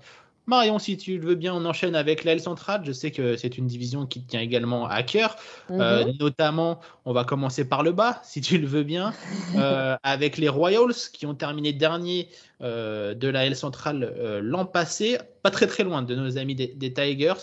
Marion, 0.48 0.78
si 0.78 0.96
tu 0.96 1.18
le 1.18 1.26
veux 1.26 1.34
bien, 1.34 1.52
on 1.54 1.64
enchaîne 1.64 1.96
avec 1.96 2.22
l'aile 2.22 2.40
centrale. 2.40 2.82
Je 2.84 2.92
sais 2.92 3.10
que 3.10 3.36
c'est 3.36 3.58
une 3.58 3.66
division 3.66 4.06
qui 4.06 4.22
te 4.22 4.30
tient 4.30 4.40
également 4.40 4.86
à 4.86 5.02
cœur. 5.02 5.34
Euh, 5.72 6.04
Mhm. 6.04 6.12
notamment, 6.20 6.78
on 7.04 7.12
va 7.12 7.24
commencer 7.24 7.68
par 7.68 7.82
le 7.82 7.90
bas, 7.90 8.20
si 8.22 8.40
tu 8.40 8.56
le 8.56 8.66
veux 8.68 8.84
bien, 8.84 9.12
euh, 9.56 9.96
avec 10.04 10.38
les 10.38 10.48
Royals 10.48 10.94
qui 11.12 11.26
ont 11.26 11.34
terminé 11.34 11.72
dernier 11.72 12.28
euh, 12.62 13.12
de 13.14 13.26
la 13.26 13.44
L 13.44 13.56
centrale 13.56 14.04
euh, 14.16 14.40
l'an 14.40 14.66
passé, 14.66 15.18
pas 15.42 15.50
très 15.50 15.66
très 15.66 15.82
loin 15.82 16.02
de 16.02 16.14
nos 16.14 16.38
amis 16.38 16.54
des, 16.54 16.68
des 16.68 16.92
Tigers. 16.92 17.34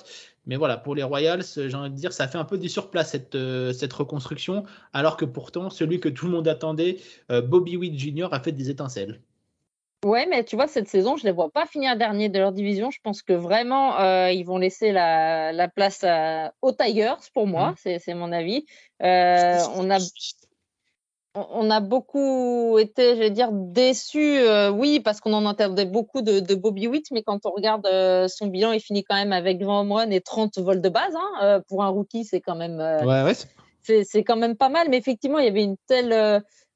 Mais 0.46 0.56
voilà, 0.58 0.78
pour 0.78 0.96
les 0.96 1.04
Royals, 1.04 1.44
euh, 1.58 1.70
j'ai 1.70 1.76
envie 1.76 1.90
de 1.90 1.96
dire, 1.96 2.12
ça 2.14 2.28
fait 2.28 2.38
un 2.38 2.46
peu 2.46 2.58
du 2.58 2.70
surplace 2.70 3.12
cette, 3.12 3.36
euh, 3.36 3.72
cette 3.74 3.94
reconstruction, 3.94 4.64
alors 4.94 5.18
que 5.18 5.26
pourtant, 5.26 5.70
celui 5.70 6.00
que 6.00 6.10
tout 6.10 6.26
le 6.26 6.32
monde 6.34 6.48
attendait, 6.48 6.98
euh, 7.32 7.42
Bobby 7.42 7.78
Witt 7.78 7.98
Jr., 7.98 8.28
a 8.32 8.40
fait 8.42 8.52
des 8.52 8.70
étincelles. 8.70 9.22
Ouais, 10.06 10.26
mais 10.30 10.44
tu 10.44 10.58
vois, 10.58 10.68
cette 10.68 10.90
saison, 10.90 11.16
je 11.16 11.24
les 11.24 11.32
vois 11.32 11.50
pas 11.50 11.66
finir 11.66 11.96
dernier 11.96 12.28
de 12.28 12.38
leur 12.38 12.52
division. 12.52 12.92
Je 12.92 13.00
pense 13.02 13.22
que 13.22 13.32
vraiment, 13.32 13.98
euh, 14.02 14.32
ils 14.32 14.44
vont 14.44 14.58
laisser 14.58 14.92
la, 14.92 15.54
la 15.54 15.70
place 15.70 16.04
à- 16.04 16.54
aux 16.62 16.74
Tigers, 16.74 17.16
pour 17.34 17.48
moi, 17.48 17.70
Mhm. 17.70 17.76
c'est 17.78 18.00
c'est 18.00 18.14
mon 18.14 18.34
avis. 18.34 18.66
Euh, 19.02 19.60
on 19.78 19.90
a 19.90 20.00
on- 21.36 21.70
a 21.72 21.80
beaucoup 21.80 22.78
été, 22.80 23.16
je 23.16 23.20
vais 23.20 23.30
dire, 23.30 23.50
déçus, 23.52 24.38
euh, 24.38 24.70
oui, 24.70 25.00
parce 25.00 25.20
qu'on 25.20 25.34
en 25.34 25.46
entendait 25.46 25.86
beaucoup 25.86 26.22
de, 26.22 26.40
de 26.40 26.56
Bobby 26.56 26.88
Witt, 26.88 27.08
mais 27.12 27.24
quand 27.24 27.46
on 27.46 27.52
regarde 27.52 27.86
euh, 27.88 28.28
son 28.28 28.48
bilan, 28.48 28.72
il 28.72 28.80
finit 28.80 29.04
quand 29.04 29.16
même 29.16 29.34
avec 29.34 29.64
20 29.64 29.90
home 29.90 30.12
et 30.12 30.22
30 30.22 30.58
vols 30.60 30.82
de 30.82 30.90
base. 30.90 31.16
hein. 31.16 31.30
Euh, 31.44 31.60
pour 31.68 31.84
un 31.84 31.88
rookie, 31.90 32.26
c'est 32.26 32.42
quand 32.42 32.56
même 32.56 32.78
Ouais, 33.06 33.24
ouais. 33.24 33.34
c'est 33.82 34.04
c'est 34.04 34.24
quand 34.24 34.36
même 34.38 34.56
pas 34.56 34.70
mal, 34.70 34.88
mais 34.90 34.98
effectivement, 34.98 35.40
il 35.40 35.46
y 35.46 35.50
avait 35.50 35.64
une 35.64 35.78
telle. 35.88 36.14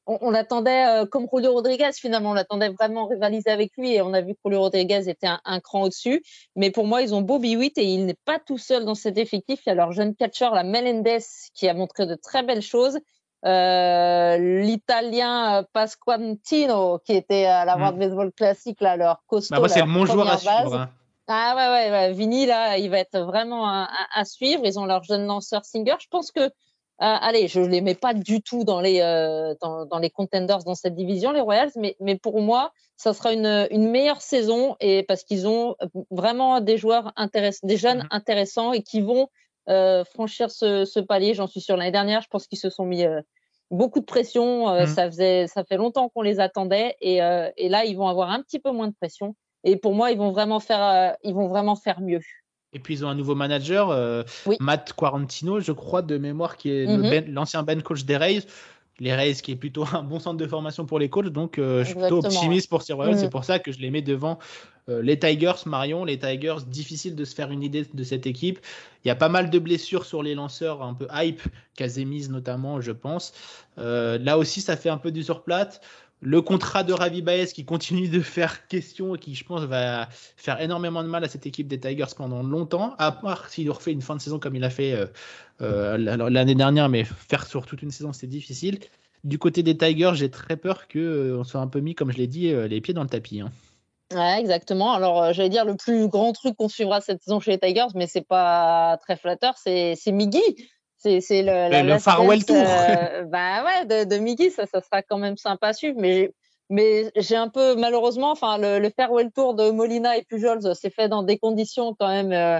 on 0.07 0.17
on 0.21 0.31
l'attendait 0.31 1.05
comme 1.11 1.27
Julio 1.31 1.51
Rodriguez, 1.53 1.89
finalement, 1.93 2.31
on 2.31 2.33
l'attendait 2.33 2.69
vraiment 2.69 3.07
rivaliser 3.07 3.49
avec 3.49 3.71
lui 3.77 3.93
et 3.93 4.01
on 4.01 4.13
a 4.13 4.21
vu 4.21 4.33
que 4.35 4.39
Julio 4.45 4.61
Rodriguez 4.61 5.09
était 5.09 5.27
un, 5.27 5.41
un 5.43 5.59
cran 5.59 5.81
au-dessus. 5.83 6.23
Mais 6.55 6.71
pour 6.71 6.87
moi, 6.87 7.01
ils 7.01 7.13
ont 7.13 7.21
Bobby 7.21 7.57
Witt 7.57 7.77
et 7.77 7.83
il 7.83 8.05
n'est 8.05 8.17
pas 8.25 8.39
tout 8.39 8.57
seul 8.57 8.85
dans 8.85 8.95
cet 8.95 9.17
effectif. 9.17 9.59
Il 9.65 9.69
y 9.69 9.71
a 9.73 9.75
leur 9.75 9.91
jeune 9.91 10.15
catcher, 10.15 10.47
la 10.53 10.63
Melendez, 10.63 11.19
qui 11.53 11.67
a 11.67 11.73
montré 11.73 12.05
de 12.05 12.15
très 12.15 12.41
belles 12.41 12.61
choses. 12.61 12.97
Euh, 13.45 14.37
L'italien 14.61 15.59
euh, 15.59 15.63
Pasquantino, 15.73 16.99
qui 16.99 17.13
était 17.13 17.45
à 17.45 17.65
la 17.65 17.75
Mm. 17.77 17.81
World 17.81 17.99
Baseball 17.99 18.31
Classic, 18.31 18.79
là, 18.81 18.97
leur 18.97 19.23
costaud. 19.27 19.61
Bah, 19.61 19.67
c'est 19.69 19.81
le 19.81 19.85
mon 19.85 20.05
joueur 20.05 20.29
à 20.29 20.37
suivre. 20.37 20.75
hein. 20.75 20.89
Ah 21.27 21.53
ouais, 21.55 21.67
ouais, 21.67 21.91
ouais. 21.91 22.13
Vinny, 22.13 22.45
là, 22.45 22.77
il 22.77 22.89
va 22.89 22.99
être 22.99 23.19
vraiment 23.19 23.67
à, 23.67 23.83
à- 24.15 24.19
à 24.21 24.25
suivre. 24.25 24.61
Ils 24.65 24.79
ont 24.79 24.85
leur 24.85 25.03
jeune 25.03 25.25
lanceur 25.25 25.65
Singer. 25.65 25.95
Je 25.99 26.07
pense 26.09 26.31
que, 26.31 26.39
euh, 26.39 26.49
allez, 26.99 27.47
je 27.49 27.59
ne 27.59 27.67
les 27.67 27.81
mets 27.81 27.95
pas 27.95 28.13
du 28.13 28.41
tout 28.41 28.63
dans 28.63 28.79
les, 28.79 29.01
euh, 29.01 29.53
dans, 29.61 29.85
dans 29.85 29.99
les 29.99 30.09
contenders 30.09 30.59
dans 30.63 30.73
cette 30.75 30.95
division, 30.95 31.31
les 31.31 31.41
Royals, 31.41 31.71
mais, 31.75 31.95
mais 31.99 32.15
pour 32.17 32.39
moi, 32.41 32.71
ça 32.95 33.13
sera 33.13 33.33
une, 33.33 33.67
une 33.71 33.91
meilleure 33.91 34.21
saison 34.21 34.75
et 34.79 35.03
parce 35.03 35.23
qu'ils 35.23 35.47
ont 35.47 35.75
vraiment 36.09 36.61
des 36.61 36.77
joueurs 36.77 37.11
intéressants, 37.17 37.67
des 37.67 37.77
jeunes 37.77 37.99
Mhm. 37.99 38.07
intéressants 38.11 38.71
et 38.73 38.81
qui 38.81 39.01
vont 39.01 39.27
euh, 39.69 40.03
franchir 40.03 40.49
ce, 40.51 40.85
ce 40.85 40.99
palier. 40.99 41.33
J'en 41.33 41.47
suis 41.47 41.61
sûre. 41.61 41.77
L'année 41.77 41.91
dernière, 41.91 42.21
je 42.21 42.27
pense 42.27 42.47
qu'ils 42.47 42.57
se 42.59 42.69
sont 42.69 42.85
mis 42.85 43.05
euh, 43.05 43.21
beaucoup 43.71 43.99
de 43.99 44.05
pression. 44.05 44.69
Euh, 44.69 44.81
Mhm. 44.81 44.87
Ça 44.87 45.05
faisait, 45.07 45.47
ça 45.47 45.63
fait 45.63 45.77
longtemps 45.77 46.09
qu'on 46.09 46.21
les 46.21 46.39
attendait 46.39 46.95
et, 47.01 47.17
et 47.17 47.69
là, 47.69 47.85
ils 47.85 47.95
vont 47.97 48.07
avoir 48.07 48.29
un 48.29 48.41
petit 48.41 48.59
peu 48.59 48.71
moins 48.71 48.87
de 48.87 48.95
pression. 48.99 49.35
Et 49.63 49.75
pour 49.75 49.93
moi, 49.93 50.11
ils 50.11 50.17
vont 50.17 50.31
vraiment 50.31 50.59
faire, 50.59 51.15
ils 51.23 51.33
vont 51.33 51.47
vraiment 51.47 51.75
faire 51.75 51.99
mieux. 51.99 52.21
Et 52.73 52.79
puis 52.79 52.93
ils 52.93 53.05
ont 53.05 53.09
un 53.09 53.15
nouveau 53.15 53.33
manager, 53.35 54.23
Oui. 54.45 54.55
Matt 54.59 54.93
Quarantino, 54.93 55.59
je 55.59 55.71
crois, 55.71 56.01
de 56.01 56.17
mémoire, 56.17 56.57
qui 56.57 56.69
est 56.71 56.85
Mhm. 56.85 57.09
ben- 57.09 57.33
l'ancien 57.33 57.63
ben 57.63 57.81
coach 57.81 58.03
des 58.05 58.17
Rays, 58.17 58.43
les 58.99 59.13
Rays, 59.13 59.35
qui 59.35 59.51
est 59.51 59.55
plutôt 59.55 59.85
un 59.93 60.03
bon 60.03 60.19
centre 60.19 60.37
de 60.37 60.47
formation 60.47 60.85
pour 60.85 60.99
les 60.99 61.09
coachs. 61.09 61.27
Donc, 61.27 61.55
je 61.57 61.83
suis 61.83 61.95
plutôt 61.95 62.25
optimiste 62.25 62.69
pour 62.69 62.81
Steve 62.81 62.95
Royal. 62.95 63.17
C'est 63.17 63.27
mm. 63.27 63.31
pour 63.31 63.43
ça 63.43 63.59
que 63.59 63.71
je 63.71 63.79
les 63.79 63.91
mets 63.91 64.01
devant 64.01 64.39
les 64.87 65.19
Tigers, 65.19 65.65
Marion. 65.65 66.05
Les 66.05 66.17
Tigers, 66.17 66.63
difficile 66.65 67.15
de 67.15 67.25
se 67.25 67.35
faire 67.35 67.51
une 67.51 67.61
idée 67.61 67.85
de 67.93 68.03
cette 68.03 68.25
équipe. 68.25 68.59
Il 69.03 69.09
y 69.09 69.11
a 69.11 69.15
pas 69.15 69.27
mal 69.27 69.49
de 69.49 69.59
blessures 69.59 70.05
sur 70.05 70.23
les 70.23 70.33
lanceurs, 70.33 70.81
un 70.81 70.93
peu 70.93 71.07
hype, 71.13 71.41
Kazemis 71.75 72.29
notamment, 72.29 72.79
je 72.79 72.93
pense. 72.93 73.33
là 73.75 74.37
aussi, 74.37 74.61
ça 74.61 74.77
fait 74.77 74.89
un 74.89 74.97
peu 74.97 75.11
du 75.11 75.23
surplate. 75.23 75.81
Le 76.21 76.41
contrat 76.41 76.83
de 76.83 76.93
Ravi 76.93 77.21
Baez 77.21 77.47
qui 77.47 77.63
continue 77.63 78.07
de 78.07 78.21
faire 78.21 78.67
question 78.67 79.15
et 79.15 79.19
qui, 79.19 79.35
je 79.35 79.43
pense, 79.43 79.61
va 79.61 80.09
faire 80.35 80.59
énormément 80.59 81.03
de 81.03 81.07
mal 81.07 81.23
à 81.23 81.27
cette 81.27 81.45
équipe 81.45 81.67
des 81.67 81.79
Tigers 81.79 82.15
pendant 82.15 82.41
longtemps, 82.41 82.95
à 82.97 83.11
part 83.11 83.49
s'il 83.49 83.69
refait 83.69 83.91
une 83.91 84.01
fin 84.01 84.15
de 84.15 84.21
saison 84.21 84.39
comme 84.39 84.55
il 84.55 84.63
a 84.63 84.71
fait 84.71 84.93
euh, 84.93 85.05
euh, 85.61 86.29
l'année 86.29 86.55
dernière, 86.55 86.89
mais 86.89 87.03
faire 87.03 87.45
sur 87.45 87.67
toute 87.67 87.83
une 87.83 87.91
saison, 87.91 88.13
c'est 88.13 88.27
difficile. 88.27 88.79
Du 89.23 89.37
côté 89.37 89.61
des 89.61 89.77
Tigers, 89.77 90.13
j'ai 90.15 90.31
très 90.31 90.57
peur 90.57 90.87
qu'on 90.87 90.99
euh, 90.99 91.43
soit 91.43 91.61
un 91.61 91.67
peu 91.67 91.81
mis, 91.81 91.93
comme 91.93 92.11
je 92.11 92.17
l'ai 92.17 92.27
dit, 92.27 92.51
les 92.51 92.81
pieds 92.81 92.95
dans 92.95 93.03
le 93.03 93.09
tapis. 93.09 93.41
Hein. 93.41 93.51
Ouais, 94.11 94.39
exactement. 94.39 94.93
Alors, 94.93 95.33
j'allais 95.33 95.49
dire 95.49 95.65
le 95.65 95.75
plus 95.75 96.07
grand 96.07 96.33
truc 96.33 96.55
qu'on 96.55 96.69
suivra 96.69 96.99
cette 96.99 97.21
saison 97.21 97.39
chez 97.39 97.51
les 97.51 97.59
Tigers, 97.59 97.93
mais 97.93 98.07
c'est 98.07 98.25
pas 98.25 98.97
très 99.01 99.17
flatteur, 99.17 99.55
c'est 99.57 99.97
Miggy. 100.07 100.41
C'est 100.97 101.21
le, 101.29 101.83
le 101.87 101.99
farewell 101.99 102.43
tour. 102.43 102.57
Euh, 102.57 103.23
bah 103.25 103.63
ouais, 103.63 103.85
de, 103.85 104.09
de 104.09 104.17
Mickey, 104.17 104.49
ça, 104.49 104.65
ça 104.65 104.81
sera 104.81 105.01
quand 105.03 105.17
même 105.17 105.37
sympa 105.37 105.67
à 105.67 105.73
suivre. 105.73 105.97
Mais, 105.99 106.31
mais 106.69 107.11
j'ai 107.15 107.35
un 107.35 107.49
peu, 107.49 107.75
malheureusement, 107.75 108.31
enfin, 108.31 108.57
le, 108.57 108.79
le, 108.79 108.89
farewell 108.89 109.31
tour 109.31 109.53
de 109.53 109.69
Molina 109.69 110.17
et 110.17 110.23
Pujols 110.23 110.75
s'est 110.75 110.89
fait 110.89 111.07
dans 111.07 111.23
des 111.23 111.37
conditions 111.37 111.95
quand 111.99 112.07
même 112.07 112.31
euh, 112.31 112.59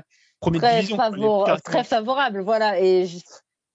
très, 0.53 0.83
très 1.63 1.83
favorables. 1.83 2.41
Voilà. 2.41 2.79
Et 2.79 3.07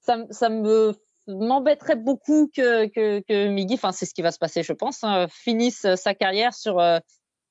ça, 0.00 0.18
ça 0.30 0.48
me 0.48 0.94
m'embêterait 1.28 1.96
beaucoup 1.96 2.50
que, 2.54 2.86
que, 2.86 3.20
que 3.20 3.48
Miggy, 3.48 3.74
enfin, 3.74 3.92
c'est 3.92 4.06
ce 4.06 4.14
qui 4.14 4.22
va 4.22 4.32
se 4.32 4.38
passer, 4.38 4.64
je 4.64 4.72
pense, 4.72 5.04
hein, 5.04 5.26
finisse 5.28 5.86
sa 5.96 6.14
carrière 6.14 6.54
sur. 6.54 6.78
Euh, 6.78 6.98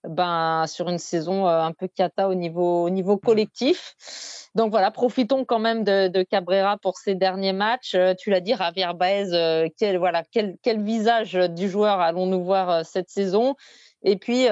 ben, 0.07 0.65
sur 0.67 0.89
une 0.89 0.97
saison 0.97 1.47
un 1.47 1.71
peu 1.73 1.87
cata 1.87 2.27
au 2.27 2.35
niveau, 2.35 2.85
au 2.85 2.89
niveau 2.89 3.15
mmh. 3.15 3.19
collectif. 3.19 3.95
Donc 4.55 4.71
voilà, 4.71 4.91
profitons 4.91 5.45
quand 5.45 5.59
même 5.59 5.83
de, 5.83 6.07
de 6.07 6.23
Cabrera 6.23 6.77
pour 6.77 6.97
ces 6.97 7.15
derniers 7.15 7.53
matchs. 7.53 7.95
tu 8.19 8.29
l'as 8.29 8.41
dit, 8.41 8.53
Javier 8.55 8.91
Baez, 8.95 9.69
quel, 9.77 9.97
voilà, 9.97 10.23
quel, 10.31 10.57
quel 10.61 10.83
visage 10.83 11.33
du 11.33 11.69
joueur 11.69 11.99
allons-nous 11.99 12.43
voir 12.43 12.85
cette 12.85 13.09
saison? 13.09 13.55
Et 14.03 14.15
puis, 14.15 14.47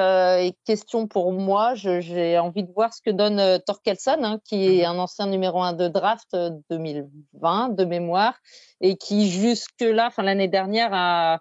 question 0.66 1.08
pour 1.08 1.34
moi, 1.34 1.74
j'ai 1.74 2.38
envie 2.38 2.64
de 2.64 2.72
voir 2.72 2.94
ce 2.94 3.02
que 3.02 3.10
donne 3.10 3.60
Torkelson, 3.66 4.24
hein, 4.24 4.40
qui 4.46 4.80
est 4.80 4.84
mmh 4.84 4.90
un 4.90 5.00
ancien 5.00 5.26
numéro 5.26 5.62
1 5.62 5.74
de 5.74 5.88
draft 5.88 6.36
2020 6.70 7.70
de 7.70 7.86
mémoire, 7.86 8.36
et 8.80 8.96
qui 8.96 9.30
jusque-là, 9.30 10.08
enfin 10.08 10.24
l'année 10.24 10.48
dernière, 10.48 10.92
a, 10.94 11.40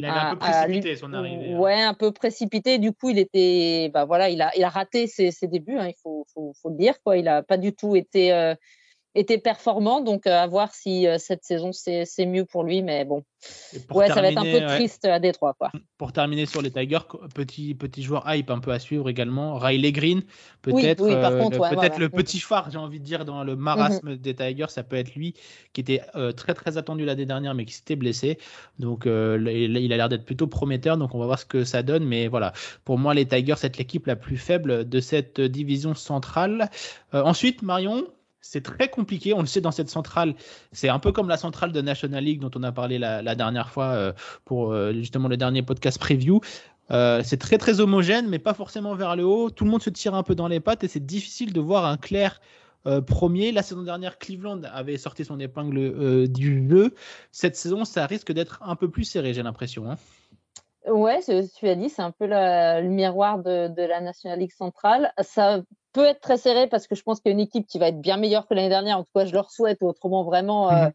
il 0.00 0.06
avait 0.06 0.18
un 0.18 0.36
peu 0.36 0.38
précipité 0.38 0.96
son 0.96 1.12
arrivée. 1.12 1.54
Hein. 1.54 1.58
Ouais, 1.58 1.80
un 1.80 1.94
peu 1.94 2.12
précipité. 2.12 2.78
Du 2.78 2.92
coup, 2.92 3.10
il 3.10 3.18
était, 3.18 3.90
bah 3.92 4.04
voilà, 4.04 4.28
il 4.28 4.40
a, 4.40 4.56
il 4.56 4.62
a 4.62 4.68
raté 4.68 5.08
ses, 5.08 5.32
ses 5.32 5.48
débuts. 5.48 5.76
Hein, 5.76 5.88
il 5.88 5.94
faut, 6.00 6.24
faut, 6.32 6.52
faut, 6.62 6.70
le 6.70 6.76
dire. 6.76 7.02
Quoi. 7.02 7.16
Il 7.16 7.26
a 7.26 7.42
pas 7.42 7.56
du 7.56 7.74
tout 7.74 7.96
été, 7.96 8.32
euh, 8.32 8.54
était 9.14 9.38
performant. 9.38 10.00
Donc, 10.00 10.26
euh, 10.26 10.32
à 10.32 10.46
voir 10.46 10.74
si 10.74 11.06
euh, 11.06 11.16
cette 11.18 11.44
saison, 11.44 11.70
c'est 11.72 12.26
mieux 12.26 12.44
pour 12.44 12.64
lui. 12.64 12.82
Mais 12.82 13.04
bon, 13.04 13.24
ouais, 13.90 14.08
ça 14.08 14.20
va 14.20 14.30
être 14.30 14.38
un 14.38 14.42
peu 14.42 14.66
triste 14.66 15.04
à 15.04 15.18
Détroit. 15.18 15.54
Quoi. 15.58 15.70
Pour 15.96 16.12
terminer 16.12 16.46
sur 16.46 16.62
les 16.62 16.70
Tigers, 16.70 16.98
petit, 17.34 17.74
petit 17.74 18.02
joueur 18.02 18.24
hype 18.32 18.50
un 18.50 18.60
peu 18.60 18.70
à 18.70 18.78
suivre 18.78 19.08
également. 19.08 19.56
Riley 19.58 19.92
Green, 19.92 20.22
peut-être 20.62 21.02
euh, 21.02 21.48
peut-être 21.50 21.98
le 21.98 22.08
petit 22.08 22.40
phare, 22.40 22.70
j'ai 22.70 22.78
envie 22.78 23.00
de 23.00 23.04
dire, 23.04 23.24
dans 23.24 23.44
le 23.44 23.56
marasme 23.56 24.10
mhm. 24.10 24.16
des 24.16 24.34
Tigers. 24.34 24.68
Ça 24.68 24.82
peut 24.82 24.96
être 24.96 25.14
lui 25.14 25.34
qui 25.72 25.80
était 25.80 26.02
très, 26.36 26.54
très 26.54 26.76
attendu 26.76 27.04
l'année 27.04 27.26
dernière, 27.26 27.54
mais 27.54 27.64
qui 27.64 27.74
s'était 27.74 27.96
blessé. 27.96 28.38
Donc, 28.78 29.04
il 29.06 29.92
a 29.92 29.96
l'air 29.96 30.08
d'être 30.08 30.24
plutôt 30.24 30.46
prometteur. 30.46 30.96
Donc, 30.96 31.14
on 31.14 31.18
va 31.18 31.26
voir 31.26 31.38
ce 31.38 31.46
que 31.46 31.64
ça 31.64 31.82
donne. 31.82 32.04
Mais 32.04 32.28
voilà, 32.28 32.52
pour 32.84 32.98
moi, 32.98 33.14
les 33.14 33.26
Tigers, 33.26 33.54
c'est 33.56 33.76
l'équipe 33.78 34.06
la 34.06 34.16
plus 34.16 34.36
faible 34.36 34.88
de 34.88 35.00
cette 35.00 35.40
division 35.40 35.94
centrale. 35.94 36.70
ensuite, 37.12 37.62
Marion, 37.62 38.04
c'est 38.48 38.62
très 38.62 38.88
compliqué. 38.88 39.34
On 39.34 39.40
le 39.40 39.46
sait 39.46 39.60
dans 39.60 39.70
cette 39.70 39.90
centrale. 39.90 40.34
C'est 40.72 40.88
un 40.88 40.98
peu 40.98 41.12
comme 41.12 41.28
la 41.28 41.36
centrale 41.36 41.70
de 41.70 41.80
National 41.82 42.24
League 42.24 42.40
dont 42.40 42.50
on 42.54 42.62
a 42.62 42.72
parlé 42.72 42.98
la, 42.98 43.34
dernière 43.34 43.68
fois 43.68 43.88
euh, 43.88 44.12
pour 44.46 44.72
euh, 44.72 44.92
justement 44.94 45.28
le 45.28 45.36
dernier 45.36 45.62
podcast 45.62 45.98
preview. 45.98 46.40
Euh, 46.90 47.20
c'est 47.22 47.36
très 47.36 47.58
très 47.58 47.80
homogène, 47.80 48.26
mais 48.28 48.38
pas 48.38 48.54
forcément 48.54 48.94
vers 48.94 49.16
le 49.16 49.24
haut. 49.24 49.50
Tout 49.50 49.64
le 49.64 49.70
monde 49.70 49.82
se 49.82 49.90
tire 49.90 50.14
un 50.14 50.22
peu 50.22 50.34
dans 50.34 50.48
les 50.48 50.60
pattes 50.60 50.82
et 50.82 50.88
c'est 50.88 51.04
difficile 51.04 51.52
de 51.52 51.60
voir 51.60 51.84
un 51.84 51.98
clair 51.98 52.40
premier. 53.06 53.52
La 53.52 53.62
saison 53.62 53.82
dernière, 53.82 54.18
Cleveland 54.18 54.62
avait 54.72 54.96
sorti 54.96 55.22
son 55.22 55.38
épingle 55.38 56.26
du 56.28 56.66
jeu. 56.70 56.94
Cette 57.32 57.54
saison, 57.54 57.84
ça 57.84 58.06
risque 58.06 58.32
d'être 58.32 58.62
un 58.62 58.76
peu 58.76 58.88
plus 58.88 59.04
serré, 59.04 59.34
j'ai 59.34 59.42
l'impression. 59.42 59.90
Hein. 59.90 59.96
Ouais, 60.86 61.20
tu 61.22 61.68
as 61.68 61.74
dit, 61.74 61.90
c'est 61.90 62.00
un 62.00 62.12
peu 62.12 62.26
le 62.26 62.88
miroir 62.88 63.40
de, 63.40 63.68
de, 63.68 63.82
la 63.82 64.00
National 64.00 64.38
League 64.38 64.54
centrale. 64.56 65.12
Ça 65.20 65.60
peut 65.92 66.04
être 66.04 66.20
très 66.20 66.36
serré 66.36 66.66
parce 66.66 66.86
que 66.86 66.94
je 66.94 67.02
pense 67.02 67.20
qu'il 67.20 67.30
y 67.30 67.32
a 67.32 67.36
une 67.38 67.44
équipe 67.44 67.66
qui 67.66 67.78
va 67.78 67.88
être 67.88 68.00
bien 68.00 68.16
meilleure 68.16 68.46
que 68.46 68.54
l'année 68.54 68.68
dernière. 68.68 68.98
En 68.98 69.04
tout 69.04 69.10
cas, 69.14 69.24
je 69.24 69.32
leur 69.32 69.50
souhaite. 69.50 69.82
Autrement, 69.82 70.24
vraiment, 70.24 70.70
euh, 70.70 70.86
mhm. 70.86 70.92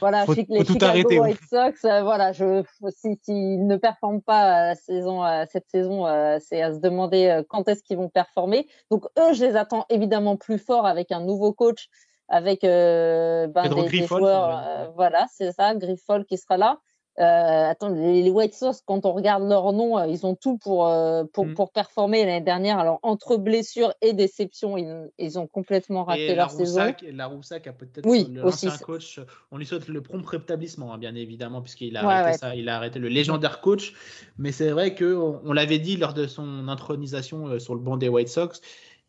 voilà, 0.00 0.24
faut, 0.26 0.34
les 0.34 0.64
tout 0.64 0.72
Chicago 0.74 1.22
White 1.22 1.40
Sox, 1.50 1.84
euh, 1.84 2.02
voilà, 2.02 2.32
je, 2.32 2.62
s'ils 2.90 3.16
si, 3.22 3.32
ne 3.32 3.76
performent 3.76 4.22
pas 4.22 4.68
la 4.68 4.74
saison, 4.74 5.22
cette 5.50 5.68
saison, 5.68 6.06
euh, 6.06 6.38
c'est 6.40 6.62
à 6.62 6.72
se 6.72 6.78
demander 6.78 7.42
quand 7.48 7.68
est-ce 7.68 7.82
qu'ils 7.82 7.96
vont 7.96 8.08
performer. 8.08 8.68
Donc 8.90 9.06
eux, 9.18 9.32
je 9.32 9.44
les 9.44 9.56
attends 9.56 9.86
évidemment 9.88 10.36
plus 10.36 10.58
forts 10.58 10.86
avec 10.86 11.12
un 11.12 11.20
nouveau 11.20 11.52
coach, 11.52 11.88
avec 12.28 12.62
ben, 12.62 13.50
des, 13.54 13.88
des, 13.88 14.06
joueurs, 14.06 14.92
voilà, 14.94 15.26
c'est 15.32 15.52
ça, 15.52 15.74
Griffol 15.74 16.24
qui 16.24 16.38
sera 16.38 16.56
là. 16.56 16.78
Euh, 17.18 17.70
attends, 17.70 17.88
les, 17.88 18.30
White 18.30 18.54
Sox, 18.54 18.82
quand 18.86 19.04
on 19.04 19.12
regarde 19.12 19.42
leur 19.48 19.72
nom, 19.72 19.98
euh, 19.98 20.06
ils 20.06 20.24
ont 20.24 20.36
tout 20.36 20.56
pour, 20.56 20.86
euh, 20.86 21.24
pour, 21.24 21.46
mm. 21.46 21.54
pour, 21.54 21.72
performer 21.72 22.24
l'année 22.24 22.44
dernière. 22.44 22.78
Alors, 22.78 23.00
entre 23.02 23.36
blessures 23.36 23.92
et 24.02 24.12
déceptions, 24.12 24.76
ils, 24.76 25.10
ils 25.18 25.36
ont 25.36 25.48
complètement 25.48 26.04
raté 26.04 26.36
leur 26.36 26.50
saison. 26.50 26.94
La 27.12 27.26
Roussac 27.26 27.66
a 27.66 27.72
peut-être 27.72 28.06
oui, 28.06 28.28
l'ancien 28.32 28.70
coach. 28.76 29.20
On 29.50 29.58
lui 29.58 29.66
souhaite 29.66 29.88
le 29.88 30.00
prompt 30.00 30.24
rétablissement, 30.24 30.92
hein, 30.92 30.98
bien 30.98 31.16
évidemment, 31.16 31.60
puisqu'il 31.60 31.96
a 31.96 32.08
arrêté 32.08 32.38
ça. 32.38 32.54
Il 32.54 32.68
a 32.68 32.76
arrêté 32.76 33.00
le 33.00 33.08
légendaire 33.08 33.60
coach. 33.60 33.94
Mais 34.38 34.52
c'est 34.52 34.70
vrai 34.70 34.94
qu'on 34.94 35.40
on, 35.44 35.52
l'avait 35.52 35.80
dit 35.80 35.96
lors 35.96 36.14
de 36.14 36.28
son 36.28 36.68
intronisation 36.68 37.58
sur 37.58 37.74
le 37.74 37.80
banc 37.80 37.96
des 37.96 38.08
White 38.08 38.28
Sox 38.28 38.60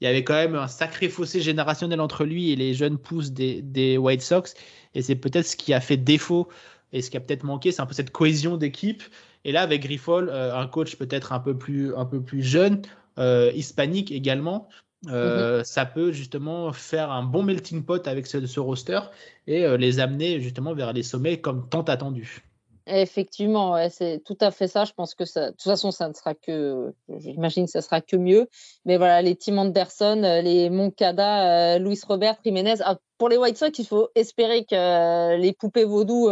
il 0.01 0.05
y 0.05 0.07
avait 0.07 0.23
quand 0.23 0.35
même 0.35 0.55
un 0.55 0.69
sacré 0.69 1.09
fossé 1.09 1.41
générationnel 1.41 1.99
entre 1.99 2.23
lui 2.23 2.51
et 2.51 2.55
les 2.55 2.73
jeunes 2.73 2.97
pousses 2.97 3.31
des, 3.31 3.61
des 3.61 3.97
White 3.97 4.21
Sox. 4.21 4.53
Et 4.95 5.01
c'est 5.01 5.15
peut-être 5.15 5.45
ce 5.45 5.57
qui 5.57 5.73
a 5.73 5.81
fait 5.81 5.97
défaut 5.97 6.47
et 6.93 7.01
ce 7.01 7.09
qui 7.09 7.17
a 7.17 7.19
peut-être 7.19 7.43
manqué, 7.43 7.71
c'est 7.71 7.81
un 7.81 7.85
peu 7.85 7.93
cette 7.93 8.11
cohésion 8.11 8.57
d'équipe. 8.57 9.03
Et 9.45 9.51
là, 9.51 9.61
avec 9.61 9.83
Griffol, 9.83 10.29
euh, 10.29 10.55
un 10.55 10.67
coach 10.67 10.95
peut-être 10.95 11.31
un 11.33 11.39
peu 11.39 11.57
plus, 11.57 11.95
un 11.95 12.05
peu 12.05 12.21
plus 12.21 12.41
jeune, 12.41 12.81
euh, 13.17 13.51
hispanique 13.53 14.11
également, 14.11 14.67
euh, 15.07 15.59
mhm. 15.59 15.63
ça 15.63 15.85
peut 15.85 16.11
justement 16.11 16.73
faire 16.73 17.11
un 17.11 17.23
bon 17.23 17.43
melting 17.43 17.83
pot 17.83 18.05
avec 18.07 18.27
ce, 18.27 18.45
ce 18.45 18.59
roster 18.59 18.99
et 19.47 19.77
les 19.77 19.99
amener 19.99 20.41
justement 20.41 20.73
vers 20.73 20.93
les 20.93 21.03
sommets 21.03 21.39
comme 21.39 21.67
tant 21.69 21.83
attendu. 21.83 22.43
Effectivement, 22.91 23.77
c'est 23.89 24.21
tout 24.25 24.37
à 24.41 24.51
fait 24.51 24.67
ça. 24.67 24.83
Je 24.83 24.93
pense 24.93 25.13
que 25.13 25.25
ça, 25.25 25.47
de 25.47 25.51
toute 25.51 25.61
façon, 25.61 25.91
ça 25.91 26.07
ne 26.07 26.13
sera 26.13 26.33
que, 26.33 26.93
j'imagine 27.17 27.65
que 27.65 27.71
ça 27.71 27.81
sera 27.81 28.01
que 28.01 28.15
mieux. 28.15 28.47
Mais 28.85 28.97
voilà, 28.97 29.21
les 29.21 29.35
Tim 29.35 29.57
Anderson, 29.57 30.23
euh, 30.23 30.41
les 30.41 30.69
Moncada, 30.69 31.75
euh, 31.75 31.79
Luis 31.79 31.99
Robert, 32.07 32.37
Jiménez. 32.43 32.75
Ah, 32.81 32.97
pour 33.17 33.29
les 33.29 33.37
White 33.37 33.57
Sox, 33.57 33.77
il 33.77 33.85
faut 33.85 34.09
espérer 34.15 34.65
que 34.65 34.75
euh, 34.75 35.37
les 35.37 35.53
poupées 35.53 35.83
vaudou 35.83 36.25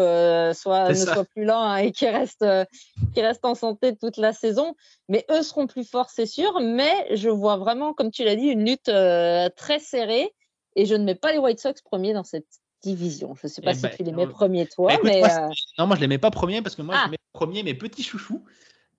soient, 0.53 0.89
ne 0.89 0.93
soient 0.93 1.25
plus 1.25 1.43
là 1.43 1.59
hein, 1.59 1.77
et 1.77 1.91
qu'ils 1.91 2.09
restent, 2.09 2.45
restent 3.15 3.45
en 3.45 3.55
santé 3.55 3.95
toute 3.95 4.17
la 4.17 4.33
saison. 4.33 4.73
Mais 5.09 5.25
eux 5.29 5.43
seront 5.43 5.67
plus 5.67 5.87
forts, 5.87 6.09
c'est 6.09 6.25
sûr. 6.25 6.59
Mais 6.61 7.15
je 7.15 7.29
vois 7.29 7.57
vraiment, 7.57 7.93
comme 7.93 8.09
tu 8.09 8.23
l'as 8.23 8.35
dit, 8.35 8.47
une 8.47 8.65
lutte 8.65 8.91
très 9.55 9.79
serrée. 9.79 10.33
Et 10.75 10.85
je 10.85 10.95
ne 10.95 11.03
mets 11.03 11.15
pas 11.15 11.31
les 11.31 11.39
White 11.39 11.59
Sox 11.59 11.81
premiers 11.83 12.13
dans 12.13 12.23
cette 12.23 12.45
division. 12.81 13.35
Je 13.35 13.47
ne 13.47 13.49
sais 13.49 13.61
pas 13.61 13.71
eh 13.71 13.75
si 13.75 13.81
ben, 13.81 13.91
tu 13.95 14.03
les 14.03 14.11
mets 14.11 14.27
premiers 14.27 14.67
toi, 14.67 14.93
bah, 14.93 14.99
mais. 15.03 15.23
Euh, 15.23 15.49
non, 15.77 15.87
moi 15.87 15.95
je 15.95 16.01
les 16.01 16.07
mets 16.07 16.17
pas 16.17 16.31
premiers 16.31 16.61
parce 16.61 16.75
que 16.75 16.81
moi 16.81 16.95
je 16.95 17.01
ah. 17.05 17.09
mets 17.09 17.17
premiers 17.33 17.63
mes 17.63 17.73
petits 17.73 18.03
chouchous. 18.03 18.43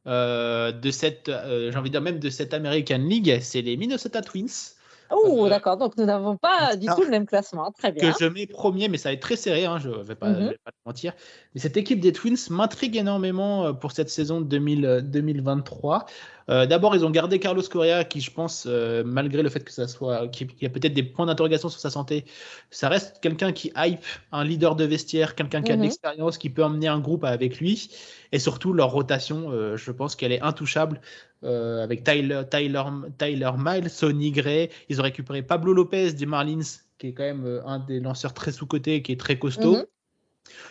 Euh, 0.07 0.73
de 0.73 0.91
cette, 0.91 1.29
euh, 1.29 1.71
j'ai 1.71 1.77
envie 1.77 1.91
de 1.91 1.93
dire 1.93 2.01
même 2.01 2.19
de 2.19 2.31
cette 2.31 2.55
American 2.55 2.99
League, 2.99 3.39
c'est 3.43 3.61
les 3.61 3.77
Minnesota 3.77 4.23
Twins. 4.23 4.75
Oh, 5.11 5.49
d'accord. 5.49 5.77
Donc, 5.77 5.97
nous 5.97 6.05
n'avons 6.05 6.37
pas 6.37 6.77
du 6.77 6.87
tout 6.87 7.03
le 7.03 7.09
même 7.09 7.27
classement. 7.27 7.73
Très 7.73 7.93
bien. 7.93 8.13
Que 8.13 8.19
je 8.21 8.27
mets 8.27 8.47
premier, 8.47 8.89
mais 8.89 8.99
ça 8.99 9.09
va 9.09 9.15
être 9.15 9.23
très 9.23 9.37
serré. 9.37 9.65
Hein, 9.65 9.79
je 9.79 9.89
ne 9.89 10.03
vais, 10.03 10.15
pas, 10.15 10.29
mhm. 10.29 10.49
vais 10.49 10.59
pas 10.63 10.71
te 10.71 10.77
mentir. 10.85 11.15
Mais 11.55 11.61
cette 11.61 11.79
équipe 11.79 12.01
des 12.01 12.13
Twins 12.13 12.37
m'intrigue 12.51 12.97
énormément 12.97 13.75
pour 13.75 13.93
cette 13.93 14.11
saison 14.11 14.41
2000, 14.43 15.01
2023. 15.05 16.07
Euh, 16.51 16.67
d'abord, 16.67 16.95
ils 16.97 17.05
ont 17.05 17.11
gardé 17.11 17.39
Carlos 17.39 17.63
Correa, 17.63 18.05
qui, 18.05 18.21
je 18.21 18.31
pense, 18.31 18.67
euh, 18.67 19.03
malgré 19.05 19.43
le 19.43 19.49
fait 19.49 19.63
que 19.65 19.73
ça 19.73 19.87
soit, 19.87 20.29
qu'il 20.29 20.49
y 20.61 20.67
a 20.67 20.71
peut-être 20.71 20.95
des 20.95 21.03
points 21.03 21.27
d'interrogation 21.27 21.69
sur 21.69 21.81
sa 21.81 21.91
santé, 21.91 22.25
ça 22.71 22.89
reste 22.89 23.21
quelqu'un 23.21 23.53
qui 23.53 23.73
hype, 23.77 24.05
un 24.33 24.45
leader 24.45 24.75
de 24.75 24.85
vestiaire, 24.85 25.35
quelqu'un 25.35 25.63
qui 25.63 25.73
a 25.73 25.75
de 25.75 25.81
mhm. 25.81 25.85
l'expérience, 25.85 26.39
qui 26.39 26.51
peut 26.51 26.65
emmener 26.65 26.89
un 26.89 27.01
groupe 27.01 27.25
avec 27.25 27.59
lui. 27.61 27.91
Et 28.33 28.39
surtout, 28.39 28.73
leur 28.73 28.91
rotation, 28.91 29.51
euh, 29.51 29.77
je 29.77 29.91
pense 29.91 30.17
qu'elle 30.17 30.33
est 30.33 30.43
intouchable. 30.43 31.01
avec 31.43 32.03
Tyler, 32.03 32.43
Tyler, 32.51 32.83
Tyler 33.17 33.51
Miles, 33.57 33.91
Sonny 33.91 34.33
Gray, 34.33 34.71
ils 34.89 35.01
ont 35.01 35.05
récupéré 35.05 35.43
Pablo 35.43 35.73
Lopez 35.73 36.13
des 36.13 36.27
Marlins, 36.27 36.81
qui 36.99 37.09
est 37.09 37.13
quand 37.13 37.23
même 37.23 37.63
un 37.65 37.79
des 37.79 38.01
lanceurs 38.01 38.35
très 38.35 38.51
sous-cotés, 38.51 39.03
qui 39.03 39.13
est 39.13 39.21
très 39.21 39.39
costaud. 39.39 39.77
Mhm. 39.77 39.85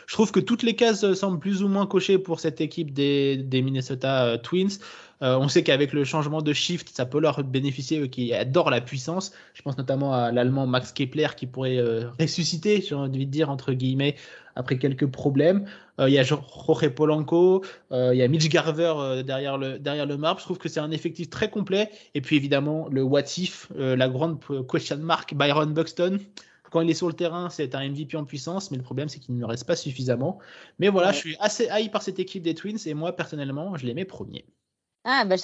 Je 0.07 0.13
trouve 0.13 0.31
que 0.31 0.39
toutes 0.39 0.63
les 0.63 0.75
cases 0.75 1.13
semblent 1.13 1.39
plus 1.39 1.63
ou 1.63 1.67
moins 1.67 1.85
cochées 1.85 2.17
pour 2.17 2.39
cette 2.39 2.61
équipe 2.61 2.93
des, 2.93 3.37
des 3.37 3.61
Minnesota 3.61 4.37
Twins. 4.37 4.79
Euh, 5.23 5.35
on 5.37 5.47
sait 5.47 5.63
qu'avec 5.63 5.93
le 5.93 6.03
changement 6.03 6.41
de 6.41 6.53
shift, 6.53 6.89
ça 6.89 7.05
peut 7.05 7.19
leur 7.19 7.43
bénéficier, 7.43 7.99
eux 7.99 8.07
qui 8.07 8.33
adorent 8.33 8.69
la 8.69 8.81
puissance. 8.81 9.31
Je 9.53 9.61
pense 9.61 9.77
notamment 9.77 10.13
à 10.13 10.31
l'allemand 10.31 10.67
Max 10.67 10.91
Kepler 10.91 11.29
qui 11.35 11.47
pourrait 11.47 11.77
euh, 11.77 12.09
ressusciter, 12.19 12.81
j'ai 12.81 12.95
envie 12.95 13.25
de 13.25 13.31
dire, 13.31 13.49
entre 13.49 13.73
guillemets, 13.73 14.15
après 14.55 14.77
quelques 14.77 15.07
problèmes. 15.07 15.65
Euh, 15.99 16.07
il 16.07 16.13
y 16.13 16.19
a 16.19 16.23
Jorge 16.23 16.89
Polanco, 16.89 17.63
il 17.91 18.15
y 18.15 18.21
a 18.21 18.27
Mitch 18.27 18.47
Garver 18.49 19.23
derrière, 19.25 19.57
le, 19.57 19.79
derrière 19.79 20.05
le 20.05 20.17
marbre. 20.17 20.39
Je 20.39 20.45
trouve 20.45 20.59
que 20.59 20.69
c'est 20.69 20.79
un 20.79 20.91
effectif 20.91 21.29
très 21.29 21.49
complet. 21.49 21.89
Et 22.13 22.21
puis 22.21 22.35
évidemment, 22.35 22.87
le 22.91 23.01
what 23.01 23.23
if, 23.37 23.71
la 23.75 24.07
grande 24.07 24.39
question 24.69 24.97
mark, 24.97 25.33
Byron 25.33 25.73
Buxton 25.73 26.19
quand 26.71 26.81
il 26.81 26.89
est 26.89 26.93
sur 26.95 27.07
le 27.07 27.13
terrain, 27.13 27.49
c'est 27.49 27.75
un 27.75 27.89
MVP 27.89 28.17
en 28.17 28.25
puissance, 28.25 28.71
mais 28.71 28.77
le 28.77 28.83
problème, 28.83 29.09
c'est 29.09 29.19
qu'il 29.19 29.37
ne 29.37 29.45
reste 29.45 29.65
pas 29.65 29.75
suffisamment. 29.75 30.39
Mais 30.79 30.89
voilà, 30.89 31.11
je 31.11 31.17
suis 31.17 31.37
assez 31.39 31.69
haï 31.69 31.89
par 31.89 32.01
cette 32.01 32.19
équipe 32.19 32.43
des 32.43 32.55
Twins 32.55 32.77
et 32.85 32.93
moi, 32.93 33.15
personnellement, 33.15 33.75
je 33.77 33.85
les 33.85 33.93
mets 33.93 34.05
premiers. 34.05 34.45
Ah, 35.09 35.23
bah, 35.23 35.35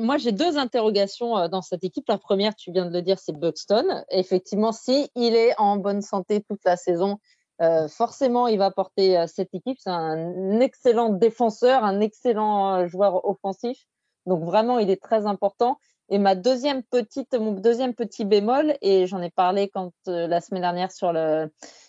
moi, 0.00 0.16
j'ai 0.16 0.32
deux 0.32 0.56
interrogations 0.56 1.36
euh, 1.36 1.48
dans 1.48 1.60
cette 1.60 1.84
équipe. 1.84 2.08
La 2.08 2.16
première, 2.16 2.54
tu 2.54 2.72
viens 2.72 2.86
de 2.86 2.92
le 2.92 3.02
dire, 3.02 3.18
c'est 3.18 3.38
Buxton. 3.38 4.02
Effectivement, 4.08 4.72
si 4.72 5.10
il 5.14 5.36
est 5.36 5.54
en 5.58 5.76
bonne 5.76 6.00
santé 6.00 6.40
toute 6.40 6.64
la 6.64 6.78
saison, 6.78 7.18
euh, 7.60 7.88
forcément, 7.88 8.48
il 8.48 8.56
va 8.56 8.70
porter 8.70 9.18
euh, 9.18 9.26
cette 9.26 9.52
équipe. 9.52 9.76
C'est 9.78 9.90
un 9.90 10.60
excellent 10.60 11.10
défenseur, 11.10 11.84
un 11.84 12.00
excellent 12.00 12.86
joueur 12.86 13.22
offensif. 13.26 13.76
Donc, 14.24 14.44
vraiment, 14.44 14.78
il 14.78 14.88
est 14.88 15.02
très 15.02 15.26
important. 15.26 15.78
Et 16.08 16.18
ma 16.18 16.34
deuxième 16.34 16.82
petite, 16.82 17.34
mon 17.34 17.52
deuxième 17.52 17.94
petit 17.94 18.24
bémol, 18.24 18.76
et 18.80 19.06
j'en 19.06 19.20
ai 19.20 19.30
parlé 19.30 19.68
quand 19.68 19.92
la 20.06 20.40
semaine 20.40 20.62
dernière 20.62 20.92
sur 20.92 21.12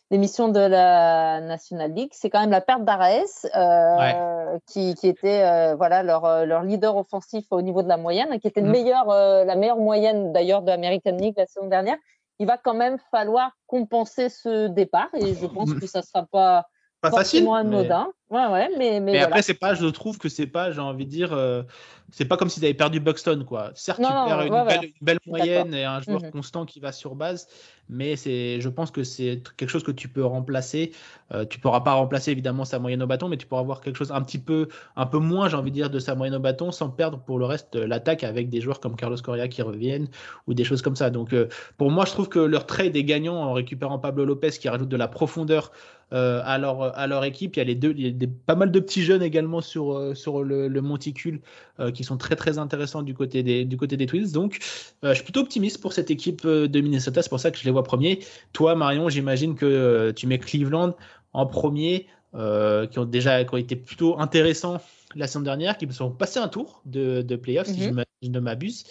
l'émission 0.10 0.48
de 0.48 0.60
la 0.60 1.40
National 1.42 1.94
League, 1.94 2.10
c'est 2.14 2.30
quand 2.30 2.42
même 2.42 2.50
la 2.50 2.62
perte 2.62 2.84
d'Araes, 2.84 3.46
euh, 3.56 4.58
qui, 4.66 4.96
qui, 4.96 5.08
était 5.08 5.44
euh, 5.44 5.76
voilà 5.76 6.04
leur, 6.04 6.26
euh, 6.26 6.46
leur 6.46 6.64
leader 6.64 6.96
offensif 6.96 7.46
au 7.52 7.62
niveau 7.62 7.84
de 7.84 7.88
la 7.88 7.98
moyenne, 7.98 8.40
qui 8.40 8.48
était 8.48 8.62
le 8.62 8.68
mhm. 8.68 8.74
meilleur, 8.74 9.10
euh, 9.10 9.44
la 9.44 9.56
meilleure 9.56 9.78
moyenne 9.78 10.32
d'ailleurs 10.32 10.62
de 10.62 10.68
l'American 10.68 11.16
League 11.18 11.36
la 11.38 11.46
saison 11.46 11.68
dernière. 11.68 11.98
Il 12.40 12.48
va 12.48 12.58
quand 12.58 12.76
même 12.76 12.98
falloir 13.12 13.52
compenser 13.66 14.30
ce 14.30 14.68
départ 14.68 15.10
et 15.14 15.34
je 15.34 15.46
pense 15.48 15.70
mhm. 15.70 15.80
que 15.80 15.88
ça 15.88 16.02
sera 16.02 16.26
pas 16.26 16.66
pas 17.02 17.12
facile. 17.12 17.48
anodin. 17.48 18.12
Ouais, 18.30 18.46
ouais, 18.48 18.70
mais, 18.78 19.00
mais, 19.00 19.14
mais 19.14 19.20
après, 19.20 19.42
c'est 19.42 19.54
pas, 19.54 19.74
je 19.74 19.86
trouve 19.86 20.18
que 20.18 20.28
c'est 20.28 20.48
pas, 20.48 20.72
j'ai 20.72 20.82
envie 20.82 21.06
de 21.06 21.10
dire, 21.10 21.32
euh, 21.32 21.64
c'est 22.12 22.26
pas 22.26 22.36
comme 22.36 22.50
s'ils 22.50 22.64
avaient 22.66 22.74
perdu 22.74 23.00
Buxton, 23.00 23.46
quoi. 23.48 23.72
Certes, 23.74 24.00
tu 24.00 24.06
perds 24.06 24.42
une, 24.42 24.92
belle, 25.02 25.20
moyenne 25.26 25.74
et 25.74 25.86
un 25.86 26.02
joueur 26.02 26.22
mhm. 26.22 26.32
constant 26.32 26.66
qui 26.66 26.82
va 26.82 26.92
sur 26.92 27.16
base, 27.16 27.48
mais 27.90 28.18
c'est, 28.18 28.60
je 28.60 28.68
pense 28.68 28.92
que 28.92 29.04
c'est 29.04 29.42
quelque 29.56 29.70
chose 29.70 29.84
que 29.84 29.92
tu 29.92 30.10
peux 30.10 30.26
remplacer. 30.26 30.92
Euh, 31.34 31.46
tu 31.46 31.60
pourras 31.60 31.82
pas 31.82 31.94
remplacer 31.94 32.32
évidemment 32.32 32.66
sa 32.66 32.80
moyenne 32.80 33.02
au 33.02 33.08
bâton, 33.08 33.30
mais 33.30 33.38
tu 33.38 33.46
pourras 33.46 33.62
avoir 33.62 33.80
quelque 33.80 33.96
chose 33.96 34.12
un 34.12 34.22
petit 34.22 34.40
peu, 34.40 34.68
un 34.98 35.06
peu 35.06 35.20
moins, 35.20 35.48
j'ai 35.48 35.56
envie 35.56 35.72
de 35.72 35.76
dire, 35.76 35.90
de 35.90 36.00
sa 36.00 36.14
moyenne 36.14 36.36
au 36.36 36.40
bâton, 36.40 36.72
sans 36.72 36.90
perdre 36.90 37.20
pour 37.20 37.40
le 37.40 37.46
reste 37.46 37.76
l'attaque 37.76 38.26
avec 38.26 38.50
des 38.50 38.60
joueurs 38.62 38.82
comme 38.82 38.96
Carlos 38.98 39.18
Correa 39.24 39.48
qui 39.48 39.62
reviennent 39.62 40.08
ou 40.48 40.54
des 40.54 40.66
choses 40.66 40.82
comme 40.82 40.96
ça. 40.96 41.10
Donc, 41.10 41.34
euh, 41.34 41.48
pour 41.78 41.92
moi, 41.92 42.04
je 42.06 42.12
trouve 42.12 42.28
que 42.28 42.40
leur 42.40 42.66
trade 42.66 42.96
est 42.98 43.04
gagnant 43.04 43.36
en 43.36 43.54
récupérant 43.54 44.00
Pablo 44.00 44.26
Lopez 44.26 44.52
qui 44.52 44.68
rajoute 44.68 44.90
de 44.90 44.98
la 44.98 45.08
profondeur 45.08 45.72
euh, 46.14 46.42
à, 46.46 46.58
leur, 46.58 46.98
à 46.98 47.06
leur 47.06 47.26
équipe. 47.26 47.58
Il 47.58 47.60
y 47.60 47.62
a, 47.62 47.66
les 47.66 47.76
deux, 47.76 47.94
des, 48.18 48.28
pas 48.28 48.56
mal 48.56 48.72
de 48.72 48.80
petits 48.80 49.04
jeunes 49.04 49.24
également 49.24 49.62
sur, 49.62 49.94
euh, 49.94 50.14
sur 50.16 50.44
le, 50.44 50.68
le 50.68 50.82
monticule 50.82 51.42
euh, 51.80 51.92
qui 51.92 52.04
sont 52.04 52.18
très 52.18 52.36
très 52.36 52.58
intéressants 52.58 53.02
du 53.02 53.14
côté 53.14 53.44
des, 53.44 53.66
du 53.66 53.78
côté 53.78 53.98
des 53.98 54.06
Twins. 54.06 54.32
Donc 54.32 54.60
je 55.04 55.14
suis 55.14 55.24
plutôt 55.24 55.42
optimiste 55.42 55.80
pour 55.82 55.94
cette 55.94 56.12
équipe 56.12 56.46
de 56.46 56.82
Minnesota. 56.82 57.22
C'est 57.22 57.30
pour 57.30 57.40
ça 57.40 57.52
que 57.52 57.58
je 57.58 57.64
les 57.64 57.72
vois 57.72 57.84
premiers. 57.84 58.20
Toi, 58.54 58.76
Marion, 58.76 59.10
j'imagine 59.10 59.56
que 59.56 60.12
tu 60.16 60.28
mets 60.28 60.40
Cleveland 60.40 60.96
en 61.34 61.46
premier, 61.46 62.08
qui 62.34 63.00
ont 63.00 63.06
déjà 63.06 63.44
qui 63.44 63.54
ont 63.54 63.58
été 63.58 63.76
plutôt 63.76 64.20
intéressants 64.20 64.82
la 65.16 65.28
saison 65.28 65.42
dernière, 65.42 65.78
qui 65.78 65.88
sont 65.92 66.12
passés 66.12 66.40
un 66.40 66.48
tour 66.48 66.82
de, 66.86 67.22
de 67.22 67.36
playoffs, 67.36 67.68
si 67.68 67.90
mhm. 67.90 68.04
je 68.22 68.30
ne 68.30 68.40
m'abuse. 68.40 68.84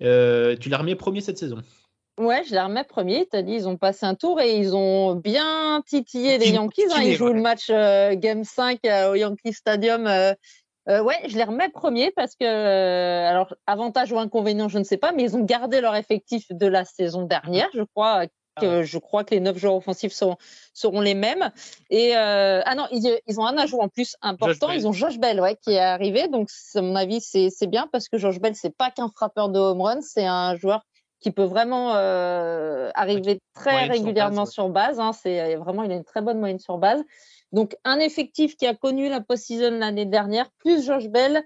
tu 0.00 0.68
les 0.68 0.76
remets 0.76 0.96
premier 0.96 1.20
cette 1.20 1.38
saison? 1.38 1.62
Ouais, 2.22 2.44
je 2.44 2.52
les 2.52 2.60
remets 2.60 2.84
premier. 2.84 3.26
Tu 3.30 3.36
as 3.36 3.42
dit, 3.42 3.52
ils 3.52 3.68
ont 3.68 3.76
passé 3.76 4.06
un 4.06 4.14
tour 4.14 4.40
et 4.40 4.56
ils 4.56 4.76
ont 4.76 5.16
bien 5.16 5.82
titillé 5.86 6.38
les 6.38 6.50
Yankees. 6.50 6.84
Hein. 6.92 7.02
Ils 7.02 7.14
jouent 7.14 7.32
le 7.32 7.40
match 7.40 7.66
euh, 7.68 8.14
Game 8.14 8.44
5 8.44 8.78
euh, 8.84 9.10
au 9.10 9.14
Yankee 9.14 9.52
Stadium. 9.52 10.06
Euh, 10.06 10.34
ouais, 10.88 11.18
je 11.26 11.36
les 11.36 11.44
remets 11.44 11.68
premier 11.68 12.12
parce 12.12 12.36
que, 12.36 12.44
alors, 12.44 13.54
avantage 13.66 14.12
ou 14.12 14.18
inconvénient, 14.18 14.68
je 14.68 14.78
ne 14.78 14.84
sais 14.84 14.98
pas, 14.98 15.12
mais 15.12 15.24
ils 15.24 15.36
ont 15.36 15.44
gardé 15.44 15.80
leur 15.80 15.96
effectif 15.96 16.44
de 16.50 16.66
la 16.66 16.84
saison 16.84 17.24
dernière, 17.24 17.68
je 17.74 17.82
crois. 17.82 18.26
Que, 18.60 18.80
ah 18.80 18.82
je 18.82 18.98
crois 18.98 19.24
que 19.24 19.34
les 19.34 19.40
neuf 19.40 19.56
joueurs 19.56 19.76
offensifs 19.76 20.12
seront, 20.12 20.36
seront 20.74 21.00
les 21.00 21.14
mêmes. 21.14 21.50
Et 21.88 22.14
ah 22.14 22.74
non, 22.76 22.86
ils, 22.92 23.18
ils, 23.26 23.40
ont 23.40 23.46
un 23.46 23.56
ajout 23.56 23.80
en 23.80 23.88
plus 23.88 24.14
important. 24.20 24.70
Ils 24.70 24.86
ont 24.86 24.92
Josh 24.92 25.18
Bell, 25.18 25.40
ouais, 25.40 25.56
qui 25.56 25.72
est 25.72 25.78
arrivé. 25.78 26.28
Donc, 26.28 26.50
à 26.74 26.82
mon 26.82 26.94
avis, 26.94 27.20
c'est 27.20 27.66
bien 27.66 27.88
parce 27.90 28.08
que 28.08 28.18
Josh 28.18 28.40
Bell, 28.40 28.54
c'est 28.54 28.76
pas 28.76 28.90
qu'un 28.90 29.08
frappeur 29.08 29.48
de 29.48 29.58
home 29.58 29.80
run, 29.80 30.00
c'est 30.02 30.26
un 30.26 30.54
joueur 30.56 30.82
qui 31.22 31.30
peut 31.30 31.44
vraiment 31.44 31.94
euh, 31.94 32.90
arriver 32.94 33.40
très 33.54 33.84
régulièrement 33.86 34.44
sur 34.44 34.68
base. 34.68 35.00
Hein, 35.00 35.12
c'est 35.12 35.54
vraiment, 35.56 35.84
il 35.84 35.92
a 35.92 35.94
une 35.94 36.04
très 36.04 36.20
bonne 36.20 36.38
moyenne 36.38 36.58
sur 36.58 36.78
base. 36.78 37.02
Donc, 37.52 37.76
un 37.84 37.98
effectif 37.98 38.56
qui 38.56 38.66
a 38.66 38.74
connu 38.74 39.08
la 39.08 39.20
post-season 39.20 39.78
l'année 39.78 40.06
dernière, 40.06 40.50
plus 40.58 40.84
Josh 40.84 41.08
Bell, 41.08 41.42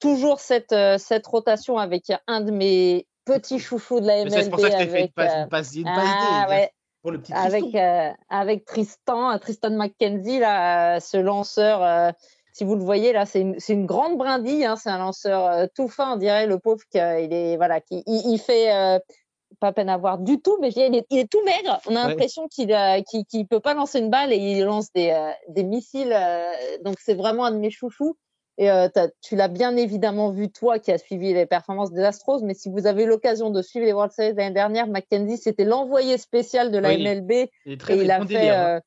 toujours 0.00 0.40
cette, 0.40 0.72
euh, 0.72 0.98
cette 0.98 1.26
rotation 1.26 1.78
avec 1.78 2.12
un 2.26 2.40
de 2.40 2.50
mes 2.50 3.06
petits 3.24 3.58
chouchous 3.58 4.00
de 4.00 4.06
la 4.06 4.24
MLB. 4.24 4.30
C'est 4.30 4.50
pour 4.50 4.60
ça 4.60 4.70
que 4.70 4.86
fait 4.86 5.02
une 5.02 5.08
passe, 5.08 5.34
une 5.34 5.48
passe, 5.48 5.74
une 5.74 5.88
ah, 5.88 6.46
ouais. 6.48 6.70
pour 7.02 7.10
le 7.10 7.20
petit 7.20 7.32
avec, 7.32 7.74
euh, 7.74 8.10
avec 8.30 8.64
Tristan, 8.64 9.38
Tristan 9.38 9.70
McKenzie, 9.70 10.38
là, 10.38 11.00
ce 11.00 11.16
lanceur 11.16 12.14
si 12.58 12.64
vous 12.64 12.74
le 12.74 12.82
voyez 12.82 13.12
là, 13.12 13.24
c'est 13.24 13.40
une, 13.40 13.56
une, 13.68 13.86
grande 13.86 14.18
brindille. 14.18 14.64
Hein, 14.64 14.74
c'est 14.74 14.90
un 14.90 14.98
lanceur 14.98 15.46
euh, 15.46 15.66
tout 15.76 15.86
fin, 15.86 16.14
on 16.14 16.16
dirait 16.16 16.46
le 16.46 16.58
pauvre 16.58 16.82
qu'il 16.90 17.00
est 17.00 17.56
voilà, 17.56 17.80
qui 17.80 18.02
il, 18.06 18.38
fait 18.38 18.74
euh, 18.74 18.98
pas 19.60 19.72
peine 19.72 19.88
à 19.88 19.96
voir 19.96 20.18
du 20.18 20.40
tout, 20.40 20.58
mais 20.60 20.70
il 20.70 20.96
est, 20.96 21.06
il 21.10 21.18
est 21.18 21.30
tout 21.30 21.42
maigre. 21.44 21.78
On 21.86 21.94
a 21.94 22.08
l'impression 22.08 22.48
qu'il 22.48 22.66
ne 22.66 23.44
peut 23.44 23.60
pas 23.60 23.74
lancer 23.74 24.00
une 24.00 24.10
balle 24.10 24.32
et 24.32 24.36
il 24.38 24.64
lance 24.64 24.92
des, 24.92 25.10
euh, 25.10 25.30
des 25.48 25.62
missiles. 25.62 26.14
donc 26.84 26.96
c'est 26.98 27.14
vraiment 27.14 27.44
un 27.44 27.52
de 27.52 27.58
mes 27.58 27.70
chouchous. 27.70 28.16
Et 28.60 28.68
tu 29.22 29.36
l'as 29.36 29.46
bien 29.46 29.76
évidemment 29.76 30.32
vu 30.32 30.50
toi 30.50 30.80
qui 30.80 30.90
as 30.90 30.98
suivi 30.98 31.32
les 31.32 31.46
performances 31.46 31.92
des 31.92 32.02
Astros, 32.02 32.42
mais 32.42 32.54
si 32.54 32.68
vous 32.68 32.88
avez 32.88 33.06
l'occasion 33.06 33.50
de 33.50 33.62
suivre 33.62 33.86
les 33.86 33.92
World 33.92 34.10
Series 34.10 34.34
l'année 34.34 34.52
dernière, 34.52 34.88
Mackenzie 34.88 35.36
c'était 35.36 35.64
l'envoyé 35.64 36.18
spécial 36.18 36.72
de 36.72 36.78
la 36.78 36.98
MLB 36.98 37.30
et 37.30 37.50
il 37.66 38.10
a 38.10 38.26
fait. 38.26 38.50
Hein. 38.50 38.80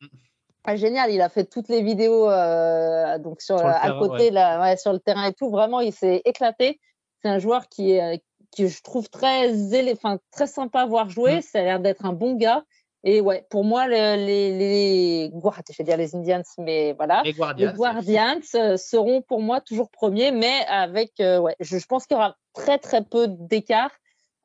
Ah, 0.63 0.75
génial, 0.75 1.11
il 1.11 1.21
a 1.21 1.29
fait 1.29 1.45
toutes 1.45 1.69
les 1.69 1.81
vidéos 1.81 2.29
euh, 2.29 3.17
donc 3.17 3.41
sur, 3.41 3.57
à 3.57 3.91
côté 3.97 4.29
là, 4.29 4.77
sur 4.77 4.93
le 4.93 4.99
terrain 4.99 5.25
et 5.25 5.33
tout. 5.33 5.49
Vraiment, 5.49 5.79
il 5.79 5.91
s'est 5.91 6.21
éclaté. 6.25 6.79
C'est 7.21 7.29
un 7.29 7.39
joueur 7.39 7.67
qui 7.67 7.91
est 7.91 8.15
euh, 8.15 8.17
qui 8.51 8.67
je 8.67 8.81
trouve 8.83 9.09
très 9.09 9.49
enfin, 9.91 10.19
très 10.31 10.47
sympa 10.47 10.81
à 10.81 10.85
voir 10.85 11.09
jouer. 11.09 11.37
Mm. 11.37 11.41
Ça 11.41 11.59
a 11.59 11.63
l'air 11.63 11.79
d'être 11.79 12.05
un 12.05 12.13
bon 12.13 12.35
gars. 12.35 12.63
Et 13.03 13.19
ouais, 13.19 13.47
pour 13.49 13.63
moi, 13.63 13.87
les, 13.87 14.15
les, 14.17 14.57
les 14.57 15.31
je 15.33 15.77
vais 15.79 15.83
dire 15.83 15.97
les 15.97 16.15
Indians, 16.15 16.43
mais 16.59 16.93
voilà, 16.93 17.23
les 17.23 17.33
Guardians, 17.33 18.39
euh, 18.53 18.77
seront 18.77 19.23
pour 19.23 19.41
moi 19.41 19.59
toujours 19.59 19.89
premiers, 19.89 20.29
mais 20.29 20.63
avec, 20.67 21.13
ouais, 21.17 21.55
je, 21.59 21.79
je 21.79 21.85
pense 21.87 22.05
qu'il 22.05 22.15
y 22.15 22.19
aura 22.19 22.35
très 22.53 22.77
très 22.77 23.03
peu 23.03 23.25
d'écart 23.27 23.89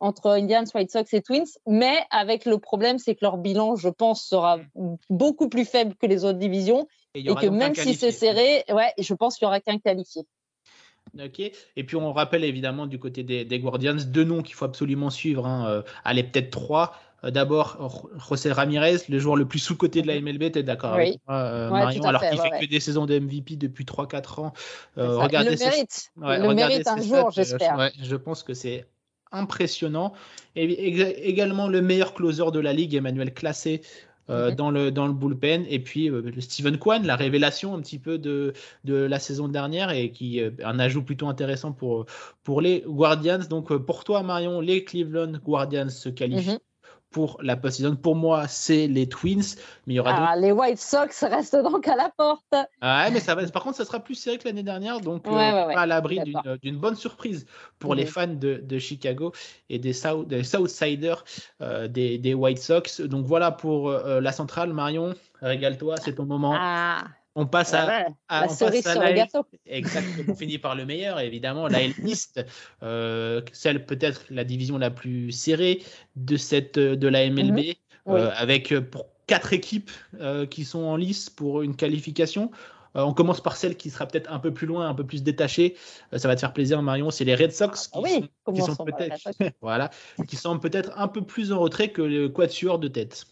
entre 0.01 0.31
Indians, 0.31 0.65
White 0.75 0.91
Sox 0.91 1.05
et 1.13 1.23
Twins, 1.23 1.47
mais 1.67 1.99
avec 2.11 2.45
le 2.45 2.59
problème, 2.59 2.99
c'est 2.99 3.15
que 3.15 3.25
leur 3.25 3.39
bilan, 3.39 3.77
je 3.77 3.89
pense, 3.89 4.25
sera 4.25 4.59
beaucoup 5.09 5.49
plus 5.49 5.65
faible 5.65 5.95
que 5.97 6.07
les 6.07 6.25
autres 6.25 6.39
divisions 6.39 6.87
et, 7.15 7.25
que 7.25 7.47
même 7.47 7.75
si 7.75 7.95
c'est 7.95 8.13
serré, 8.13 8.65
ouais, 8.69 8.93
je 8.99 9.15
pense 9.15 9.39
qu'il 9.39 9.47
n'y 9.47 9.51
aura 9.51 9.61
qu'un 9.61 9.79
qualifié. 9.79 10.23
Ok. 11.19 11.41
Et 11.41 11.85
puis 11.85 11.97
on 11.97 12.13
rappelle 12.13 12.45
évidemment 12.45 12.87
du 12.87 12.99
côté 12.99 13.23
des, 13.23 13.59
Guardians 13.59 13.97
deux 14.07 14.25
noms 14.25 14.43
qu'il 14.43 14.55
faut 14.55 14.65
absolument 14.65 15.11
suivre. 15.11 15.47
Hein. 15.47 15.67
Euh, 15.69 15.83
allez, 16.05 16.25
peut-être 16.25 16.51
trois. 16.51 16.95
Euh, 17.25 17.31
d'abord, 17.31 18.11
José 18.29 18.53
Ramirez, 18.53 18.99
le 19.09 19.19
joueur 19.19 19.37
le 19.37 19.47
plus 19.47 19.59
sous-côté 19.59 20.03
de 20.03 20.07
la 20.07 20.21
MLB, 20.21 20.53
tu 20.53 20.59
es 20.59 20.63
d'accord 20.63 20.93
avec 20.93 21.19
moi, 21.27 21.37
euh, 21.37 21.71
Marion 21.71 22.03
Alors 22.05 22.21
qu'il 22.21 22.39
fait 22.39 22.61
que 22.61 22.67
des 22.67 22.81
saisons 22.81 23.07
de 23.07 23.19
MVP 23.19 23.57
depuis 23.57 23.85
3-4 23.85 24.41
ans. 24.41 24.53
regardez 24.97 25.51
le 25.51 25.57
mérite, 25.57 26.11
le 26.17 26.55
mérite 26.55 26.87
un 26.87 27.01
jour, 27.01 27.31
j'espère. 27.31 27.91
je 27.99 28.17
pense 28.17 28.43
que 28.43 28.53
c'est 28.53 28.87
impressionnant. 29.33 30.13
Et 30.55 30.65
également 31.29 31.69
le 31.69 31.83
meilleur 31.83 32.15
closer 32.15 32.51
de 32.53 32.61
la 32.61 32.73
ligue, 32.73 32.95
Emmanuel 32.95 33.33
Classé. 33.33 33.83
Euh, 34.29 34.51
dans, 34.51 34.73
le, 34.73 34.91
dans 34.91 35.07
le 35.07 35.13
bullpen 35.13 35.65
et 35.69 35.79
puis 35.79 36.11
euh, 36.11 36.33
Steven 36.41 36.79
Kwan 36.79 37.07
la 37.07 37.15
révélation 37.15 37.77
un 37.77 37.81
petit 37.81 38.01
peu 38.01 38.19
de, 38.19 38.55
de 38.83 38.97
la 38.97 39.21
saison 39.21 39.47
dernière 39.47 39.93
et 39.93 40.11
qui 40.11 40.41
euh, 40.41 40.51
un 40.65 40.81
ajout 40.81 41.05
plutôt 41.05 41.29
intéressant 41.29 41.71
pour, 41.71 42.07
pour 42.43 42.61
les 42.61 42.83
Guardians 42.89 43.39
donc 43.49 43.73
pour 43.73 44.03
toi 44.03 44.25
Marion 44.25 44.61
les 44.61 44.83
Cleveland 44.83 45.31
Guardians 45.45 45.91
se 45.91 46.09
qualifient 46.09 46.55
mhm. 46.55 46.59
Pour 47.17 47.39
la 47.41 47.57
post-season. 47.57 47.97
Pour 47.97 48.15
moi, 48.15 48.47
c'est 48.47 48.89
les 48.89 49.09
Twins, 49.09 49.57
mais 49.87 49.95
il 49.95 49.97
y 49.97 50.01
aura 50.01 50.33
ah, 50.33 50.37
Les 50.37 50.53
White 50.53 50.79
Sox 50.79 51.09
restent 51.23 51.57
donc 51.57 51.89
à 51.89 51.97
la 51.97 52.13
porte. 52.15 52.55
Ah, 52.83 53.09
mais 53.11 53.21
ça 53.21 53.35
va, 53.35 53.47
par 53.47 53.63
contre, 53.63 53.79
ça 53.79 53.87
sera 53.87 54.01
plus 54.01 54.17
serré 54.17 54.37
que 54.37 54.47
l'année 54.47 54.63
dernière, 54.63 55.01
donc 55.01 55.27
euh, 55.27 55.31
à 55.31 55.87
l'abri 55.87 56.21
d'une 56.61 56.77
bonne 56.77 56.95
surprise 56.95 57.47
pour 57.79 57.95
les 57.95 58.05
fans 58.05 58.27
de, 58.27 58.79
Chicago 58.79 59.33
et 59.71 59.79
des, 59.79 59.95
South, 59.95 60.29
des 60.29 60.45
Southsiders 60.45 61.25
euh, 61.63 61.89
des, 61.89 62.35
White 62.35 62.59
Sox. 62.59 63.01
Donc 63.01 63.25
voilà 63.25 63.51
pour 63.51 63.89
euh, 63.89 64.21
la 64.21 64.33
centrale, 64.33 64.75
Marion, 64.75 65.15
régale-toi, 65.41 65.97
c'est 65.97 66.17
ton 66.17 66.27
moment. 66.27 66.55
Ah. 66.55 67.05
On 67.39 67.47
passe 67.47 67.75
à, 67.75 68.07
la 68.31 68.49
cerise 68.49 68.91
sur 68.91 69.01
le 69.01 69.13
gâteau. 69.13 69.45
Exactement. 69.67 70.25
on 70.33 70.35
finit 70.35 70.57
par 70.57 70.75
le 70.75 70.87
meilleur, 70.87 71.21
évidemment. 71.21 71.69
La 71.69 71.81
euh, 72.83 73.43
celle 73.53 73.85
peut-être 73.85 74.25
la 74.31 74.43
division 74.43 74.79
la 74.79 74.91
plus 74.91 75.33
serrée 75.33 75.83
de 76.17 76.39
cette 76.39 76.79
de 76.79 77.09
la 77.09 77.29
MLB, 77.29 77.59
mhm. 77.59 77.75
euh, 78.09 78.31
avec 78.35 78.73
euh, 78.73 78.81
pour 78.81 79.07
quatre 79.27 79.53
équipes 79.53 79.91
qui 80.51 80.65
sont 80.65 80.85
en 80.85 80.97
lice 80.97 81.29
pour 81.29 81.63
une 81.63 81.77
qualification. 81.77 82.53
on 82.95 83.13
commence 83.13 83.43
par 83.43 83.57
celle 83.57 83.77
qui 83.77 83.91
sera 83.91 84.07
peut-être 84.07 84.33
un 84.33 84.39
peu 84.39 84.55
plus 84.55 84.69
loin, 84.69 84.89
un 84.89 84.95
peu 84.95 85.05
plus 85.05 85.23
détachée. 85.23 85.77
ça 86.17 86.29
va 86.29 86.37
te 86.37 86.41
faire 86.41 86.53
plaisir, 86.53 86.81
Marion. 86.81 87.11
C'est 87.11 87.25
les 87.25 87.35
Red 87.35 87.53
Sox 87.53 87.89
qui 87.89 87.99
oui, 87.99 88.31
sont, 88.63 88.85
peut-être 88.85 89.17
voilà, 89.61 89.91
qui 90.29 90.37
sont 90.37 90.59
peut-être 90.61 90.93
un 90.97 91.09
peu 91.09 91.23
plus 91.23 91.53
en 91.53 91.59
retrait 91.59 91.89
que 91.89 92.03
le 92.03 92.29
quatuor 92.29 92.79
de 92.79 92.89
tête. 92.89 93.27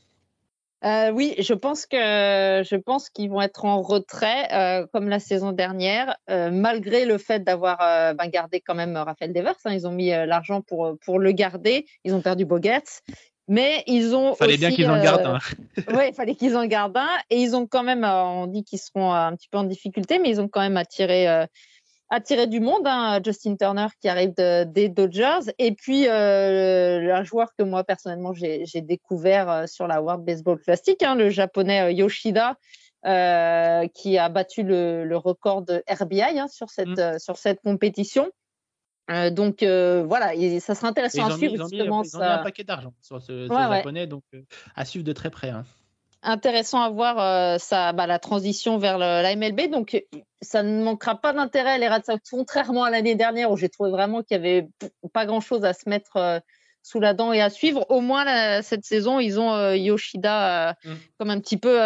Euh, 0.84 1.10
oui, 1.10 1.34
je 1.38 1.54
pense 1.54 1.86
que 1.86 1.96
je 1.96 2.76
pense 2.76 3.08
qu'ils 3.08 3.30
vont 3.30 3.40
être 3.40 3.64
en 3.64 3.80
retrait 3.80 4.52
euh, 4.52 4.86
comme 4.92 5.08
la 5.08 5.18
saison 5.18 5.52
dernière, 5.52 6.16
euh, 6.28 6.50
malgré 6.50 7.06
le 7.06 7.16
fait 7.16 7.42
d'avoir 7.42 7.78
ben, 7.78 8.28
gardé 8.28 8.60
quand 8.60 8.74
même 8.74 8.96
Raphaël 8.96 9.32
Devers. 9.32 9.54
Hein. 9.64 9.72
ils 9.72 9.86
ont 9.86 9.92
mis 9.92 10.10
l'argent 10.10 10.60
pour 10.60 10.96
pour 11.04 11.18
le 11.18 11.32
garder. 11.32 11.86
Ils 12.04 12.14
ont 12.14 12.20
perdu 12.20 12.44
Boguet, 12.44 12.82
mais 13.48 13.82
ils 13.86 14.14
ont. 14.14 14.34
Fallait 14.34 14.58
bien 14.58 14.70
qu'ils 14.70 14.90
en 14.90 15.02
gardent 15.02 15.26
un. 15.26 15.38
oui, 15.88 16.04
il 16.08 16.14
fallait 16.14 16.34
qu'ils 16.34 16.56
en 16.56 16.66
gardent 16.66 16.98
un. 16.98 17.08
Et 17.30 17.40
ils 17.40 17.56
ont 17.56 17.66
quand 17.66 17.82
même, 17.82 18.04
on 18.04 18.46
dit 18.46 18.62
qu'ils 18.62 18.78
seront 18.78 19.10
un 19.12 19.34
petit 19.36 19.48
peu 19.48 19.56
en 19.56 19.64
difficulté, 19.64 20.18
mais 20.18 20.28
ils 20.28 20.40
ont 20.40 20.48
quand 20.48 20.60
même 20.60 20.76
attiré 20.76 21.46
attiré 22.10 22.46
du 22.46 22.60
monde, 22.60 22.86
hein, 22.86 23.20
Justin 23.24 23.56
Turner 23.56 23.86
qui 24.00 24.08
arrive 24.08 24.34
des 24.34 24.88
Dodgers, 24.88 25.50
et 25.58 25.72
puis 25.72 26.08
euh, 26.08 27.14
un 27.14 27.24
joueur 27.24 27.54
que 27.56 27.62
moi 27.62 27.84
personnellement 27.84 28.32
j'ai 28.32 28.80
découvert 28.80 29.50
euh, 29.50 29.66
sur 29.66 29.86
la 29.86 30.02
World 30.02 30.24
Baseball 30.24 30.58
Classic, 30.58 31.02
hein, 31.02 31.14
le 31.14 31.30
japonais 31.30 31.82
euh, 31.82 31.90
Yoshida, 31.90 32.56
qui 33.94 34.18
a 34.18 34.28
battu 34.30 34.62
le, 34.62 35.16
record 35.16 35.62
de 35.62 35.82
RBI 35.90 36.22
hein, 36.22 36.48
sur, 36.48 36.70
cette, 36.70 36.88
mm. 36.88 37.18
sur 37.18 37.36
cette 37.36 37.60
compétition. 37.60 38.30
donc 39.32 39.62
voilà, 39.62 40.32
ça 40.60 40.74
sera 40.74 40.88
intéressant 40.88 41.26
à 41.26 41.36
suivre. 41.36 41.54
Ils 41.54 41.62
ont, 41.62 42.00
mis, 42.00 42.14
un 42.14 42.38
paquet 42.38 42.64
d'argent 42.64 42.94
sur 43.02 43.20
ce, 43.20 43.46
japonais, 43.46 44.06
donc 44.06 44.24
à 44.74 44.84
suivre 44.84 45.04
de 45.04 45.12
très 45.12 45.30
près. 45.30 45.50
Hein 45.50 45.64
intéressant 46.24 46.80
à 46.80 46.90
voir 46.90 47.18
euh, 47.18 47.58
ça, 47.58 47.92
bah, 47.92 48.06
la 48.06 48.18
transition 48.18 48.78
vers 48.78 48.98
la 48.98 49.36
MLB. 49.36 49.70
Donc, 49.70 50.02
ça 50.40 50.62
ne 50.62 50.82
manquera 50.82 51.14
pas 51.16 51.32
d'intérêt, 51.32 51.78
les 51.78 51.88
Sox, 52.04 52.18
contrairement 52.30 52.84
à 52.84 52.90
l'année 52.90 53.14
dernière 53.14 53.50
où 53.50 53.56
j'ai 53.56 53.68
trouvé 53.68 53.90
vraiment 53.90 54.22
qu'il 54.22 54.40
n'y 54.40 54.48
avait 54.48 54.68
pas 55.12 55.26
grand-chose 55.26 55.64
à 55.64 55.72
se 55.72 55.88
mettre 55.88 56.16
euh, 56.16 56.38
sous 56.82 57.00
la 57.00 57.14
dent 57.14 57.32
et 57.32 57.40
à 57.40 57.50
suivre. 57.50 57.86
Au 57.90 58.00
moins, 58.00 58.62
cette 58.62 58.84
saison, 58.84 59.20
ils 59.20 59.38
ont 59.40 59.54
euh, 59.54 59.76
Yoshida 59.76 60.76
mm. 60.84 60.92
comme 61.18 61.30
un 61.30 61.40
petit 61.40 61.56
peu 61.56 61.78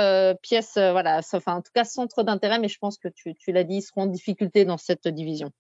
pièce, 0.42 0.72
voilà, 0.74 1.20
enfin, 1.32 1.54
en 1.54 1.62
tout 1.62 1.72
cas, 1.74 1.84
centre 1.84 2.22
d'intérêt, 2.22 2.58
mais 2.58 2.68
je 2.68 2.78
pense 2.78 2.98
que 2.98 3.08
tu, 3.08 3.34
l'as 3.48 3.64
dit, 3.64 3.76
ils 3.76 3.82
seront 3.82 4.02
en 4.02 4.06
difficulté 4.06 4.64
dans 4.64 4.78
cette 4.78 5.06
division. 5.06 5.50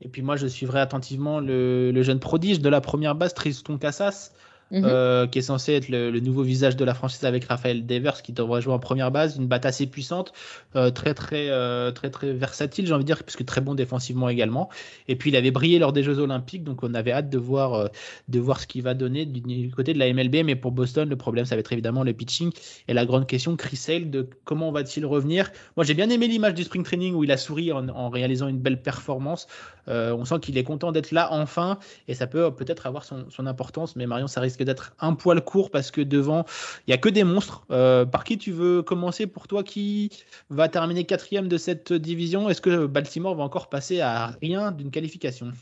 Et 0.00 0.08
puis 0.08 0.22
moi, 0.22 0.36
je 0.36 0.46
suivrai 0.46 0.80
attentivement 0.80 1.40
le, 1.40 1.90
le 1.90 2.02
jeune 2.02 2.20
prodige 2.20 2.60
de 2.60 2.68
la 2.68 2.80
première 2.80 3.14
base, 3.14 3.34
Tristan 3.34 3.78
Cassas. 3.78 4.32
Mhm. 4.70 4.84
Euh, 4.84 5.26
qui 5.26 5.38
est 5.38 5.42
censé 5.42 5.72
être 5.72 5.88
le, 5.88 6.20
nouveau 6.20 6.42
visage 6.42 6.76
de 6.76 6.84
la 6.84 6.92
franchise 6.92 7.24
avec 7.24 7.44
Raphaël 7.44 7.86
Devers 7.86 8.20
qui 8.20 8.32
devrait 8.32 8.60
jouer 8.60 8.74
en 8.74 8.78
première 8.78 9.10
base, 9.10 9.36
une 9.36 9.46
batte 9.46 9.64
assez 9.64 9.86
puissante, 9.86 10.34
euh, 10.76 10.90
très 10.90 11.14
très 11.14 11.48
euh, 11.48 11.90
très 11.90 12.10
très 12.10 12.34
versatile, 12.34 12.86
j'ai 12.86 12.92
envie 12.92 13.04
de 13.04 13.06
dire, 13.06 13.22
puisque 13.22 13.46
très 13.46 13.62
bon 13.62 13.74
défensivement 13.74 14.28
également. 14.28 14.68
Et 15.06 15.16
puis 15.16 15.30
il 15.30 15.36
avait 15.36 15.50
brillé 15.50 15.78
lors 15.78 15.94
des 15.94 16.02
Jeux 16.02 16.18
Olympiques, 16.18 16.64
donc 16.64 16.82
on 16.82 16.92
avait 16.92 17.12
hâte 17.12 17.30
de 17.30 17.38
voir 17.38 17.88
de 18.28 18.38
voir 18.38 18.60
ce 18.60 18.66
qu'il 18.66 18.82
va 18.82 18.92
donner 18.92 19.24
du, 19.24 19.70
côté 19.70 19.94
de 19.94 19.98
la 19.98 20.12
MLB. 20.12 20.44
Mais 20.44 20.56
pour 20.56 20.72
Boston, 20.72 21.08
le 21.08 21.16
problème 21.16 21.46
ça 21.46 21.54
va 21.54 21.60
être 21.60 21.72
évidemment 21.72 22.04
le 22.04 22.12
pitching 22.12 22.52
et 22.88 22.92
la 22.92 23.06
grande 23.06 23.26
question 23.26 23.56
Chris 23.56 23.76
Sale 23.76 24.10
de 24.10 24.28
comment 24.44 24.70
va-t-il 24.70 25.06
revenir? 25.06 25.50
Moi 25.76 25.84
j'ai 25.84 25.94
bien 25.94 26.10
aimé 26.10 26.28
l'image 26.28 26.52
du 26.52 26.64
spring 26.64 26.84
training 26.84 27.14
où 27.14 27.24
il 27.24 27.32
a 27.32 27.38
souri 27.38 27.72
en, 27.72 27.88
en 27.88 28.10
réalisant 28.10 28.48
une 28.48 28.58
belle 28.58 28.82
performance. 28.82 29.46
on 29.86 30.24
sent 30.26 30.40
qu'il 30.42 30.58
est 30.58 30.64
content 30.64 30.92
d'être 30.92 31.12
là 31.12 31.28
enfin 31.32 31.78
et 32.06 32.14
ça 32.14 32.26
peut 32.26 32.54
peut-être 32.54 32.86
avoir 32.86 33.04
son, 33.04 33.24
son 33.30 33.46
importance. 33.46 33.96
Mais 33.96 34.06
Marion, 34.06 34.26
ça 34.26 34.42
risque 34.42 34.57
d'être 34.64 34.94
un 35.00 35.14
poil 35.14 35.40
court 35.42 35.70
parce 35.70 35.90
que 35.90 36.00
devant, 36.00 36.44
il 36.86 36.90
n'y 36.90 36.94
a 36.94 36.98
que 36.98 37.08
des 37.08 37.24
monstres. 37.24 37.64
Euh, 37.70 38.04
par 38.04 38.24
qui 38.24 38.38
tu 38.38 38.52
veux 38.52 38.82
commencer 38.82 39.26
pour 39.26 39.48
toi 39.48 39.62
Qui 39.62 40.10
va 40.50 40.68
terminer 40.68 41.04
quatrième 41.04 41.48
de 41.48 41.58
cette 41.58 41.92
division? 41.92 42.48
Est-ce 42.48 42.60
que 42.60 42.86
Baltimore 42.86 43.34
va 43.34 43.44
encore 43.44 43.68
passer 43.68 44.00
à 44.00 44.36
rien 44.40 44.72
d'une 44.72 44.90
qualification? 44.90 45.52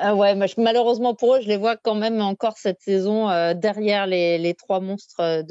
Ah 0.00 0.14
ouais, 0.14 0.34
malheureusement 0.56 1.14
pour 1.14 1.34
eux, 1.34 1.40
je 1.40 1.48
les 1.48 1.56
vois 1.56 1.76
quand 1.76 1.94
même 1.94 2.20
encore 2.20 2.56
cette 2.56 2.80
saison 2.80 3.28
euh, 3.28 3.52
derrière 3.54 4.06
les, 4.06 4.54
trois 4.54 4.80
monstres 4.80 5.20
euh, 5.20 5.42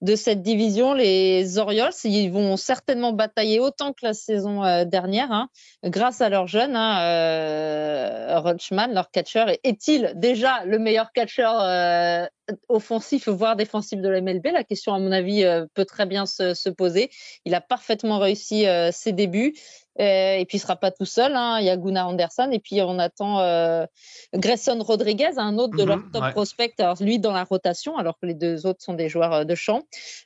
de, 0.00 0.16
cette 0.16 0.42
division. 0.42 0.94
Les 0.94 1.58
Orioles, 1.58 1.92
ils 2.04 2.30
vont 2.30 2.56
certainement 2.56 3.12
batailler 3.12 3.60
autant 3.60 3.92
que 3.92 4.06
la 4.06 4.14
saison 4.14 4.64
euh, 4.64 4.84
dernière, 4.84 5.30
hein, 5.32 5.48
grâce 5.84 6.20
à 6.20 6.28
leurs 6.30 6.46
jeunes. 6.46 6.76
Hein, 6.76 7.00
euh, 7.02 8.54
leur 8.90 9.10
catcher, 9.10 9.44
est-il 9.64 10.12
déjà 10.16 10.64
le 10.64 10.78
meilleur 10.78 11.12
catcher 11.12 11.48
offensif, 12.68 13.28
voire 13.28 13.56
défensif 13.56 14.00
de 14.00 14.08
la 14.08 14.22
MLB 14.22 14.46
La 14.52 14.64
question, 14.64 14.94
à 14.94 14.98
mon 14.98 15.12
avis, 15.12 15.44
peut 15.74 15.84
très 15.84 16.06
bien 16.06 16.24
se, 16.24 16.70
poser. 16.70 17.10
Il 17.44 17.54
a 17.54 17.60
parfaitement 17.60 18.18
réussi 18.18 18.64
ses 18.92 19.12
débuts. 19.12 19.54
Euh, 20.00 20.36
et 20.36 20.44
puis, 20.44 20.58
il 20.58 20.60
sera 20.60 20.76
pas 20.76 20.90
tout 20.90 21.04
seul. 21.04 21.34
Hein. 21.34 21.58
Il 21.60 21.66
y 21.66 21.70
a 21.70 21.76
Gunnar 21.76 22.08
Anderson. 22.08 22.50
Et 22.52 22.58
puis, 22.58 22.80
on 22.82 22.98
attend 22.98 23.40
euh, 23.40 23.86
Grayson 24.34 24.78
Rodriguez, 24.80 25.38
un 25.38 25.58
autre 25.58 25.76
de 25.76 25.84
leurs 25.84 25.98
mhm, 25.98 26.10
top 26.12 26.30
prospects. 26.32 26.74
Alors, 26.78 26.96
lui, 27.00 27.18
dans 27.18 27.32
la 27.32 27.44
rotation, 27.44 27.96
alors 27.96 28.18
que 28.18 28.26
les 28.26 28.34
deux 28.34 28.66
autres 28.66 28.82
sont 28.82 28.94
des 28.94 29.08
joueurs 29.08 29.32
euh, 29.32 29.44
de 29.44 29.54
champ. 29.54 29.82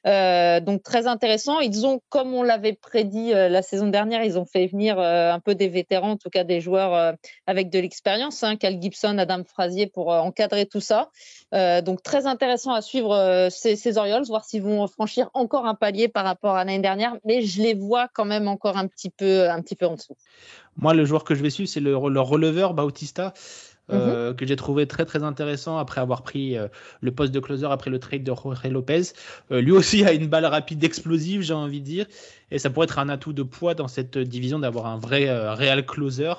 Euh, 0.06 0.61
donc, 0.61 0.82
très 0.82 1.06
intéressant. 1.06 1.61
Ils 1.61 1.87
ont, 1.87 2.00
comme 2.08 2.35
on 2.35 2.42
l'avait 2.42 2.74
prédit 2.74 3.32
euh, 3.32 3.48
la 3.48 3.62
saison 3.62 3.88
dernière, 3.88 4.24
ils 4.24 4.38
ont 4.38 4.44
fait 4.44 4.66
venir 4.66 4.98
un 4.98 5.40
peu 5.40 5.54
des 5.54 5.68
vétérans, 5.68 6.12
en 6.12 6.16
tout 6.16 6.30
cas 6.30 6.44
des 6.44 6.61
joueurs 6.61 7.14
avec 7.46 7.70
de 7.70 7.78
l'expérience. 7.78 8.42
Hein, 8.42 8.56
Cal 8.56 8.80
Gibson, 8.80 9.18
Adam 9.18 9.42
Frazier 9.44 9.87
pour 9.87 10.08
encadrer 10.08 10.66
tout 10.66 10.80
ça. 10.80 11.11
donc, 11.52 12.02
très 12.02 12.26
intéressant 12.26 12.72
à 12.72 12.82
suivre 12.82 13.48
ces, 13.50 13.76
ces 13.76 13.98
Orioles, 13.98 14.24
voir 14.24 14.44
s'ils 14.44 14.62
vont 14.62 14.87
franchir 14.87 15.30
encore 15.35 15.66
un 15.66 15.74
palier 15.74 16.08
par 16.08 16.24
rapport 16.24 16.56
à 16.56 16.64
l'année 16.64 16.80
dernière. 16.80 17.16
Mais 17.24 17.42
je 17.42 17.62
les 17.62 17.74
vois 17.74 18.08
quand 18.14 18.24
même 18.24 18.48
encore 18.48 18.76
un 18.76 18.87
petit 18.87 19.11
peu, 19.11 19.48
un 19.50 19.62
petit 19.62 19.77
peu 19.77 19.87
en 19.87 19.94
dessous. 19.94 20.16
Moi, 20.77 20.94
le 20.94 21.05
joueur 21.05 21.25
que 21.25 21.35
je 21.35 21.42
vais 21.42 21.51
suivre, 21.51 21.68
c'est 21.68 21.81
le, 21.81 21.96
releveur 21.96 22.75
Bautista. 22.75 23.33
Euh, 23.90 24.31
mhm. 24.31 24.37
que 24.37 24.46
j'ai 24.46 24.55
trouvé 24.55 24.87
très 24.87 25.05
très 25.05 25.25
intéressant 25.25 25.77
après 25.77 26.01
avoir 26.01 26.22
pris 26.22 26.57
euh, 26.57 26.68
le 27.01 27.11
poste 27.11 27.33
de 27.33 27.40
closer 27.40 27.66
après 27.66 27.90
le 27.90 27.98
trade 27.98 28.22
de 28.22 28.33
Jorge 28.33 28.64
Lopez. 28.68 29.03
Euh, 29.51 29.61
lui 29.61 29.72
aussi 29.72 30.05
a 30.05 30.12
une 30.12 30.29
balle 30.29 30.46
rapide 30.46 30.83
explosive, 30.85 31.42
j'ai 31.42 31.53
envie 31.53 31.81
de 31.81 31.85
dire, 31.85 32.07
et 32.53 32.61
ça 32.61 32.70
pourrait 32.70 32.85
être 32.85 33.01
un 33.01 33.09
atout 33.09 33.33
de 33.33 33.42
poids 33.42 33.75
dans 33.75 33.88
cette 33.88 34.16
division 34.16 34.61
d'avoir 34.61 34.87
un 34.87 34.98
vrai 34.98 35.27
réel 35.55 35.85
closer. 35.85 36.33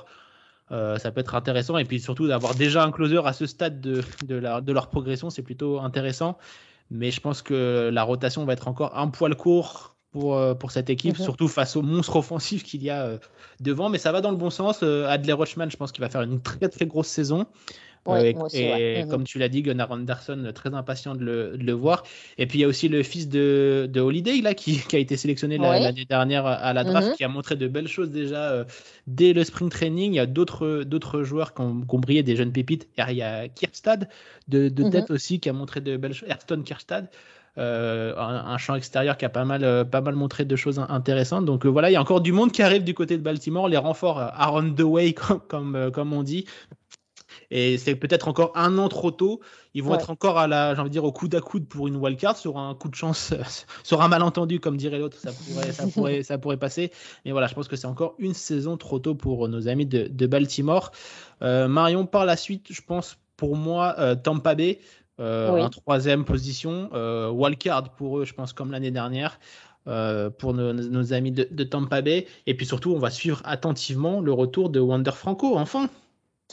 ça 0.69 1.11
peut 1.11 1.19
être 1.19 1.35
intéressant 1.35 1.77
et 1.77 1.83
puis 1.83 1.99
surtout 1.99 2.27
d'avoir 2.29 2.55
déjà 2.55 2.85
un 2.85 2.91
closer 2.91 3.19
à 3.25 3.33
ce 3.33 3.45
stade 3.45 3.81
de, 3.81 4.01
de, 4.25 4.39
de 4.61 4.71
leur 4.71 4.87
progression, 4.87 5.29
c'est 5.29 5.43
plutôt 5.43 5.81
intéressant. 5.81 6.37
Mais 6.91 7.11
je 7.11 7.19
pense 7.19 7.41
que 7.41 7.89
la 7.91 8.03
rotation 8.03 8.45
va 8.45 8.53
être 8.53 8.69
encore 8.69 8.97
un 8.97 9.09
poil 9.09 9.35
court 9.35 9.92
pour, 10.13 10.37
euh, 10.37 10.53
pour 10.53 10.71
cette 10.71 10.89
équipe, 10.89 11.17
mhm. 11.17 11.25
surtout 11.25 11.47
face 11.47 11.75
au 11.75 11.81
monstre 11.81 12.15
offensif 12.15 12.63
qu'il 12.63 12.83
y 12.83 12.89
a 12.89 13.03
euh, 13.03 13.17
devant. 13.59 13.89
Mais 13.89 13.97
ça 13.97 14.11
va 14.11 14.21
dans 14.21 14.31
le 14.31 14.37
bon 14.37 14.51
sens. 14.51 14.79
Euh, 14.83 15.07
Adler 15.07 15.33
Rochman, 15.33 15.69
je 15.69 15.75
pense 15.75 15.91
qu'il 15.91 16.01
va 16.01 16.09
faire 16.09 16.21
une 16.21 16.39
très 16.39 16.69
très 16.69 16.85
grosse 16.85 17.07
saison. 17.07 17.47
et, 18.15 18.35
mhm. 19.03 19.09
comme 19.09 19.23
tu 19.23 19.39
l'as 19.39 19.49
dit, 19.49 19.63
Gunnar 19.63 19.89
Anderson, 19.89 20.51
très 20.53 20.71
impatient 20.75 21.15
de 21.15 21.25
le, 21.25 21.57
de 21.57 21.63
le, 21.63 21.73
voir. 21.73 22.03
Et 22.37 22.45
puis 22.45 22.59
il 22.59 22.61
y 22.61 22.65
a 22.65 22.67
aussi 22.67 22.89
le 22.89 23.01
fils 23.01 23.27
de, 23.27 23.89
de 23.91 24.01
Holiday 24.01 24.39
là, 24.41 24.53
qui, 24.53 24.77
qui, 24.87 24.95
a 24.95 24.99
été 24.99 25.17
sélectionné 25.17 25.57
l'année 25.57 26.05
dernière 26.05 26.45
à 26.45 26.73
la 26.73 26.83
draft, 26.83 27.07
mhm. 27.07 27.15
qui 27.15 27.23
a 27.23 27.27
montré 27.27 27.55
de 27.55 27.67
belles 27.67 27.87
choses 27.87 28.11
déjà 28.11 28.67
dès 29.07 29.33
le 29.33 29.43
spring 29.43 29.69
training. 29.69 30.13
Il 30.13 30.17
y 30.17 30.19
a 30.19 30.27
d'autres, 30.27 31.23
joueurs 31.23 31.55
qui 31.55 31.61
ont, 31.61 31.81
qui 31.81 31.95
ont, 31.95 31.99
brillé, 31.99 32.21
des 32.21 32.35
jeunes 32.35 32.51
pépites. 32.51 32.87
Il 32.99 33.15
y 33.15 33.23
a 33.23 33.47
Kierstad 33.47 34.07
de, 34.47 34.69
de 34.69 34.89
tête 34.89 35.09
aussi 35.09 35.39
qui 35.39 35.49
a 35.49 35.53
montré 35.53 35.81
de 35.81 35.97
belles 35.97 36.13
choses. 36.13 36.29
Ayrton 36.29 36.61
Kierstad. 36.61 37.09
Euh, 37.59 38.15
un, 38.17 38.57
champ 38.57 38.73
extérieur 38.73 39.15
qui 39.15 39.25
a 39.25 39.29
pas 39.29 39.45
mal, 39.45 39.63
euh, 39.63 39.83
pas 39.83 40.01
mal 40.01 40.15
montré 40.15 40.43
de 40.43 40.55
choses 40.55 40.83
intéressantes. 40.89 41.45
Donc 41.45 41.65
euh, 41.67 41.69
voilà, 41.69 41.91
il 41.91 41.93
y 41.93 41.95
a 41.95 42.01
encore 42.01 42.21
du 42.21 42.31
monde 42.31 42.51
qui 42.51 42.63
arrive 42.63 42.83
du 42.83 42.95
côté 42.95 43.15
de 43.15 43.21
Baltimore. 43.21 43.69
Les 43.69 43.77
renforts 43.77 44.17
are 44.17 44.55
on 44.55 44.73
the 44.73 44.81
way, 44.81 45.13
comme, 45.47 45.91
comme, 45.93 46.13
on 46.13 46.23
dit. 46.23 46.45
Et 47.51 47.77
c'est 47.77 47.93
peut-être 47.93 48.27
encore 48.27 48.53
un 48.55 48.79
an 48.79 48.89
trop 48.89 49.11
tôt. 49.11 49.39
Ils 49.75 49.83
vont 49.83 49.93
être 49.93 50.09
encore 50.09 50.39
à 50.39 50.47
la, 50.47 50.73
j'ai 50.73 50.81
envie 50.81 50.89
de 50.89 50.93
dire, 50.93 51.03
au 51.03 51.11
coude 51.11 51.35
à 51.35 51.41
coude 51.41 51.67
pour 51.67 51.87
une 51.87 51.95
wildcard 51.95 52.37
sur 52.37 52.57
un 52.57 52.73
coup 52.73 52.89
de 52.89 52.95
chance, 52.95 53.35
sur 53.83 54.01
un 54.01 54.07
malentendu, 54.07 54.59
comme 54.59 54.75
dirait 54.75 54.97
l'autre. 54.97 55.17
Ça 55.19 55.31
pourrait, 55.31 55.71
ça, 55.71 55.87
pourrait, 55.87 56.23
ça 56.23 56.39
pourrait 56.39 56.57
passer. 56.57 56.91
Mais 57.23 57.31
voilà, 57.31 57.45
je 57.45 57.53
pense 57.53 57.67
que 57.67 57.75
c'est 57.75 57.85
encore 57.85 58.15
une 58.17 58.33
saison 58.33 58.77
trop 58.77 58.97
tôt 58.97 59.13
pour 59.13 59.47
nos 59.47 59.67
amis 59.67 59.85
de, 59.85 60.07
de 60.07 60.25
Baltimore. 60.25 60.91
Marion, 61.41 62.07
par 62.07 62.25
la 62.25 62.35
suite, 62.35 62.67
je 62.71 62.81
pense, 62.81 63.17
pour 63.37 63.55
moi, 63.55 64.15
Tampa 64.15 64.55
Bay 64.55 64.79
en 65.19 65.69
troisième 65.69 66.25
position. 66.25 66.89
wildcard 67.31 67.95
pour 67.95 68.19
eux, 68.19 68.25
je 68.25 68.33
pense, 68.33 68.53
comme 68.53 68.71
l'année 68.71 68.91
dernière. 68.91 69.39
pour 69.85 70.53
nos, 70.53 71.13
amis 71.13 71.31
de, 71.31 71.63
Tampa 71.63 72.01
Bay. 72.01 72.27
Et 72.45 72.55
puis 72.55 72.65
surtout, 72.65 72.93
on 72.93 72.99
va 72.99 73.09
suivre 73.09 73.41
attentivement 73.45 74.21
le 74.21 74.33
retour 74.33 74.69
de 74.69 74.79
Wander 74.79 75.11
Franco, 75.11 75.57
enfin. 75.57 75.89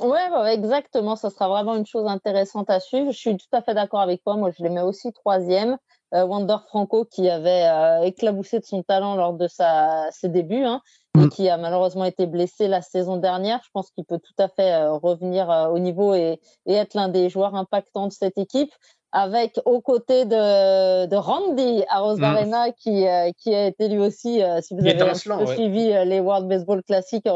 Ouais, 0.01 0.55
exactement. 0.55 1.17
Ça 1.17 1.31
sera 1.31 1.49
vraiment 1.49 1.77
une 1.77 1.87
chose 1.87 2.07
intéressante 2.07 2.71
à 2.71 2.81
suivre. 2.81 3.13
Je 3.13 3.19
suis 3.19 3.37
tout 3.37 3.47
à 3.53 3.61
fait 3.61 3.75
d'accord 3.75 4.01
avec 4.01 4.23
toi. 4.23 4.37
Moi, 4.37 4.51
je 4.57 4.63
les 4.63 4.71
mets 4.71 4.83
aussi 4.83 5.13
troisième. 5.13 5.77
Euh, 6.15 6.25
Wander 6.25 6.57
Franco, 6.67 7.05
qui 7.05 7.29
avait 7.29 7.69
euh, 7.69 8.03
éclaboussé 8.03 8.59
de 8.59 8.65
son 8.65 8.83
talent 8.83 9.15
lors 9.15 9.35
de 9.35 9.47
sa, 9.47 10.11
ses 10.11 10.29
débuts, 10.29 10.65
hein, 10.65 10.81
et 11.19 11.23
mm. 11.23 11.29
qui 11.31 11.49
a 11.49 11.57
malheureusement 11.57 12.05
été 12.05 12.27
blessé 12.27 12.69
la 12.69 12.83
saison 12.83 13.17
dernière. 13.17 13.61
Je 13.65 13.71
pense 13.73 13.91
qu'il 13.91 14.05
peut 14.05 14.19
tout 14.19 14.43
à 14.43 14.49
fait 14.49 14.73
euh, 14.73 14.93
revenir 14.93 15.49
au 15.73 15.79
niveau 15.79 16.15
et, 16.15 16.41
et 16.67 16.75
être 16.75 16.95
l'un 16.95 17.09
des 17.09 17.29
joueurs 17.29 17.55
impactants 17.55 18.07
de 18.07 18.13
cette 18.13 18.39
équipe 18.39 18.73
avec 19.13 19.61
aux 19.65 19.81
côtés 19.81 20.25
de, 20.25 21.07
de 21.07 21.17
Randy 21.17 21.83
Arozarena 21.89 22.69
mm. 22.69 22.73
qui, 22.79 23.07
qui 23.39 23.55
a 23.55 23.67
été 23.67 23.89
lui 23.89 23.99
aussi, 23.99 24.41
si 24.63 24.75
vous 24.75 24.87
avez 24.87 25.15
suivi 25.15 25.87
les 26.07 26.21
World 26.21 26.47
Baseball 26.47 26.83
Classic, 26.85 27.27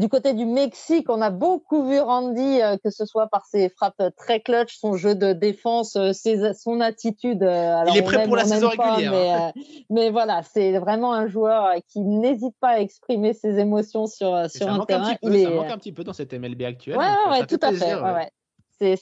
du 0.00 0.08
côté 0.08 0.32
du 0.32 0.46
Mexique, 0.46 1.10
on 1.10 1.20
a 1.20 1.30
beaucoup 1.30 1.86
vu 1.86 2.00
Randy, 2.00 2.62
euh, 2.62 2.76
que 2.82 2.90
ce 2.90 3.04
soit 3.04 3.26
par 3.26 3.44
ses 3.44 3.68
frappes 3.68 4.02
très 4.16 4.40
clutch, 4.40 4.78
son 4.78 4.96
jeu 4.96 5.14
de 5.14 5.34
défense, 5.34 5.96
euh, 5.96 6.12
son 6.54 6.80
attitude. 6.80 7.42
Euh, 7.42 7.84
il 7.88 7.98
est 7.98 8.02
prêt 8.02 8.26
pour 8.26 8.36
la 8.36 8.44
saison 8.44 8.70
régulière. 8.70 9.52
Hein. 9.54 9.60
Mais, 9.90 10.10
voilà, 10.10 10.42
c'est 10.42 10.78
vraiment 10.78 11.12
un 11.12 11.26
joueur 11.26 11.74
qui 11.88 12.00
n'hésite 12.00 12.54
pas 12.58 12.70
à 12.70 12.78
exprimer 12.78 13.34
ses 13.34 13.58
émotions 13.58 14.06
sur, 14.06 14.50
sur 14.50 14.68
un 14.68 14.84
terrain. 14.86 15.10
Un 15.10 15.16
il 15.30 15.44
Ça 15.44 15.50
manque 15.50 15.70
un 15.70 15.78
petit 15.78 15.92
peu 15.92 16.04
dans 16.04 16.14
cette 16.14 16.32
MLB 16.32 16.62
actuelle. 16.62 16.96
Ouais, 16.96 17.30
ouais, 17.30 17.46
tout 17.46 17.60
à 17.60 17.72
fait. 17.72 17.94
Ouais 17.94 18.30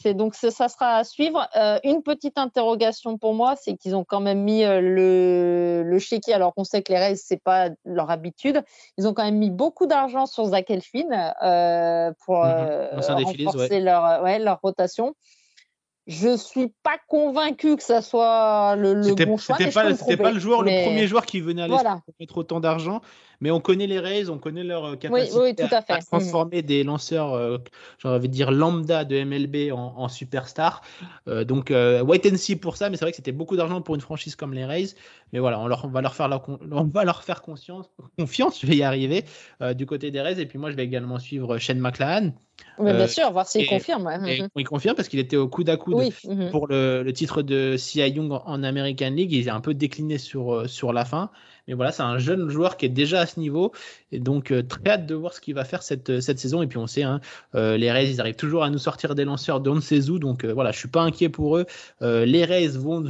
c'est 0.01 0.15
donc 0.15 0.35
ça 0.35 0.69
sera 0.69 0.97
à 0.97 1.05
suivre. 1.05 1.49
Euh, 1.57 1.79
une 1.85 2.03
petite 2.03 2.39
interrogation 2.39 3.19
pour 3.19 3.35
moi, 3.35 3.55
c'est 3.61 3.77
qu'ils 3.77 3.95
ont 3.97 4.05
quand 4.05 4.21
même 4.21 4.43
mis 4.43 4.65
euh, 4.65 4.81
le, 4.81 5.83
le 5.85 5.99
chéquier, 5.99 6.35
alors 6.35 6.55
qu'on 6.55 6.65
sait 6.65 6.83
que 6.83 6.93
les 6.93 6.99
Rays 6.99 7.17
c'est 7.17 7.43
pas 7.43 7.71
leur 7.85 8.11
habitude. 8.11 8.63
Ils 8.99 9.07
ont 9.07 9.15
quand 9.15 9.25
même 9.25 9.39
mis 9.39 9.51
beaucoup 9.51 9.87
d'argent 9.87 10.27
sur 10.27 10.45
Zach 10.47 10.71
Elfin 10.71 11.33
euh, 11.43 12.13
pour 12.25 12.45
mhm. 12.45 13.45
renforcer 13.45 13.81
leur, 13.81 14.23
ouais, 14.23 14.39
leur 14.39 14.61
rotation. 14.63 15.15
Je 16.07 16.37
suis 16.37 16.73
pas 16.83 16.97
convaincu 17.07 17.77
que 17.77 17.83
ça 17.83 18.03
soit 18.03 18.75
le, 18.77 18.95
le 18.95 19.15
bon 19.15 19.37
choix. 19.37 19.57
C'était 19.59 19.71
pas, 19.71 19.85
pas, 20.17 20.33
le 20.33 20.41
joueur, 20.41 20.63
le 20.63 20.85
premier 20.85 21.07
joueur 21.07 21.25
qui 21.25 21.41
venait 21.41 21.63
à 21.63 21.69
l'esprit 21.69 22.01
pour 22.05 22.15
mettre 22.19 22.39
autant 22.39 22.61
d'argent. 22.61 23.01
Mais 23.41 23.51
on 23.51 23.61
connaît 23.61 23.87
les 23.87 23.99
Rays, 23.99 24.29
on 24.29 24.39
connaît 24.39 24.65
leur 24.65 24.99
capacité 24.99 25.63
à, 25.63 25.85
à, 25.89 25.99
transformer 26.01 26.63
des 26.63 26.85
lanceurs, 26.85 27.35
euh, 27.35 27.59
j'aurais 27.99 28.21
dire 28.29 28.51
lambda 28.51 29.05
de 29.05 29.23
MLB 29.23 29.73
en, 29.73 29.95
en 29.97 30.09
superstar. 30.09 30.83
Euh, 31.29 31.45
donc 31.45 31.71
euh, 31.71 32.03
wait 32.03 32.21
and 32.31 32.37
see 32.37 32.57
pour 32.57 32.77
ça, 32.77 32.91
mais 32.91 32.97
c'est 32.97 33.05
vrai 33.05 33.13
que 33.13 33.17
c'était 33.17 33.33
beaucoup 33.33 33.57
d'argent 33.57 33.81
pour 33.81 33.95
une 33.95 34.01
franchise 34.01 34.37
comme 34.37 34.55
les 34.55 34.65
Rays. 34.65 34.95
Mais 35.33 35.39
voilà, 35.39 35.61
on, 35.61 35.69
leur, 35.69 35.85
on 35.85 35.89
va 35.89 36.01
leur 36.01 36.15
faire 36.15 36.29
on 36.49 36.85
va 36.85 37.05
leur 37.05 37.23
faire 37.23 37.43
conscience, 37.43 37.91
confiance. 38.19 38.61
Je 38.61 38.67
vais 38.67 38.77
y 38.77 38.83
arriver 38.83 39.25
euh, 39.63 39.75
du 39.75 39.87
côté 39.87 40.11
des 40.11 40.21
Rays. 40.21 40.41
Et 40.41 40.47
puis 40.47 40.59
moi, 40.59 40.71
je 40.71 40.77
vais 40.77 40.85
également 40.85 41.19
suivre 41.19 41.59
Shane 41.59 41.79
McLaren. 41.79 42.35
Mais 42.79 42.93
bien 42.93 43.07
sûr, 43.07 43.31
voir 43.33 43.47
s'il 43.47 43.67
confirme. 43.67 44.05
Mhm. 44.05 44.49
Il 44.57 44.67
confirme 44.67 44.95
parce 44.95 45.09
qu'il 45.09 45.19
était 45.19 45.37
au 45.37 45.49
coude 45.49 45.71
à 45.71 45.77
coude 45.77 46.13
mhm. 46.25 46.51
pour 46.51 46.67
le, 46.67 47.03
le, 47.03 47.13
titre 47.13 47.41
de 47.43 47.77
C.I. 47.79 48.11
Young 48.11 48.33
en, 48.33 48.43
en, 48.45 48.63
American 48.63 49.11
League. 49.11 49.33
Il 49.33 49.47
est 49.47 49.51
un 49.51 49.61
peu 49.61 49.73
décliné 49.73 50.19
sur, 50.19 50.69
sur 50.69 50.93
la 50.93 51.07
fin. 51.07 51.31
Mais 51.71 51.77
voilà, 51.77 51.93
c'est 51.93 52.03
un 52.03 52.19
jeune 52.19 52.49
joueur 52.51 52.77
qui 52.77 52.87
est 52.87 52.89
déjà 52.89 53.21
à 53.21 53.27
ce 53.27 53.39
niveau. 53.39 53.71
Et 54.11 54.19
donc, 54.19 54.51
euh, 54.51 54.61
très 54.61 54.83
hâte 54.89 55.07
de 55.07 55.15
voir 55.15 55.33
ce 55.33 55.41
qu'il 55.41 55.55
va 55.55 55.65
faire 55.65 55.85
cette, 55.85 56.11
euh, 56.11 56.21
cette 56.21 56.41
saison. 56.41 56.63
Et 56.63 56.67
puis, 56.67 56.79
on 56.79 56.89
sait, 56.89 57.05
hein, 57.05 57.21
euh, 57.55 57.77
les 57.77 57.93
Rays, 57.93 58.11
ils 58.11 58.21
arrivent 58.21 58.35
toujours 58.35 58.65
à 58.65 58.71
nous 58.71 58.79
sortir 58.79 59.15
des 59.15 59.25
lanceurs 59.25 59.61
de 59.61 59.71
ne 59.71 59.79
sait 59.79 60.11
où. 60.11 60.19
Donc, 60.19 60.45
voilà, 60.45 60.73
je 60.73 60.79
suis 60.81 60.89
pas 60.89 61.03
inquiet 61.03 61.29
pour 61.29 61.59
eux. 61.59 61.67
les 62.01 62.45
Rays 62.45 62.71
vont 62.71 63.05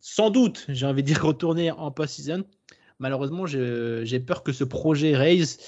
sans 0.00 0.30
doute, 0.30 0.64
j'ai 0.68 0.86
envie 0.86 1.02
de 1.02 1.08
dire, 1.08 1.24
retourner 1.24 1.72
en 1.72 1.90
post-season. 1.90 2.44
Malheureusement, 3.00 3.46
j'ai 3.46 4.20
peur 4.20 4.44
que 4.44 4.52
ce 4.52 4.62
projet 4.62 5.16
Rays 5.16 5.58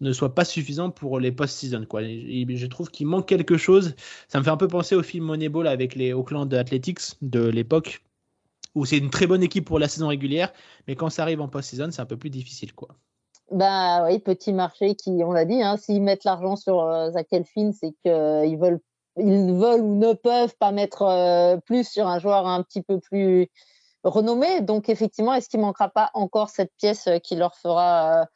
ne 0.00 0.12
soit 0.12 0.36
pas 0.36 0.44
suffisant 0.44 0.90
pour 0.90 1.18
les 1.18 1.32
post-season. 1.32 1.84
Je 1.90 2.66
trouve 2.66 2.90
qu'il 2.90 3.08
manque 3.08 3.26
quelque 3.26 3.56
chose. 3.56 3.96
Ça 4.28 4.38
me 4.38 4.44
fait 4.44 4.50
un 4.50 4.56
peu 4.56 4.68
penser 4.68 4.94
au 4.94 5.02
film 5.02 5.24
Moneyball 5.24 5.66
avec 5.66 5.96
les 5.96 6.12
Oakland 6.12 6.54
Athletics 6.54 7.16
de 7.22 7.42
l'époque 7.42 8.02
où 8.74 8.84
c'est 8.84 8.98
une 8.98 9.10
très 9.10 9.26
bonne 9.26 9.42
équipe 9.42 9.66
pour 9.66 9.78
la 9.78 9.88
saison 9.88 10.08
régulière, 10.08 10.52
mais 10.86 10.96
quand 10.96 11.10
ça 11.10 11.22
arrive 11.22 11.40
en 11.40 11.48
post-saison, 11.48 11.88
c'est 11.90 12.00
un 12.00 12.06
peu 12.06 12.16
plus 12.16 12.30
difficile. 12.30 12.72
quoi. 12.72 12.88
Bah 13.50 14.04
oui, 14.06 14.18
petit 14.18 14.52
marché 14.52 14.94
qui, 14.94 15.10
on 15.24 15.32
l'a 15.32 15.44
dit, 15.44 15.62
hein, 15.62 15.76
s'ils 15.76 16.02
mettent 16.02 16.24
l'argent 16.24 16.56
sur 16.56 16.80
euh, 16.80 17.10
Zach 17.10 17.26
Elfin, 17.32 17.72
c'est 17.72 17.92
qu'ils 18.02 18.10
euh, 18.12 18.56
veulent, 18.58 18.80
ils 19.18 19.52
veulent 19.52 19.82
ou 19.82 19.96
ne 19.96 20.14
peuvent 20.14 20.56
pas 20.58 20.72
mettre 20.72 21.02
euh, 21.02 21.58
plus 21.58 21.86
sur 21.86 22.06
un 22.06 22.18
joueur 22.18 22.46
un 22.46 22.62
petit 22.62 22.82
peu 22.82 22.98
plus 22.98 23.48
renommé. 24.04 24.62
Donc 24.62 24.88
effectivement, 24.88 25.34
est-ce 25.34 25.50
qu'il 25.50 25.60
manquera 25.60 25.90
pas 25.90 26.10
encore 26.14 26.48
cette 26.48 26.72
pièce 26.78 27.10
qui 27.22 27.36
leur 27.36 27.54
fera 27.56 28.26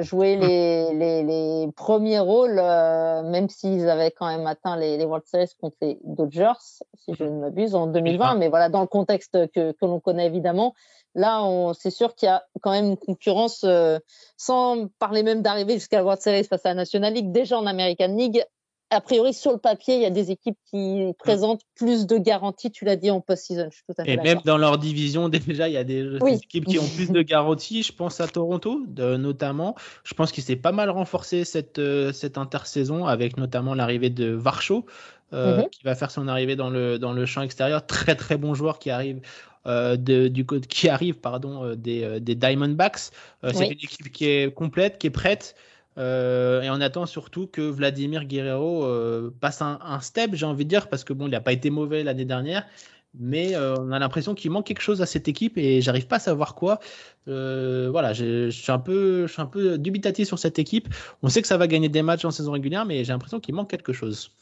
jouer 0.00 0.36
mm. 0.36 0.40
les, 0.40 0.94
les, 0.94 1.22
les, 1.22 1.72
premiers 1.72 2.18
rôles, 2.18 2.58
euh, 2.58 3.22
même 3.22 3.48
s'ils 3.48 3.88
avaient 3.88 4.10
quand 4.10 4.26
même 4.26 4.46
atteint 4.46 4.76
les, 4.76 4.96
les, 4.96 5.04
World 5.04 5.26
Series 5.26 5.50
contre 5.60 5.76
les 5.82 5.98
Dodgers, 6.04 6.52
si 6.94 7.14
je 7.14 7.24
ne 7.24 7.40
m'abuse, 7.40 7.74
en 7.74 7.86
2020. 7.86 8.36
Mais 8.36 8.48
voilà, 8.48 8.68
dans 8.68 8.80
le 8.80 8.86
contexte 8.86 9.32
que, 9.52 9.72
que 9.72 9.84
l'on 9.84 10.00
connaît 10.00 10.26
évidemment, 10.26 10.74
là, 11.14 11.42
c'est 11.78 11.90
sûr 11.90 12.14
qu'il 12.14 12.28
y 12.28 12.30
a 12.30 12.44
quand 12.62 12.70
même 12.70 12.86
une 12.86 12.96
concurrence, 12.96 13.62
euh, 13.64 13.98
sans 14.36 14.88
parler 14.98 15.22
même 15.22 15.42
d'arriver 15.42 15.74
jusqu'à 15.74 15.98
la 15.98 16.04
World 16.04 16.22
Series 16.22 16.44
face 16.44 16.64
à 16.64 16.70
la 16.70 16.74
National 16.74 17.12
League, 17.12 17.30
déjà 17.30 17.58
en 17.58 17.66
American 17.66 18.14
League, 18.16 18.44
a 18.90 19.00
priori, 19.00 19.34
sur 19.34 19.52
le 19.52 19.58
papier, 19.58 19.96
il 19.96 20.02
y 20.02 20.06
a 20.06 20.10
des 20.10 20.30
équipes 20.30 20.56
qui 20.70 21.12
présentent 21.18 21.62
plus 21.74 22.06
de 22.06 22.16
garanties, 22.18 22.70
tu 22.70 22.84
l'as 22.84 22.96
dit, 22.96 23.10
en 23.10 23.20
post-season. 23.20 23.68
Et 24.04 24.16
même 24.16 24.40
dans 24.44 24.58
leur 24.58 24.78
division, 24.78 25.28
déjà, 25.30 25.68
il 25.68 25.74
y 25.74 25.76
a 25.76 25.84
des, 25.84 26.16
équipes 26.32 26.66
qui 26.66 26.78
ont 26.78 26.88
plus 26.88 27.10
de 27.10 27.22
garanties. 27.22 27.82
Je 27.82 27.92
pense 27.92 28.20
à 28.20 28.28
Toronto, 28.28 28.84
notamment. 28.96 29.74
Je 30.04 30.14
pense 30.14 30.32
qu'il 30.32 30.44
s'est 30.44 30.56
pas 30.56 30.72
mal 30.72 30.90
renforcé 30.90 31.44
cette, 31.44 31.78
euh, 31.78 32.12
cette 32.12 32.38
intersaison, 32.38 33.06
avec 33.06 33.36
notamment 33.36 33.74
l'arrivée 33.74 34.10
de 34.10 34.30
Varcho, 34.30 34.86
euh, 35.32 35.58
mhm. 35.58 35.70
qui 35.70 35.82
va 35.84 35.94
faire 35.94 36.10
son 36.10 36.28
arrivée 36.28 36.56
dans 36.56 36.70
le, 36.70 36.98
dans 36.98 37.12
le 37.12 37.26
champ 37.26 37.42
extérieur. 37.42 37.86
Très, 37.86 38.14
très 38.14 38.36
bon 38.36 38.54
joueur 38.54 38.78
qui 38.78 38.90
arrive. 38.90 39.20
Euh, 39.66 39.96
de, 39.96 40.28
du 40.28 40.44
qui 40.44 40.90
arrive 40.90 41.14
pardon 41.14 41.74
des, 41.74 42.20
des 42.20 42.34
Diamondbacks. 42.34 43.10
C'est 43.42 43.66
une 43.66 43.72
équipe 43.72 44.12
qui 44.12 44.26
est 44.26 44.52
complète, 44.52 44.98
qui 44.98 45.06
est 45.06 45.10
prête. 45.10 45.54
Euh, 45.96 46.62
et 46.62 46.70
on 46.70 46.80
attend 46.80 47.06
surtout 47.06 47.46
que 47.46 47.62
Vladimir 47.62 48.24
Guerrero 48.24 48.84
euh, 48.84 49.34
passe 49.40 49.62
un, 49.62 50.00
step, 50.00 50.34
j'ai 50.34 50.46
envie 50.46 50.64
de 50.64 50.70
dire, 50.70 50.88
parce 50.88 51.04
que 51.04 51.12
bon, 51.12 51.26
il 51.26 51.30
n'a 51.30 51.40
pas 51.40 51.52
été 51.52 51.70
mauvais 51.70 52.02
l'année 52.02 52.24
dernière, 52.24 52.66
mais 53.14 53.54
euh, 53.54 53.76
on 53.78 53.92
a 53.92 53.98
l'impression 53.98 54.34
qu'il 54.34 54.50
manque 54.50 54.66
quelque 54.66 54.80
chose 54.80 55.02
à 55.02 55.06
cette 55.06 55.28
équipe 55.28 55.56
et 55.56 55.80
j'arrive 55.80 56.08
pas 56.08 56.16
à 56.16 56.20
savoir 56.20 56.54
quoi. 56.56 56.80
voilà, 57.26 58.12
je, 58.12 58.50
suis 58.50 58.72
un 58.72 58.80
peu, 58.80 59.26
je 59.26 59.32
suis 59.32 59.42
un 59.42 59.46
peu 59.46 59.78
dubitatif 59.78 60.26
sur 60.26 60.38
cette 60.38 60.58
équipe. 60.58 60.88
On 61.22 61.28
sait 61.28 61.42
que 61.42 61.48
ça 61.48 61.56
va 61.56 61.68
gagner 61.68 61.88
des 61.88 62.02
matchs 62.02 62.24
en 62.24 62.30
saison 62.30 62.52
régulière, 62.52 62.84
mais 62.84 63.04
j'ai 63.04 63.12
l'impression 63.12 63.38
qu'il 63.38 63.54
manque 63.54 63.70
quelque 63.70 63.92
chose. 63.92 64.32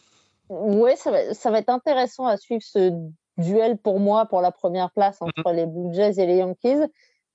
Oui, 0.48 0.92
ça 0.96 1.10
va, 1.10 1.34
ça 1.34 1.50
va, 1.50 1.58
être 1.58 1.70
intéressant 1.70 2.26
à 2.26 2.36
suivre 2.36 2.62
ce 2.62 2.92
duel 3.38 3.78
pour 3.78 4.00
moi 4.00 4.26
pour 4.26 4.40
la 4.40 4.52
première 4.52 4.90
place 4.90 5.16
entre 5.20 5.32
mm-hmm. 5.42 5.54
les 5.54 5.66
Blue 5.66 5.94
Jays 5.94 6.20
et 6.20 6.26
les 6.26 6.36
Yankees. 6.36 6.88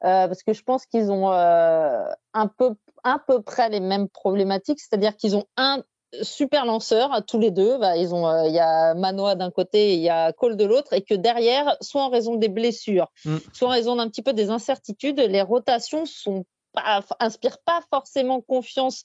Euh, 0.04 0.28
parce 0.28 0.44
que 0.44 0.54
je 0.54 0.62
pense 0.62 0.86
qu'ils 0.86 1.12
ont 1.12 1.32
euh, 1.32 2.06
un 2.34 2.48
peu 2.48 2.76
à 3.04 3.20
peu 3.26 3.42
près 3.42 3.70
les 3.70 3.80
mêmes 3.80 4.10
problématiques, 4.10 4.80
c'est-à-dire 4.80 5.16
qu'ils 5.16 5.36
ont 5.36 5.46
un 5.58 5.84
super 6.22 6.66
lanceur 6.66 7.24
tous 7.26 7.40
les 7.40 7.52
deux. 7.52 7.78
Bah, 7.78 7.98
ils 7.98 8.14
ont, 8.14 8.28
euh, 8.28 8.48
il 8.48 8.54
y 8.54 8.60
a 8.60 8.94
Manoa 8.94 9.36
d'un 9.36 9.52
côté 9.52 9.94
il 9.94 10.00
y 10.00 10.10
a 10.10 10.32
Cole 10.34 10.58
de 10.58 10.66
l'autre, 10.66 10.94
et 10.94 11.02
que 11.02 11.14
derrière, 11.14 11.78
soit 11.82 12.04
en 12.04 12.10
raison 12.10 12.36
des 12.36 12.50
blessures, 12.50 13.08
mm. 13.26 13.38
soit 13.54 13.68
en 13.68 13.72
raison 13.72 13.96
d'un 13.96 14.08
petit 14.10 14.22
peu 14.22 14.34
des 14.34 14.50
incertitudes, 14.50 15.20
les 15.20 15.42
rotations 15.42 16.06
sont 16.06 16.46
pas, 16.74 17.02
inspirent 17.20 17.60
pas 17.66 17.82
forcément 17.90 18.42
confiance 18.42 19.04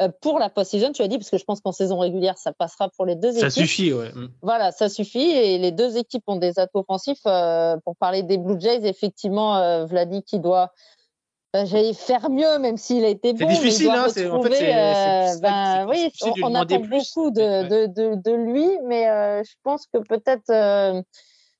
euh, 0.00 0.08
pour 0.20 0.40
la 0.40 0.50
post-season, 0.50 0.90
tu 0.92 1.02
as 1.02 1.08
dit, 1.08 1.18
parce 1.18 1.30
que 1.30 1.38
je 1.38 1.44
pense 1.44 1.60
qu'en 1.60 1.70
saison 1.70 1.98
régulière, 1.98 2.36
ça 2.36 2.52
passera 2.52 2.88
pour 2.96 3.06
les 3.06 3.14
deux 3.14 3.30
équipes. 3.30 3.42
Ça 3.42 3.50
suffit, 3.50 3.92
ouais. 3.92 4.10
Mm. 4.12 4.28
Voilà, 4.42 4.72
ça 4.72 4.88
suffit. 4.88 5.30
Et 5.30 5.58
les 5.58 5.70
deux 5.70 5.96
équipes 5.96 6.24
ont 6.26 6.36
des 6.36 6.58
atouts 6.58 6.80
offensifs. 6.80 7.20
Euh, 7.26 7.76
pour 7.84 7.94
parler 7.96 8.24
des 8.24 8.36
Blue 8.36 8.60
Jays, 8.60 8.84
effectivement, 8.86 9.86
Vladi 9.86 10.22
qui 10.24 10.40
doit 10.40 10.72
j'allais 11.54 11.94
faire 11.94 12.30
mieux, 12.30 12.58
même 12.58 12.76
s'il 12.76 13.04
a 13.04 13.08
été 13.08 13.32
bon. 13.32 13.38
C'est 13.48 13.54
difficile, 13.54 13.90
hein, 13.90 14.06
en 14.32 14.42
fait, 14.42 14.54
c'est, 14.54 15.40
ben, 15.40 15.86
oui, 15.88 16.10
on, 16.42 16.54
attend 16.54 16.80
beaucoup 16.80 17.30
de, 17.30 17.68
de, 17.68 17.86
de, 17.86 18.14
de, 18.16 18.32
lui, 18.32 18.68
mais 18.84 19.04
je 19.44 19.54
pense 19.62 19.86
que 19.86 19.98
peut-être 19.98 20.50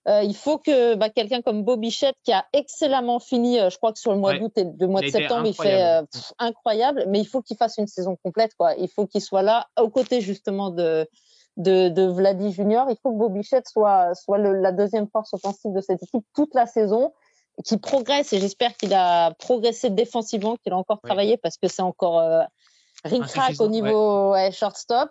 euh, 0.06 0.22
il 0.22 0.36
faut 0.36 0.58
que 0.58 0.96
bah, 0.96 1.08
quelqu'un 1.08 1.40
comme 1.40 1.62
Bobichette, 1.62 2.16
qui 2.24 2.32
a 2.32 2.44
excellemment 2.52 3.20
fini, 3.20 3.58
euh, 3.58 3.70
je 3.70 3.78
crois 3.78 3.92
que 3.92 3.98
sur 3.98 4.12
le 4.12 4.18
mois 4.18 4.38
d'août 4.38 4.52
et 4.56 4.64
le 4.64 4.86
mois 4.86 5.00
de 5.00 5.08
septembre, 5.08 5.46
il 5.46 5.54
fait 5.54 5.82
euh, 5.82 6.02
incroyable, 6.38 7.04
mais 7.08 7.20
il 7.20 7.24
faut 7.24 7.40
qu'il 7.40 7.56
fasse 7.56 7.78
une 7.78 7.86
saison 7.86 8.16
complète. 8.22 8.54
Quoi. 8.58 8.74
Il 8.74 8.88
faut 8.88 9.06
qu'il 9.06 9.22
soit 9.22 9.42
là, 9.42 9.66
aux 9.80 9.88
côtés 9.88 10.20
justement 10.20 10.68
de, 10.68 11.08
de, 11.56 11.88
de 11.88 12.02
Vladi 12.02 12.52
Junior. 12.52 12.86
Il 12.90 12.96
faut 13.02 13.12
que 13.12 13.18
Bobichette 13.18 13.66
soit, 13.66 14.14
soit 14.14 14.36
le, 14.36 14.60
la 14.60 14.72
deuxième 14.72 15.08
force 15.08 15.32
offensive 15.32 15.72
de 15.72 15.80
cette 15.80 16.02
équipe 16.02 16.24
toute 16.34 16.54
la 16.54 16.66
saison, 16.66 17.12
qui 17.64 17.76
progresse, 17.76 18.32
et 18.32 18.40
j'espère 18.40 18.76
qu'il 18.76 18.94
a 18.94 19.32
progressé 19.32 19.90
défensivement, 19.90 20.56
qu'il 20.56 20.72
a 20.72 20.76
encore 20.76 21.00
travaillé, 21.00 21.36
parce 21.36 21.56
que 21.56 21.68
c'est 21.68 21.82
encore 21.82 22.20
ric-rac 23.04 23.60
au 23.60 23.68
niveau 23.68 24.32
ouais. 24.32 24.50
shortstop 24.50 25.10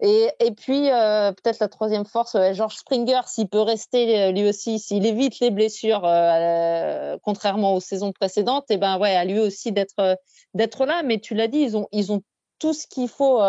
Et, 0.00 0.28
et 0.40 0.50
puis, 0.50 0.90
euh, 0.90 1.32
peut-être 1.32 1.60
la 1.60 1.68
troisième 1.68 2.04
force, 2.04 2.36
George 2.52 2.76
Springer, 2.76 3.20
s'il 3.26 3.48
peut 3.48 3.60
rester 3.60 4.32
lui 4.32 4.48
aussi, 4.48 4.78
s'il 4.78 5.06
évite 5.06 5.38
les 5.40 5.50
blessures, 5.50 6.02
contrairement 7.22 7.74
aux 7.74 7.80
saisons 7.80 8.12
précédentes, 8.12 8.70
et 8.70 8.76
ben 8.76 8.98
ouais, 8.98 9.14
à 9.14 9.24
lui 9.24 9.38
aussi 9.38 9.70
d'être 9.70 10.18
d'être 10.54 10.86
là. 10.86 11.02
Mais 11.04 11.20
tu 11.20 11.34
l'as 11.34 11.48
dit, 11.48 11.58
ils 11.58 11.76
ont, 11.76 11.86
ils 11.92 12.12
ont 12.12 12.22
tout 12.58 12.72
ce 12.72 12.86
qu'il 12.86 13.08
faut 13.08 13.40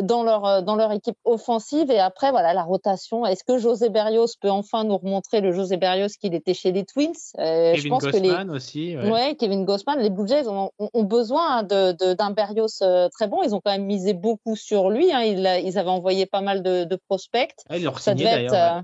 dans 0.00 0.22
leur, 0.22 0.44
euh, 0.46 0.60
dans 0.62 0.76
leur 0.76 0.92
équipe 0.92 1.16
offensive. 1.24 1.90
Et 1.90 1.98
après, 1.98 2.30
voilà, 2.30 2.54
la 2.54 2.62
rotation. 2.62 3.26
Est-ce 3.26 3.44
que 3.44 3.58
José 3.58 3.88
Berrios 3.88 4.36
peut 4.40 4.50
enfin 4.50 4.84
nous 4.84 4.96
remontrer 4.96 5.40
le 5.40 5.52
José 5.52 5.76
Berrios 5.76 6.08
qu'il 6.20 6.34
était 6.34 6.54
chez 6.54 6.72
les 6.72 6.84
Twins? 6.84 7.12
Euh, 7.38 7.72
Kevin 7.72 7.82
je 7.82 7.88
pense 7.88 8.02
Gossman 8.04 8.46
que 8.46 8.50
les... 8.50 8.56
aussi. 8.56 8.96
Ouais. 8.96 9.34
Kevin 9.36 9.64
Gossman. 9.64 9.98
Les 9.98 10.10
Blue 10.10 10.26
Jays 10.26 10.48
ont, 10.48 10.70
ont 10.78 11.02
besoin 11.02 11.62
d'un 11.62 11.92
de, 11.92 12.14
d'un 12.14 12.30
Berrios 12.30 12.82
euh, 12.82 13.08
très 13.08 13.28
bon. 13.28 13.42
Ils 13.42 13.54
ont 13.54 13.60
quand 13.64 13.72
même 13.72 13.86
misé 13.86 14.14
beaucoup 14.14 14.56
sur 14.56 14.90
lui. 14.90 15.12
Hein. 15.12 15.22
Ils, 15.22 15.64
ils, 15.64 15.78
avaient 15.78 15.90
envoyé 15.90 16.26
pas 16.26 16.40
mal 16.40 16.62
de, 16.62 16.84
de 16.84 16.96
prospects. 16.96 17.54
ils 17.70 17.84
l'ont 17.84 17.96
signé 17.96 18.24
d'ailleurs. 18.24 18.82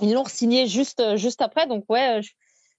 Ils 0.00 0.12
l'ont 0.12 0.26
signé 0.26 0.66
juste, 0.66 1.16
juste 1.16 1.42
après. 1.42 1.66
Donc, 1.66 1.84
ouais, 1.88 2.20
je, 2.22 2.30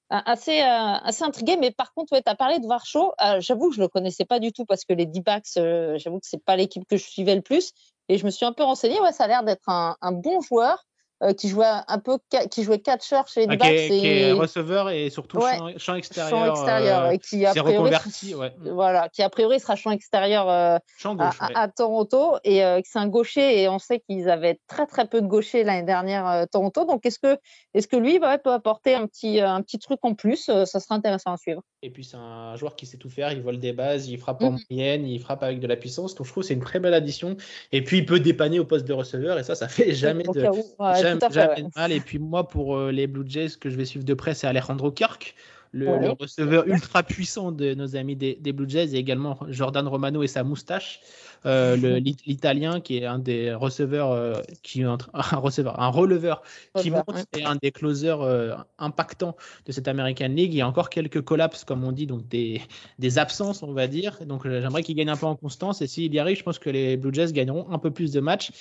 assez, 0.09 0.61
euh, 0.61 0.65
assez 1.03 1.23
intrigué. 1.23 1.57
Mais 1.57 1.71
par 1.71 1.93
contre, 1.93 2.13
ouais, 2.13 2.21
tu 2.21 2.29
as 2.29 2.35
parlé 2.35 2.59
de 2.59 2.67
Varcho. 2.67 3.13
Euh, 3.23 3.39
j'avoue 3.39 3.69
que 3.69 3.75
je 3.75 3.79
ne 3.79 3.85
le 3.85 3.89
connaissais 3.89 4.25
pas 4.25 4.39
du 4.39 4.51
tout 4.51 4.65
parce 4.65 4.85
que 4.85 4.93
les 4.93 5.05
D-backs, 5.05 5.57
euh, 5.57 5.97
j'avoue 5.97 6.19
que 6.19 6.27
ce 6.27 6.35
n'est 6.35 6.41
pas 6.41 6.55
l'équipe 6.55 6.87
que 6.87 6.97
je 6.97 7.03
suivais 7.03 7.35
le 7.35 7.41
plus. 7.41 7.71
Et 8.07 8.17
je 8.17 8.25
me 8.25 8.31
suis 8.31 8.45
un 8.45 8.53
peu 8.53 8.63
renseigné. 8.63 8.99
Ouais, 9.01 9.11
ça 9.11 9.25
a 9.25 9.27
l'air 9.27 9.43
d'être 9.43 9.69
un, 9.69 9.95
un, 10.01 10.11
bon 10.11 10.41
joueur. 10.41 10.83
Euh, 11.21 11.33
qui 11.33 11.49
jouait 11.49 11.65
un 11.65 11.99
peu 11.99 12.17
qui 12.49 12.63
jouait 12.63 12.79
catcher 12.79 13.19
chez 13.27 13.45
les 13.45 13.47
ah, 13.49 13.57
qui, 13.57 13.67
est, 13.67 13.87
qui 13.89 14.07
est 14.07 14.31
receveur 14.31 14.89
et 14.89 15.09
surtout 15.09 15.41
champ, 15.75 15.95
extérieur. 15.95 16.29
Champ 16.29 16.45
extérieur 16.55 17.03
euh, 17.03 17.09
et 17.09 17.19
qui 17.19 17.45
a 17.45 17.51
priori, 17.51 17.75
reconverti, 17.75 18.35
ouais. 18.35 18.53
voilà, 18.61 19.09
qui 19.09 19.21
a 19.21 19.29
priori 19.29 19.59
sera 19.59 19.75
champ 19.75 19.91
extérieur 19.91 20.49
euh, 20.49 20.77
gauche, 21.03 21.35
à, 21.41 21.63
à, 21.63 21.67
Toronto 21.67 22.37
et 22.45 22.61
c'est 22.85 22.99
un 22.99 23.09
gaucher 23.09 23.61
et 23.61 23.67
on 23.67 23.79
sait 23.79 23.99
qu'ils 23.99 24.29
avaient 24.29 24.61
très 24.67 24.87
très 24.87 25.09
peu 25.09 25.21
de 25.21 25.27
gauchers 25.27 25.65
l'année 25.65 25.83
dernière 25.83 26.47
Toronto. 26.53 26.85
Donc 26.85 27.05
est-ce 27.05 27.19
que 27.19 27.37
est-ce 27.73 27.89
que 27.89 27.97
lui 27.97 28.17
va 28.17 28.37
peut 28.37 28.53
apporter 28.53 28.95
un 28.95 29.05
petit 29.05 29.41
un 29.41 29.61
petit 29.61 29.77
truc 29.77 29.99
en 30.03 30.13
plus 30.13 30.45
Ça 30.45 30.79
sera 30.79 30.95
intéressant 30.95 31.33
à 31.33 31.37
suivre. 31.37 31.63
Et 31.81 31.89
puis 31.89 32.05
c'est 32.05 32.17
un 32.17 32.55
joueur 32.55 32.77
qui 32.77 32.85
sait 32.85 32.97
tout 32.97 33.09
faire. 33.09 33.33
Il 33.33 33.41
vole 33.41 33.59
des 33.59 33.73
bases, 33.73 34.07
il 34.07 34.17
frappe 34.17 34.41
en 34.41 34.51
mhm. 34.51 34.59
moyenne, 34.69 35.05
il 35.05 35.19
frappe 35.19 35.43
avec 35.43 35.59
de 35.59 35.67
la 35.67 35.75
puissance. 35.75 36.15
Donc 36.15 36.27
je 36.27 36.31
trouve 36.31 36.43
c'est 36.43 36.53
une 36.53 36.61
très 36.61 36.79
belle 36.79 36.93
addition. 36.93 37.35
Et 37.73 37.83
puis 37.83 37.97
il 37.97 38.05
peut 38.05 38.21
dépanner 38.21 38.59
au 38.59 38.65
poste 38.65 38.87
de 38.87 38.93
receveur 38.93 39.37
et 39.37 39.43
ça 39.43 39.55
ça 39.55 39.67
fait 39.67 39.93
jamais 39.93 40.23
de 40.23 41.08
jamais, 41.31 41.65
mal. 41.75 41.91
Et 41.91 41.99
puis 41.99 42.19
moi, 42.19 42.47
pour 42.47 42.75
euh, 42.75 42.91
les 42.91 43.07
Blue 43.07 43.27
Jays, 43.27 43.49
ce 43.49 43.57
que 43.57 43.69
je 43.69 43.77
vais 43.77 43.85
suivre 43.85 44.05
de 44.05 44.13
près, 44.13 44.33
c'est 44.33 44.47
Alejandro 44.47 44.91
Kirk. 44.91 45.35
Le, 45.71 46.09
receveur 46.19 46.67
ultra 46.67 47.03
puissant 47.03 47.51
de 47.51 47.75
nos 47.75 47.95
amis 47.95 48.15
des, 48.15 48.35
des, 48.41 48.53
Blue 48.53 48.67
Jays 48.67 48.95
et 48.95 48.97
également 48.97 49.37
Jordan 49.49 49.87
Romano 49.87 50.23
et 50.23 50.27
sa 50.27 50.43
moustache. 50.43 50.99
Euh, 51.45 51.99
l'italien 52.25 52.81
qui 52.81 52.97
est 52.97 53.05
un 53.05 53.19
des 53.19 53.53
receveurs, 53.53 54.11
euh, 54.11 54.33
qui 54.63 54.83
un, 54.83 54.97
receveur, 55.13 55.79
un 55.79 55.87
releveur 55.87 56.41
qui 56.79 56.91
monte 56.91 57.05
et 57.37 57.43
un 57.43 57.55
des 57.55 57.71
closers 57.71 58.21
euh, 58.21 58.55
impactants 58.77 59.35
de 59.65 59.71
cette 59.71 59.87
American 59.87 60.27
League. 60.27 60.53
Il 60.53 60.57
y 60.57 60.61
a 60.61 60.67
encore 60.67 60.89
quelques 60.89 61.21
collapses, 61.21 61.63
comme 61.63 61.83
on 61.83 61.91
dit, 61.91 62.07
donc 62.07 62.27
des, 62.27 62.61
des 62.99 63.17
absences, 63.17 63.63
on 63.63 63.73
va 63.73 63.87
dire. 63.87 64.19
Donc 64.25 64.47
j'aimerais 64.47 64.83
qu'il 64.83 64.95
gagne 64.95 65.09
un 65.09 65.15
peu 65.17 65.25
en 65.25 65.35
constance. 65.35 65.81
Et 65.81 65.87
s'il 65.87 66.13
y 66.13 66.19
arrive, 66.19 66.37
je 66.37 66.43
pense 66.43 66.59
que 66.59 66.69
les 66.69 66.97
Blue 66.97 67.13
Jays 67.13 67.31
gagneront 67.31 67.71
un 67.71 67.79
peu 67.79 67.91
plus 67.91 68.11
de 68.11 68.19
matchs. 68.19 68.51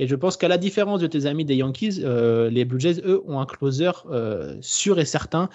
Et 0.00 0.08
je 0.08 0.16
pense 0.16 0.36
qu'à 0.36 0.48
la 0.48 0.58
différence 0.58 1.00
de 1.00 1.06
tes 1.06 1.26
amis 1.26 1.44
des 1.44 1.54
Yankees, 1.54 2.00
les 2.50 2.64
Blue 2.64 2.80
Jays, 2.80 3.00
eux, 3.04 3.22
ont 3.26 3.38
un 3.38 3.46
closer 3.46 3.92
sûr 4.60 4.98
et 4.98 5.04
certain. 5.04 5.48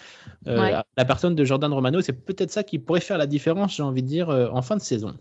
La 0.46 1.06
personne 1.06 1.36
de 1.36 1.44
Jordan 1.44 1.74
Romano, 1.74 2.02
c'est 2.02 2.14
peut-être 2.14 2.52
ça 2.52 2.64
qui 2.64 2.80
pourrait 2.80 3.02
faire 3.02 3.18
la 3.18 3.28
différence, 3.28 3.76
j'ai 3.76 3.84
envie 3.84 4.04
de 4.04 4.08
dire, 4.08 4.30
en 4.30 4.62
fin 4.62 4.78
de 4.78 4.82
saison. 4.82 5.16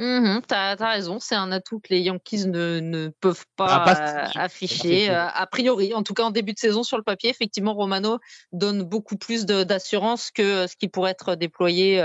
Mmh 0.00 0.40
tu 0.48 0.54
as, 0.54 0.76
raison, 0.76 1.20
c'est 1.20 1.34
un 1.34 1.52
atout 1.52 1.78
que 1.78 1.88
les 1.90 2.00
Yankees 2.00 2.46
ne, 2.46 2.80
ne 2.80 3.08
peuvent 3.20 3.44
pas, 3.56 3.84
ah, 3.86 4.30
afficher, 4.34 5.10
euh, 5.10 5.26
a 5.28 5.46
priori. 5.46 5.92
En 5.92 6.02
tout 6.02 6.14
cas, 6.14 6.22
en 6.22 6.30
début 6.30 6.54
de 6.54 6.58
saison, 6.58 6.82
sur 6.82 6.96
le 6.96 7.02
papier, 7.02 7.28
effectivement, 7.28 7.74
Romano 7.74 8.18
donne 8.50 8.82
beaucoup 8.82 9.18
plus 9.18 9.44
d'assurance 9.44 10.30
que 10.30 10.40
euh, 10.40 10.66
ce 10.66 10.76
qui 10.76 10.88
pourrait 10.88 11.10
être 11.10 11.34
déployé 11.34 12.02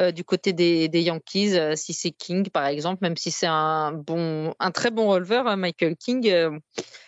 euh, 0.00 0.12
du 0.12 0.24
côté 0.24 0.54
des, 0.54 0.88
des 0.88 1.02
Yankees, 1.02 1.58
si 1.76 1.92
c'est 1.92 2.10
King, 2.10 2.48
par 2.48 2.64
exemple, 2.64 3.00
même 3.02 3.18
si 3.18 3.30
c'est 3.30 3.46
un, 3.46 3.92
bon, 3.92 4.54
un 4.58 4.70
très 4.70 4.90
bon 4.90 5.08
releveur, 5.08 5.58
Michael 5.58 5.96
King. 5.96 6.32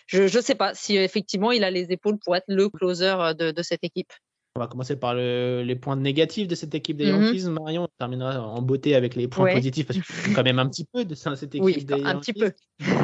je 0.05 0.21
ne 0.21 0.41
sais 0.43 0.55
pas 0.55 0.75
si 0.75 0.95
effectivement 0.95 1.51
il 1.51 1.63
a 1.63 1.71
les 1.71 1.91
épaules 1.91 2.19
pour 2.23 2.35
être 2.35 2.45
le 2.47 2.69
closer 2.69 3.33
de, 3.35 3.49
de 3.49 3.63
cette 3.63 3.83
équipe. 3.83 4.13
On 4.55 4.59
va 4.61 4.67
commencer 4.67 4.95
par 4.95 5.13
les 5.13 5.75
points 5.75 5.95
négatifs 5.95 6.47
de 6.47 6.55
cette 6.55 6.73
équipe 6.73 6.97
des 6.97 7.11
mhm. 7.11 7.49
Marion, 7.51 7.83
on 7.83 7.87
terminera 7.99 8.41
en 8.41 8.61
beauté 8.61 8.95
avec 8.95 9.15
les 9.15 9.27
points 9.27 9.53
positifs 9.53 9.85
parce 9.85 9.99
que 9.99 10.35
quand 10.35 10.43
même 10.43 10.59
un 10.59 10.67
petit 10.67 10.85
peu 10.91 11.05
de 11.05 11.13
cette 11.13 11.55
équipe 11.55 11.63
oui, 11.63 11.85
des 11.85 12.03
un 12.03 12.15
petit 12.15 12.33
peu. 12.33 12.51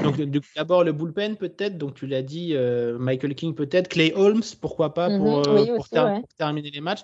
Donc 0.04 0.20
d'abord 0.56 0.84
le 0.84 0.91
bullpen 0.91 1.38
peut-être. 1.38 1.78
Donc 1.78 1.93
tu 1.93 2.08
l'as 2.08 2.24
dit, 2.24 2.52
euh, 2.56 2.98
Michael 2.98 3.36
King 3.36 3.54
peut-être, 3.54 3.89
Clay 3.89 4.12
Holmes, 4.16 4.41
pourquoi 4.60 4.93
pas 4.96 5.08
pour, 5.08 5.48
mhm. 5.48 5.80
euh, 5.93 6.20
terminer 6.38 6.72
les 6.72 6.82
matchs. 6.82 7.04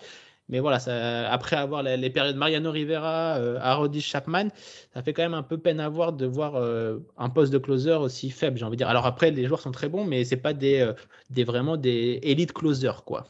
Mais 0.49 0.59
voilà, 0.59 0.79
ça, 0.79 1.31
après 1.31 1.55
avoir 1.55 1.83
les, 1.83 2.09
périodes 2.09 2.35
Mariano 2.35 2.71
Rivera, 2.71 3.37
euh, 3.37 3.99
Chapman, 3.99 4.49
ça 4.93 5.01
fait 5.01 5.13
quand 5.13 5.21
même 5.21 5.35
un 5.35 5.43
peu 5.43 5.57
peine 5.57 5.79
à 5.79 5.87
voir 5.87 6.11
de 6.11 6.25
voir 6.25 6.55
euh, 6.55 6.97
un 7.17 7.29
poste 7.29 7.53
de 7.53 7.57
closer 7.57 7.93
aussi 7.93 8.31
faible, 8.31 8.57
j'ai 8.57 8.65
envie 8.65 8.75
de 8.75 8.79
dire. 8.79 8.89
Alors 8.89 9.05
après, 9.05 9.31
les 9.31 9.45
joueurs 9.45 9.61
sont 9.61 9.71
très 9.71 9.87
bons, 9.87 10.03
mais 10.03 10.25
c'est 10.25 10.35
pas 10.35 10.53
des, 10.53 10.91
des 11.29 11.45
vraiment 11.45 11.77
des 11.77 12.19
élites 12.23 12.51
closers, 12.51 13.05
quoi. 13.05 13.27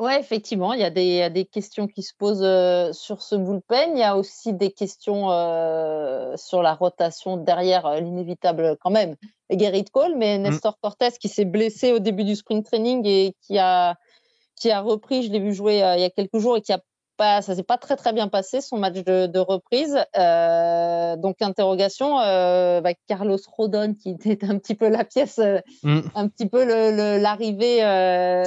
Oui, 0.00 0.12
effectivement, 0.18 0.72
il 0.72 0.80
y, 0.80 0.84
a 0.84 0.88
des, 0.88 1.28
des 1.28 1.44
questions 1.44 1.86
qui 1.86 2.02
se 2.02 2.14
posent 2.16 2.42
euh, 2.42 2.90
sur 2.94 3.20
ce 3.20 3.36
bullpen. 3.36 3.90
Il 3.92 3.98
y 3.98 4.02
a 4.02 4.16
aussi 4.16 4.54
des 4.54 4.72
questions 4.72 5.30
euh, 5.30 6.34
sur 6.38 6.62
la 6.62 6.72
rotation 6.72 7.36
derrière 7.36 7.84
euh, 7.84 8.00
l'inévitable 8.00 8.78
quand 8.80 8.88
même 8.88 9.16
Gerrit 9.50 9.84
Cole, 9.92 10.14
mais 10.16 10.38
mm. 10.38 10.42
Nestor 10.42 10.78
Cortez 10.80 11.10
qui 11.20 11.28
s'est 11.28 11.44
blessé 11.44 11.92
au 11.92 11.98
début 11.98 12.24
du 12.24 12.34
spring 12.34 12.62
training 12.62 13.06
et 13.06 13.36
qui 13.42 13.58
a, 13.58 13.94
qui 14.56 14.70
a 14.70 14.80
repris, 14.80 15.22
je 15.22 15.32
l'ai 15.32 15.38
vu 15.38 15.52
jouer 15.52 15.74
il 15.74 16.00
y 16.00 16.04
a 16.04 16.08
quelques 16.08 16.38
jours 16.38 16.56
et 16.56 16.62
qui 16.62 16.72
a 16.72 16.80
pas, 17.20 17.42
ça 17.42 17.54
s'est 17.54 17.62
pas 17.62 17.76
très 17.76 17.96
très 17.96 18.14
bien 18.14 18.28
passé 18.28 18.62
son 18.62 18.78
match 18.78 19.04
de, 19.04 19.26
de 19.26 19.38
reprise. 19.38 19.98
Euh, 20.16 21.16
donc 21.16 21.42
interrogation, 21.42 22.18
euh, 22.18 22.80
bah, 22.80 22.94
Carlos 23.08 23.36
Rodon 23.46 23.92
qui 23.92 24.10
était 24.24 24.42
un 24.46 24.56
petit 24.56 24.74
peu 24.74 24.88
la 24.88 25.04
pièce, 25.04 25.38
euh, 25.38 25.58
mm. 25.82 26.00
un 26.14 26.28
petit 26.28 26.48
peu 26.48 26.64
l'arrivée, 27.18 27.84
euh, 27.84 28.42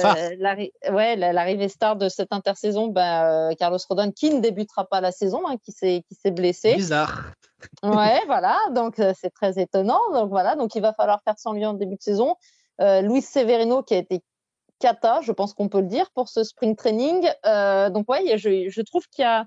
ouais, 0.90 1.14
l'arrivée 1.14 1.68
star 1.68 1.94
de 1.94 2.08
cette 2.08 2.32
intersaison. 2.32 2.88
Bah, 2.88 3.54
Carlos 3.60 3.78
Rodon 3.88 4.10
qui 4.10 4.34
ne 4.34 4.40
débutera 4.40 4.84
pas 4.86 5.00
la 5.00 5.12
saison, 5.12 5.42
hein, 5.46 5.54
qui 5.64 5.70
s'est 5.70 6.02
qui 6.08 6.16
s'est 6.16 6.32
blessé. 6.32 6.74
Bizarre. 6.74 7.30
ouais, 7.84 8.22
voilà. 8.26 8.58
Donc 8.74 8.94
c'est 8.96 9.32
très 9.32 9.60
étonnant. 9.62 10.00
Donc 10.12 10.30
voilà. 10.30 10.56
Donc 10.56 10.74
il 10.74 10.82
va 10.82 10.92
falloir 10.94 11.20
faire 11.22 11.38
sans 11.38 11.52
lui 11.52 11.64
en 11.64 11.74
début 11.74 11.94
de 11.94 12.02
saison. 12.02 12.34
Luis 12.80 13.22
Severino 13.22 13.84
qui 13.84 13.94
a 13.94 13.98
été 13.98 14.20
kata, 14.78 15.20
je 15.22 15.32
pense 15.32 15.54
qu'on 15.54 15.68
peut 15.68 15.80
le 15.80 15.86
dire, 15.86 16.10
pour 16.14 16.28
ce 16.28 16.44
spring 16.44 16.76
training. 16.76 17.28
Euh, 17.46 17.90
donc, 17.90 18.10
ouais, 18.10 18.38
je, 18.38 18.68
je 18.68 18.80
trouve 18.82 19.06
qu'il 19.08 19.22
y 19.22 19.26
a. 19.26 19.46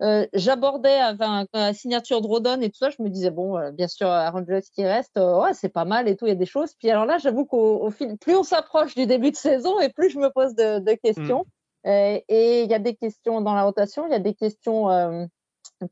Euh, 0.00 0.26
J'abordais 0.32 0.98
avec 0.98 1.48
la 1.54 1.72
signature 1.74 2.20
de 2.22 2.26
Rodon 2.26 2.60
et 2.60 2.70
tout 2.70 2.78
ça, 2.78 2.90
je 2.90 3.00
me 3.00 3.08
disais, 3.08 3.30
bon, 3.30 3.56
euh, 3.56 3.70
bien 3.70 3.86
sûr, 3.86 4.08
Aaron 4.08 4.44
Judge 4.44 4.64
qui 4.74 4.84
reste, 4.84 5.16
ouais, 5.16 5.54
c'est 5.54 5.68
pas 5.68 5.84
mal 5.84 6.08
et 6.08 6.16
tout, 6.16 6.26
il 6.26 6.30
y 6.30 6.32
a 6.32 6.34
des 6.34 6.46
choses. 6.46 6.74
Puis 6.76 6.90
alors 6.90 7.06
là, 7.06 7.18
j'avoue 7.18 7.44
qu'au 7.44 7.88
fil, 7.90 8.18
plus 8.18 8.34
on 8.34 8.42
s'approche 8.42 8.96
du 8.96 9.06
début 9.06 9.30
de 9.30 9.36
saison 9.36 9.78
et 9.78 9.90
plus 9.90 10.10
je 10.10 10.18
me 10.18 10.28
pose 10.30 10.56
de, 10.56 10.80
de 10.80 10.94
questions. 10.94 11.44
Mm. 11.84 11.90
et 12.28 12.62
il 12.62 12.70
y 12.70 12.74
a 12.74 12.80
des 12.80 12.96
questions 12.96 13.42
dans 13.42 13.54
la 13.54 13.62
rotation, 13.62 14.06
il 14.06 14.10
y 14.10 14.16
a 14.16 14.18
des 14.18 14.34
questions 14.34 15.28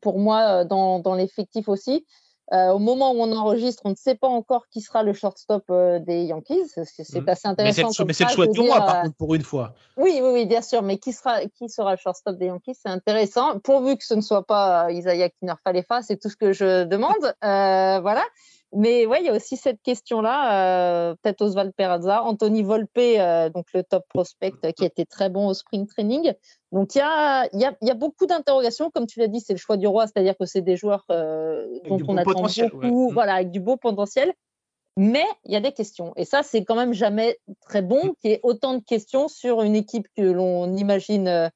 pour 0.00 0.18
moi 0.18 0.64
dans, 0.64 0.98
dans 0.98 1.14
l'effectif 1.14 1.68
aussi. 1.68 2.04
Euh, 2.52 2.70
au 2.72 2.80
moment 2.80 3.12
où 3.12 3.20
on 3.20 3.32
enregistre, 3.32 3.82
on 3.84 3.90
ne 3.90 3.94
sait 3.94 4.16
pas 4.16 4.26
encore 4.26 4.66
qui 4.68 4.80
sera 4.80 5.04
le 5.04 5.12
shortstop 5.12 5.64
euh, 5.70 6.00
des 6.00 6.24
Yankees. 6.24 6.68
C'est 6.68 7.20
mmh. 7.20 7.28
assez 7.28 7.46
intéressant. 7.46 8.04
Mais 8.04 8.12
c'est 8.12 8.24
le 8.24 8.30
choix 8.30 8.46
de 8.46 8.60
moi, 8.60 8.78
par 8.78 8.96
euh, 8.96 9.02
contre, 9.02 9.16
pour 9.16 9.34
une 9.36 9.42
fois. 9.42 9.74
Oui, 9.96 10.18
oui, 10.20 10.30
oui, 10.32 10.46
bien 10.46 10.62
sûr. 10.62 10.82
Mais 10.82 10.98
qui 10.98 11.12
sera, 11.12 11.46
qui 11.46 11.68
sera 11.68 11.92
le 11.92 11.98
shortstop 11.98 12.36
des 12.36 12.46
Yankees 12.46 12.74
C'est 12.82 12.88
intéressant. 12.88 13.60
Pourvu 13.60 13.96
que 13.96 14.04
ce 14.04 14.14
ne 14.14 14.20
soit 14.20 14.44
pas 14.44 14.90
Isaiah 14.90 15.30
Kinner-Falefa, 15.30 16.02
c'est 16.02 16.16
tout 16.16 16.28
ce 16.28 16.36
que 16.36 16.52
je 16.52 16.84
demande. 16.84 17.34
voilà. 17.40 18.24
Mais 18.72 19.04
ouais, 19.04 19.20
il 19.20 19.26
y 19.26 19.28
a 19.28 19.34
aussi 19.34 19.56
cette 19.56 19.82
question-là, 19.82 21.10
euh, 21.10 21.14
peut-être 21.22 21.42
Oswald 21.42 21.72
Peraza, 21.74 22.22
Anthony 22.22 22.62
Volpe, 22.62 22.98
euh, 22.98 23.48
donc 23.50 23.66
le 23.74 23.82
top 23.82 24.04
prospect 24.08 24.52
euh, 24.64 24.70
qui 24.70 24.84
était 24.84 25.04
très 25.04 25.28
bon 25.28 25.48
au 25.48 25.54
spring 25.54 25.88
training. 25.88 26.32
Donc 26.70 26.94
il 26.94 26.98
y 26.98 27.00
a, 27.00 27.48
y, 27.52 27.64
a, 27.64 27.76
y 27.80 27.90
a 27.90 27.94
beaucoup 27.94 28.26
d'interrogations, 28.26 28.90
comme 28.90 29.06
tu 29.06 29.18
l'as 29.18 29.26
dit, 29.26 29.40
c'est 29.40 29.54
le 29.54 29.58
choix 29.58 29.76
du 29.76 29.88
roi, 29.88 30.06
c'est-à-dire 30.06 30.36
que 30.38 30.46
c'est 30.46 30.60
des 30.60 30.76
joueurs 30.76 31.04
dont 31.08 31.98
on 32.06 32.16
attend 32.16 32.42
beaucoup, 32.42 33.10
mm. 33.10 33.12
voilà, 33.12 33.34
avec 33.34 33.50
du 33.50 33.58
beau 33.58 33.76
potentiel. 33.76 34.32
Mais 34.96 35.24
il 35.44 35.52
y 35.52 35.56
a 35.56 35.60
des 35.60 35.72
questions. 35.72 36.12
Et 36.16 36.24
ça, 36.24 36.42
c'est 36.42 36.64
quand 36.64 36.74
même 36.76 36.92
jamais 36.92 37.38
très 37.60 37.82
bon 37.82 38.04
mm. 38.04 38.12
qu'il 38.20 38.30
y 38.30 38.34
ait 38.34 38.40
autant 38.44 38.74
de 38.74 38.84
questions 38.84 39.26
sur 39.26 39.62
une 39.62 39.74
équipe 39.74 40.06
que 40.16 40.22
l'on 40.22 40.76
imagine 40.76 41.50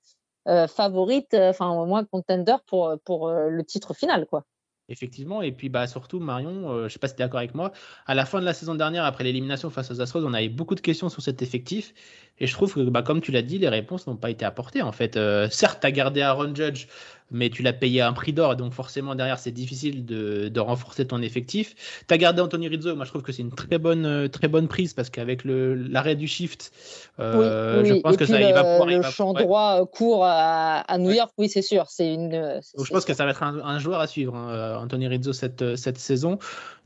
favorite, 0.47 1.33
enfin 1.35 1.71
au 1.71 1.87
moins 1.87 2.05
contender 2.05 2.57
pour, 2.67 2.93
pour 3.05 3.31
le 3.31 3.65
titre 3.65 3.95
final, 3.95 4.27
quoi. 4.27 4.45
Effectivement, 4.91 5.41
et 5.41 5.51
puis 5.51 5.70
bah, 5.70 5.87
surtout, 5.87 6.20
Marion, 6.20 6.70
euh, 6.70 6.89
je 6.89 6.93
sais 6.93 6.99
pas 6.99 7.09
si 7.09 7.14
tu 7.16 7.22
es 7.22 7.24
d'accord 7.24 7.39
avec 7.39 7.55
moi, 7.55 7.72
à 8.05 8.14
la 8.14 8.26
fin 8.26 8.39
de 8.41 8.45
la 8.45 8.53
saison 8.53 8.74
dernière, 8.74 9.07
après 9.07 9.24
l'élimination 9.24 9.70
face 9.70 9.91
aux 9.91 10.03
Astros, 10.03 10.22
on 10.26 10.35
avait 10.35 10.51
beaucoup 10.51 10.74
de 10.74 10.82
questions 10.82 11.09
sur 11.09 11.22
cet 11.22 11.41
effectif, 11.41 11.95
et 12.39 12.47
je 12.47 12.53
trouve 12.53 12.74
que, 12.74 12.80
bah, 12.80 13.03
comme 13.03 13.22
tu 13.22 13.32
l'as 13.32 13.41
dit, 13.41 13.57
les 13.57 13.70
réponses 13.70 14.07
n'ont 14.07 14.16
pas 14.16 14.28
été 14.28 14.45
apportées. 14.45 14.82
En 14.82 14.93
fait, 14.93 15.16
euh, 15.16 15.49
certes, 15.49 15.80
tu 15.80 15.87
as 15.87 15.91
gardé 15.91 16.20
Aaron 16.20 16.55
Judge 16.55 16.87
mais 17.31 17.51
tu 17.51 17.62
l'as 17.62 17.72
payé 17.72 18.01
à 18.01 18.09
un 18.09 18.12
prix 18.12 18.33
d'or, 18.33 18.57
donc 18.57 18.72
forcément 18.72 19.14
derrière 19.14 19.39
c'est 19.39 19.51
difficile 19.51 20.05
de, 20.05 20.49
de, 20.49 20.61
renforcer 20.61 21.07
ton 21.07 21.22
effectif. 21.22 21.75
Tu 22.07 22.14
as 22.14 22.18
gardé 22.18 22.41
Anthony 22.41 22.68
Rizzo, 22.68 22.95
moi 22.95 23.05
je 23.05 23.11
trouve 23.11 23.22
que 23.22 23.33
c'est 23.33 23.43
une 23.43 23.55
très 23.55 23.79
bonne, 23.79 24.07
euh, 24.07 24.29
très 24.29 24.49
bonne 24.49 24.68
prise 24.68 24.95
parce 24.95 25.11
qu'avec 25.11 25.43
l'arrêt 25.45 26.16
du 26.16 26.29
shift, 26.29 26.72
euh, 27.20 27.85
je 27.85 27.95
pense 27.95 28.16
que 28.16 28.27
ça, 28.27 28.41
il 28.41 28.53
va 28.53 28.62
pouvoir. 28.62 28.87
Le 28.87 29.03
champ 29.03 29.33
droit 29.33 29.81
euh, 29.81 29.87
court 29.87 30.25
à, 30.25 30.81
à, 30.81 30.99
New 30.99 31.11
York, 31.11 31.33
oui, 31.39 31.49
c'est 31.49 31.62
sûr. 31.62 31.87
Une. 31.99 32.61
Donc, 32.77 32.87
je 32.87 32.93
pense 32.93 33.05
que 33.05 33.14
ça 33.14 33.25
va 33.25 33.31
être 33.31 33.43
un, 33.43 33.59
un 33.59 33.79
joueur 33.79 34.01
à 34.01 34.07
suivre, 34.07 34.37
hein, 34.37 34.79
Anthony 34.83 35.09
Rizzo, 35.09 35.33
cette, 35.33 35.77
cette 35.77 35.99
saison. 35.99 36.39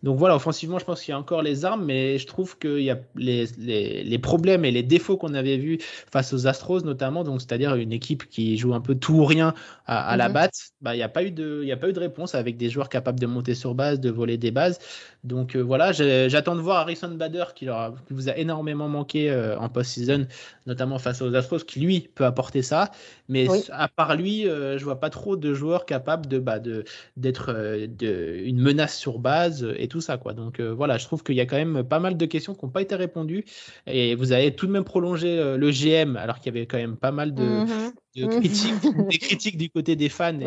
Donc 0.03 0.16
voilà, 0.16 0.36
offensivement, 0.36 0.78
je 0.78 0.84
pense 0.84 1.03
qu'il 1.03 1.11
y 1.11 1.14
a 1.14 1.18
encore 1.18 1.42
les 1.42 1.64
armes, 1.64 1.84
mais 1.84 2.18
je 2.18 2.26
trouve 2.26 2.57
qu'il 2.59 2.82
y 2.82 2.90
a 2.90 2.99
les, 3.16 3.46
les, 3.59 4.05
les, 4.05 4.18
problèmes 4.18 4.64
et 4.64 4.70
les 4.70 4.84
défauts 4.84 5.16
qu'on 5.16 5.34
avait 5.34 5.57
vus 5.57 5.78
face 5.80 6.32
aux 6.32 6.46
Astros, 6.46 6.84
notamment, 6.84 7.24
donc 7.24 7.40
c'est-à-dire 7.40 7.74
une 7.74 7.92
équipe 7.92 8.28
qui 8.28 8.57
joue 8.57 8.74
un 8.74 8.80
peu 8.80 8.94
tout 8.94 9.14
ou 9.14 9.24
rien 9.24 9.55
à, 9.86 10.09
à 10.11 10.16
la 10.16 10.28
mhm. 10.28 10.34
batte, 10.34 10.59
bah, 10.80 10.94
il 10.94 10.99
n'y 10.99 11.03
a, 11.03 11.09
pas 11.09 11.24
eu 11.24 11.32
de, 11.32 11.61
il 11.62 11.68
y 11.68 11.72
a 11.72 11.76
pas 11.76 11.88
eu 11.88 11.92
de 11.92 11.99
réponse 11.99 12.36
avec 12.36 12.57
des 12.57 12.70
joueurs 12.70 12.88
capables 12.88 13.18
de 13.18 13.26
monter 13.26 13.57
sur 13.57 13.74
base, 13.74 13.99
de 13.99 14.11
voler 14.11 14.36
des 14.36 14.53
bases. 14.53 14.78
Donc 15.24 15.57
euh, 15.57 15.61
voilà, 15.61 15.90
j'attends 15.92 16.55
de 16.55 16.61
voir 16.61 16.78
Harrison 16.78 17.09
Bader 17.09 17.46
qui, 17.57 17.64
leur 17.64 17.94
qui 18.07 18.14
vous 18.14 18.28
a 18.28 18.36
énormément 18.36 18.88
manqué 18.88 19.30
euh, 19.30 19.59
en 19.59 19.68
post-season, 19.68 20.28
notamment 20.66 20.99
face 20.99 21.22
aux 21.22 21.34
Astros, 21.34 21.64
qui 21.64 21.80
lui 21.80 22.09
peut 22.14 22.24
apporter 22.24 22.62
ça. 22.62 22.92
Mais 23.28 23.49
à 23.72 23.88
part 23.88 24.14
lui, 24.14 24.49
euh, 24.49 24.78
je 24.78 24.84
vois 24.84 25.01
pas 25.01 25.11
trop 25.11 25.36
de 25.36 25.55
joueurs 25.55 25.86
capables 25.86 26.26
de 26.26 26.38
bah, 26.38 26.61
d'être 27.16 27.53
de, 27.53 28.36
une 28.44 28.61
menace 28.61 28.96
sur 28.96 29.18
base 29.18 29.66
et 29.76 29.88
tout 29.89 30.01
ça 30.01 30.16
quoi. 30.16 30.32
Donc 30.32 30.61
voilà, 30.61 30.99
je 30.99 31.05
trouve 31.05 31.22
qu'il 31.22 31.34
y 31.34 31.41
a 31.41 31.47
quand 31.47 31.57
même 31.57 31.82
pas 31.84 31.99
mal 31.99 32.16
de 32.16 32.26
questions 32.26 32.55
qui 32.55 32.64
n'ont 32.64 32.70
pas 32.70 32.82
été 32.82 32.95
répondues 32.95 33.45
et 33.86 34.14
vous 34.14 34.32
avez 34.32 34.55
tout 34.55 34.66
de 34.66 34.72
même 34.72 34.84
prolongé 34.84 35.57
le 35.57 35.70
GM 35.70 36.16
alors 36.16 36.41
qu'il 36.41 36.55
y 36.55 36.57
avait 36.57 36.66
quand 36.66 36.78
même 36.78 36.97
pas 36.97 37.12
mal 37.12 37.34
de, 37.34 37.43
mm-hmm. 37.43 37.93
Mm-hmm. 38.16 38.39
critiques, 38.39 39.09
des 39.09 39.18
critiques 39.18 39.59
du 39.59 39.70
côté 39.70 39.97
des 39.97 40.09
fans 40.09 40.39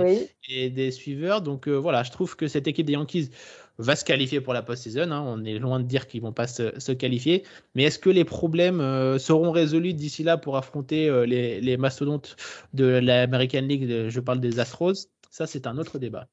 et, 0.48 0.70
des 0.70 0.92
suiveurs. 0.92 1.42
Donc 1.42 1.68
voilà, 1.68 2.04
je 2.04 2.12
trouve 2.12 2.36
que 2.36 2.48
cette 2.48 2.68
équipe 2.68 2.86
des 2.86 2.94
Yankees 2.94 3.30
va 3.82 3.96
se 3.96 4.06
qualifier 4.06 4.42
pour 4.42 4.54
la 4.54 4.62
post-season. 4.62 5.12
Hein. 5.12 5.24
On 5.26 5.44
est 5.44 5.60
loin 5.60 5.80
de 5.80 5.86
dire 5.86 6.08
qu'ils 6.08 6.22
vont 6.22 6.34
pas 6.34 6.48
se, 6.48 6.92
qualifier. 6.92 7.44
Mais 7.76 7.84
est-ce 7.84 8.00
que 8.00 8.10
les 8.10 8.26
problèmes 8.26 8.82
euh, 8.82 9.18
seront 9.18 9.52
résolus 9.52 9.94
d'ici 9.94 10.24
là 10.24 10.38
pour 10.38 10.58
affronter 10.58 11.10
euh, 11.10 11.26
les, 11.26 11.78
mastodontes 11.78 12.36
de 12.74 12.86
l'American 12.86 13.62
League? 13.62 14.10
Je 14.10 14.20
parle 14.20 14.39
des 14.39 14.60
Astros. 14.60 15.08
Ça, 15.30 15.48
c'est 15.48 15.68
un 15.68 15.78
autre 15.78 16.00
débat. 16.00 16.28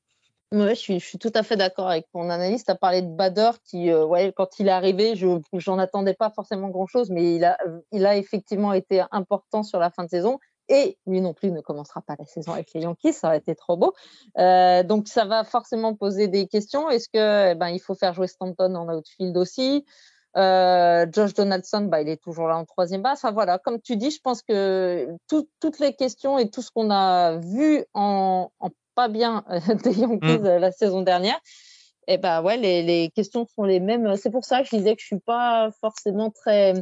Je 0.51 0.75
suis, 0.75 1.19
tout 1.19 1.33
à 1.35 1.43
fait 1.43 1.57
d'accord 1.57 1.89
avec 1.89 2.07
ton 2.13 2.31
analyse. 2.31 2.65
Tu 2.65 2.71
as 2.71 2.75
parlé 2.75 3.03
de 3.03 3.09
Bader 3.09 3.51
qui, 3.65 3.91
euh, 3.91 4.07
ouais, 4.07 4.33
quand 4.35 4.59
il 4.59 4.69
est 4.69 4.73
arrivé, 4.73 5.15
je 5.15 5.71
n'en 5.71 5.79
attendais 5.79 6.15
pas 6.15 6.31
forcément 6.31 6.69
grand-chose, 6.69 7.11
mais 7.11 7.37
il 7.37 7.45
a, 7.45 7.59
il 7.93 8.07
a 8.07 8.17
effectivement 8.17 8.73
été 8.73 9.05
important 9.11 9.63
sur 9.63 9.79
la 9.79 9.91
fin 9.91 10.05
de 10.05 10.09
saison 10.09 10.39
et 10.69 10.99
lui 11.07 11.21
non 11.21 11.35
plus 11.35 11.51
ne 11.51 11.61
commencera 11.61 12.03
pas 12.03 12.15
la 12.19 12.27
saison 12.27 12.53
avec 12.53 12.73
les 12.75 12.83
Yankees, 12.83 13.15
ça 13.15 13.29
aurait 13.29 13.39
été 13.39 13.55
trop 13.55 13.77
beau. 13.77 13.95
Euh, 14.39 14.83
donc 14.83 15.09
ça 15.09 15.25
va 15.25 15.45
forcément 15.45 15.95
poser 15.95 16.29
des 16.29 16.47
questions. 16.47 16.91
Est-ce 16.91 17.09
que 17.09 17.53
eh 17.53 17.55
ben, 17.55 17.69
il 17.69 17.81
faut 17.81 17.95
faire 17.95 18.15
jouer 18.15 18.27
Stanton 18.27 18.75
en 18.75 18.95
outfield 18.95 19.37
aussi? 19.37 19.85
Euh, 20.37 21.07
Josh 21.11 21.35
Donaldson, 21.35 21.83
bah, 21.83 22.03
il 22.03 22.09
est 22.09 22.23
toujours 22.23 22.49
là 22.49 22.57
en 22.59 22.65
troisième 22.65 23.03
base. 23.03 23.19
Enfin 23.19 23.33
voilà, 23.33 23.59
comme 23.59 23.81
tu 23.81 23.97
dis, 23.97 24.11
je 24.11 24.21
pense 24.21 24.43
que 24.43 25.09
toutes 25.27 25.79
les 25.81 25.95
questions 25.95 26.39
et 26.39 26.51
tout 26.51 26.63
ce 26.63 26.71
qu'on 26.71 26.91
a 26.91 27.37
vu 27.37 27.85
en, 27.95 28.51
pas 28.99 29.07
bien 29.07 29.45
euh, 29.49 29.61
des 29.85 30.01
Yankees 30.01 30.41
mm. 30.41 30.59
la 30.59 30.73
saison 30.73 31.03
dernière, 31.03 31.39
eh 32.09 32.19
ben 32.19 32.43
ouais, 32.43 32.57
les, 32.57 32.83
les, 32.83 33.11
questions 33.11 33.47
sont 33.55 33.63
les 33.63 33.79
mêmes. 33.79 34.17
C'est 34.17 34.31
pour 34.31 34.45
ça 34.45 34.63
que 34.63 34.69
je 34.73 34.77
disais 34.77 34.97
que 34.97 35.01
je 35.01 35.07
suis 35.07 35.21
pas 35.21 35.71
forcément 35.81 36.31
très 36.31 36.75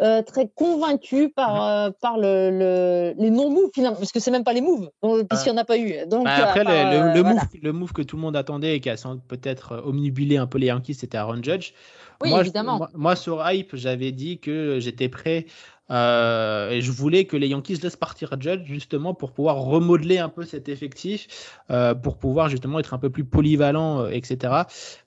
euh, 0.00 0.22
très 0.22 0.48
convaincu 0.48 1.28
par, 1.28 1.54
mhm. 1.54 1.60
euh, 1.60 1.90
par 2.00 2.16
le, 2.16 2.50
le, 2.50 3.14
les 3.22 3.30
non-moves, 3.30 3.70
parce 3.76 4.10
que 4.10 4.20
c'est 4.20 4.30
même 4.30 4.42
pas 4.42 4.54
les 4.54 4.62
moves, 4.62 4.88
puisqu'il 5.28 5.52
n'y 5.52 5.58
en 5.58 5.60
a 5.60 5.64
pas 5.66 5.76
eu. 5.76 6.06
Donc, 6.06 6.24
bah, 6.24 6.48
après, 6.48 6.64
le, 6.64 7.14
le, 7.14 7.22
move, 7.22 7.40
le, 7.62 7.72
move, 7.72 7.92
que 7.92 8.00
tout 8.00 8.16
le 8.16 8.22
monde 8.22 8.34
attendait 8.34 8.76
et 8.76 8.80
qui 8.80 8.88
a 8.88 8.96
peut-être 9.28 9.82
omnibilé 9.84 10.38
un 10.38 10.46
peu 10.46 10.56
les 10.56 10.68
Yankees, 10.68 10.94
c'était 10.94 11.18
Aaron 11.18 11.42
Judge. 11.42 11.74
Oui, 12.22 12.30
moi, 12.30 12.40
évidemment. 12.40 12.88
moi, 12.94 13.16
sur 13.16 13.46
Hype, 13.46 13.76
j'avais 13.76 14.12
dit 14.12 14.38
que 14.38 14.78
j'étais 14.80 15.10
prêt 15.10 15.44
euh, 15.92 16.70
et 16.70 16.80
je 16.80 16.90
voulais 16.90 17.24
que 17.24 17.36
les 17.36 17.48
Yankees 17.48 17.76
laissent 17.82 17.96
partir 17.96 18.40
Judge 18.40 18.64
justement 18.64 19.14
pour 19.14 19.32
pouvoir 19.32 19.56
remodeler 19.56 20.18
un 20.18 20.28
peu 20.28 20.44
cet 20.44 20.68
effectif, 20.68 21.60
euh, 21.70 21.94
pour 21.94 22.18
pouvoir 22.18 22.48
justement 22.48 22.78
être 22.78 22.94
un 22.94 22.98
peu 22.98 23.10
plus 23.10 23.24
polyvalent, 23.24 24.08
etc. 24.08 24.54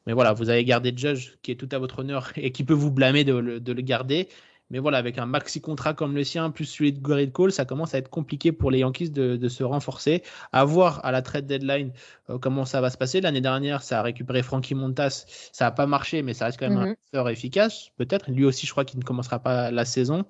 Mais 0.08 0.14
voilà, 0.14 0.34
vous 0.34 0.50
avez 0.50 0.64
gardé 0.64 0.94
Judge 0.96 1.34
qui 1.42 1.52
est 1.52 1.56
tout 1.56 1.70
à 1.72 1.80
votre 1.80 2.00
honneur 2.00 2.32
et 2.36 2.52
qui 2.52 2.64
peut 2.64 2.74
vous 2.74 2.92
blâmer 2.92 3.24
de 3.24 3.34
le 3.34 3.82
garder. 3.82 4.30
Mais 4.72 4.80
voilà, 4.80 4.98
avec 4.98 5.18
un 5.18 5.26
maxi 5.26 5.62
contrat 5.62 5.94
comme 5.94 6.16
le 6.16 6.24
sien, 6.24 6.50
plus 6.50 6.66
celui 6.66 6.92
de 6.92 7.00
Garrett 7.00 7.32
Cole, 7.32 7.52
ça 7.52 7.66
commence 7.66 7.94
à 7.94 8.00
être 8.00 8.10
compliqué 8.10 8.52
pour 8.52 8.72
les 8.72 8.80
Yankees 8.80 9.12
de, 9.12 9.36
de 9.36 9.50
se 9.50 9.64
renforcer. 9.64 10.24
À 10.52 10.66
voir 10.66 11.06
à 11.06 11.12
la 11.12 11.22
trade 11.22 11.46
deadline 11.46 11.92
euh, 12.30 12.40
comment 12.40 12.66
ça 12.66 12.82
va 12.82 12.90
se 12.90 12.98
passer. 12.98 13.22
L'année 13.22 13.42
dernière, 13.42 13.84
ça 13.84 14.00
a 14.00 14.02
récupéré 14.02 14.42
Frankie 14.42 14.74
Montas. 14.74 15.26
Ça 15.52 15.66
n'a 15.66 15.72
pas 15.72 15.86
marché, 15.86 16.24
mais 16.24 16.34
ça 16.34 16.46
reste 16.46 16.60
quand 16.60 16.70
même 16.70 16.78
un 16.78 16.96
joueur 17.14 17.26
mhm. 17.26 17.32
efficace. 17.32 17.90
Peut-être. 17.98 18.32
Lui 18.32 18.46
aussi, 18.46 18.66
je 18.66 18.72
crois 18.72 18.86
qu'il 18.86 19.00
ne 19.00 19.04
commencera 19.04 19.40
pas 19.40 19.70
la 19.70 19.86
saison. 19.86 20.26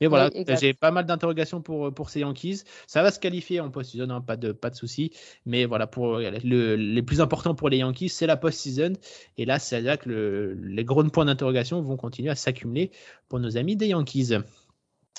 Mais 0.00 0.06
voilà, 0.06 0.30
j'ai 0.60 0.72
pas 0.72 0.92
mal 0.92 1.06
d'interrogations 1.06 1.60
pour, 1.60 1.92
pour 1.92 2.10
ces 2.10 2.20
Yankees. 2.20 2.62
Ça 2.86 3.02
va 3.02 3.10
se 3.10 3.18
qualifier 3.18 3.60
en 3.60 3.70
post-season, 3.70 4.10
hein, 4.10 4.20
pas 4.20 4.36
de, 4.36 4.52
pas 4.52 4.70
de 4.70 4.76
souci. 4.76 5.10
Mais 5.46 5.64
voilà, 5.64 5.86
pour 5.86 6.18
le, 6.18 6.76
les 6.76 7.02
plus 7.02 7.20
importants 7.20 7.54
pour 7.54 7.68
les 7.68 7.78
Yankees, 7.78 8.10
c'est 8.10 8.26
la 8.26 8.36
post-season. 8.36 8.92
Et 9.36 9.44
là, 9.44 9.58
c'est 9.58 9.80
là 9.80 9.96
que 9.96 10.08
le, 10.08 10.54
les 10.54 10.84
gros 10.84 11.02
points 11.04 11.24
d'interrogation 11.24 11.82
vont 11.82 11.96
continuer 11.96 12.30
à 12.30 12.36
s'accumuler 12.36 12.92
pour 13.30 13.38
nos 13.38 13.56
amis 13.56 13.76
des 13.76 13.86
Yankees. 13.86 14.34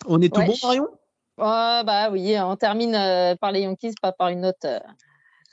On 0.05 0.21
est 0.21 0.31
tout 0.31 0.41
bon, 0.41 0.53
Marion? 0.61 0.87
Bah 1.37 2.09
oui, 2.11 2.35
on 2.39 2.55
termine 2.55 2.93
euh, 2.93 3.35
par 3.35 3.51
les 3.51 3.61
Yankees, 3.61 3.95
pas 3.99 4.11
par 4.11 4.27
une 4.27 4.41
note 4.41 4.63
euh, 4.65 4.79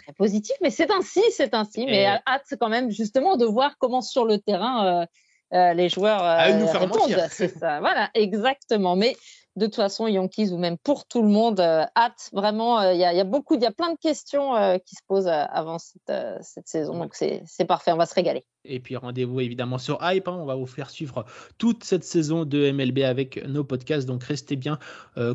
très 0.02 0.12
positive, 0.12 0.56
mais 0.60 0.70
c'est 0.70 0.90
ainsi, 0.90 1.22
c'est 1.30 1.54
ainsi. 1.54 1.86
Mais 1.86 2.06
hâte 2.26 2.44
quand 2.60 2.68
même 2.68 2.90
justement 2.90 3.38
de 3.38 3.46
voir 3.46 3.76
comment 3.78 4.02
sur 4.02 4.26
le 4.26 4.38
terrain 4.38 5.06
euh, 5.54 5.72
les 5.72 5.88
joueurs 5.88 6.22
à 6.22 6.52
nous 6.52 6.66
faire. 6.66 7.30
C'est 7.30 7.48
ça, 7.48 7.80
voilà, 7.80 8.10
exactement. 8.12 8.96
Mais 8.96 9.16
de 9.56 9.66
toute 9.66 9.76
façon, 9.76 10.06
Yankees 10.06 10.50
ou 10.52 10.58
même 10.58 10.78
pour 10.78 11.06
tout 11.06 11.22
le 11.22 11.28
monde, 11.28 11.60
euh, 11.60 11.84
hâte 11.96 12.30
vraiment. 12.32 12.80
Euh, 12.80 12.92
il 12.92 13.00
y, 13.00 13.04
a 13.04 13.24
beaucoup, 13.24 13.54
il 13.54 13.62
y 13.62 13.66
a 13.66 13.72
plein 13.72 13.92
de 13.92 13.98
questions 13.98 14.54
euh, 14.56 14.78
qui 14.78 14.94
se 14.94 15.02
posent 15.06 15.28
avant 15.28 15.78
cette, 15.78 16.66
saison, 16.66 16.98
donc 16.98 17.14
c'est 17.14 17.64
parfait, 17.66 17.92
on 17.92 17.96
va 17.96 18.06
se 18.06 18.14
régaler. 18.14 18.44
Et 18.64 18.80
puis 18.80 18.96
rendez-vous 18.96 19.40
évidemment 19.40 19.78
sur 19.78 19.98
Hype, 20.02 20.28
hein. 20.28 20.36
on 20.38 20.44
va 20.44 20.54
vous 20.54 20.66
faire 20.66 20.90
suivre 20.90 21.24
toute 21.56 21.84
cette 21.84 22.04
saison 22.04 22.44
de 22.44 22.70
MLB 22.70 22.98
avec 22.98 23.42
nos 23.46 23.64
podcasts, 23.64 24.06
donc 24.06 24.22
restez 24.24 24.56
bien 24.56 24.78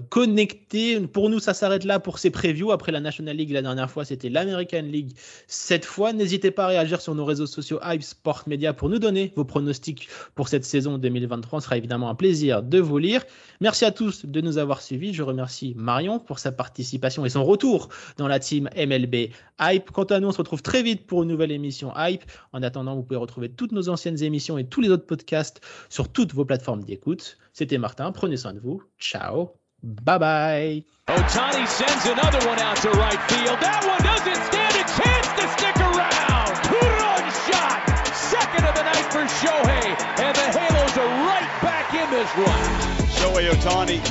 connectés. 0.09 0.99
Pour 1.07 1.29
nous, 1.29 1.39
ça 1.39 1.53
s'arrête 1.53 1.83
là 1.83 1.99
pour 1.99 2.19
ces 2.19 2.29
previews. 2.29 2.71
Après 2.71 2.91
la 2.91 2.99
National 2.99 3.35
League, 3.35 3.51
la 3.51 3.61
dernière 3.61 3.89
fois, 3.89 4.05
c'était 4.05 4.29
l'American 4.29 4.83
League. 4.83 5.13
Cette 5.47 5.85
fois, 5.85 6.13
n'hésitez 6.13 6.51
pas 6.51 6.65
à 6.65 6.67
réagir 6.67 7.01
sur 7.01 7.15
nos 7.15 7.25
réseaux 7.25 7.47
sociaux 7.47 7.79
Hype 7.83 8.03
Sport 8.03 8.43
Media 8.47 8.73
pour 8.73 8.89
nous 8.89 8.99
donner 8.99 9.33
vos 9.35 9.45
pronostics 9.45 10.07
pour 10.35 10.47
cette 10.47 10.65
saison 10.65 10.97
2023. 10.97 11.61
Ce 11.61 11.65
sera 11.65 11.77
évidemment 11.77 12.09
un 12.09 12.15
plaisir 12.15 12.61
de 12.61 12.79
vous 12.79 12.97
lire. 12.97 13.23
Merci 13.61 13.85
à 13.85 13.91
tous 13.91 14.12
de 14.25 14.41
nous 14.41 14.57
avoir 14.57 14.81
suivis. 14.81 15.13
Je 15.13 15.23
remercie 15.23 15.73
Marion 15.75 16.19
pour 16.19 16.39
sa 16.39 16.51
participation 16.51 17.25
et 17.25 17.29
son 17.29 17.43
retour 17.43 17.89
dans 18.17 18.27
la 18.27 18.39
team 18.39 18.69
MLB 18.75 19.31
Hype. 19.59 19.91
Quant 19.91 20.03
à 20.03 20.19
nous, 20.19 20.27
on 20.27 20.31
se 20.31 20.37
retrouve 20.37 20.61
très 20.61 20.83
vite 20.83 21.07
pour 21.07 21.23
une 21.23 21.29
nouvelle 21.29 21.51
émission 21.51 21.91
Hype. 21.95 22.23
En 22.53 22.63
attendant, 22.63 22.95
vous 22.95 23.03
pouvez 23.03 23.19
retrouver 23.19 23.49
toutes 23.49 23.71
nos 23.71 23.89
anciennes 23.89 24.21
émissions 24.23 24.57
et 24.57 24.65
tous 24.65 24.81
les 24.81 24.89
autres 24.89 25.05
podcasts 25.05 25.61
sur 25.89 26.09
toutes 26.09 26.33
vos 26.33 26.45
plateformes 26.45 26.83
d'écoute. 26.83 27.37
C'était 27.53 27.77
Martin, 27.77 28.11
prenez 28.11 28.37
soin 28.37 28.53
de 28.53 28.59
vous. 28.59 28.81
Ciao. 28.99 29.53
Bye 29.83 30.17
bye. 30.17 30.85
Otani 31.09 31.67
sends 31.67 32.05
another 32.05 32.39
one 32.47 32.59
out 32.59 32.77
to 32.77 32.89
right 32.91 33.19
field. 33.29 33.59
That 33.59 33.83
one 33.83 34.01
doesn't 34.01 34.41
stand 34.47 34.75
a 34.79 34.85
chance 34.87 35.27
to 35.35 35.43
stick 35.59 35.75
around. 35.75 36.55
Two-run 36.63 37.23
shot. 37.51 37.83
Second 38.15 38.63
of 38.63 38.75
the 38.75 38.83
night 38.83 39.11
for 39.11 39.27
Shohei. 39.27 39.99
And 40.23 40.35
the 40.35 40.47
Halos 40.57 40.97
are 40.97 41.11
right 41.27 41.61
back 41.61 41.93
in 41.93 42.09
this 42.11 42.31
one. 42.31 43.02
Shohei 43.23 43.49
Otani 43.51 44.03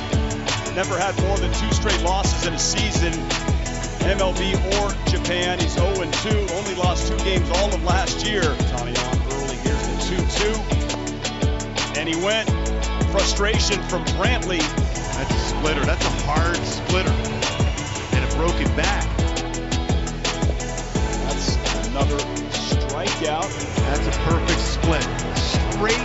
never 0.75 0.97
had 0.97 1.15
more 1.21 1.37
than 1.37 1.53
two 1.53 1.71
straight 1.71 2.01
losses 2.01 2.47
in 2.47 2.53
a 2.55 2.57
season, 2.57 3.13
MLB 4.09 4.55
or 4.73 4.89
Japan. 5.07 5.59
He's 5.59 5.75
0-2, 5.75 6.49
only 6.57 6.73
lost 6.73 7.11
two 7.11 7.17
games 7.23 7.47
all 7.51 7.71
of 7.71 7.83
last 7.83 8.25
year. 8.25 8.41
Otani 8.41 8.97
on 9.05 9.21
early, 9.33 9.55
here's 9.57 9.87
the 9.87 9.97
2-2. 10.17 11.97
And 11.99 12.09
he 12.09 12.15
went. 12.25 12.49
Frustration 13.11 13.83
from 13.83 14.03
Brantley. 14.17 14.57
That's 14.57 15.31
a 15.31 15.39
splitter. 15.57 15.85
That's 15.85 16.03
a 16.03 16.09
hard 16.25 16.57
splitter. 16.57 17.13
And 18.15 18.25
a 18.25 18.35
broken 18.35 18.75
back. 18.75 19.05
That's 21.27 21.55
another 21.87 22.17
strikeout. 22.49 23.75
That's 23.77 24.07
a 24.07 24.11
perfect 24.21 24.59
split. 24.59 25.03
Straight 25.37 26.03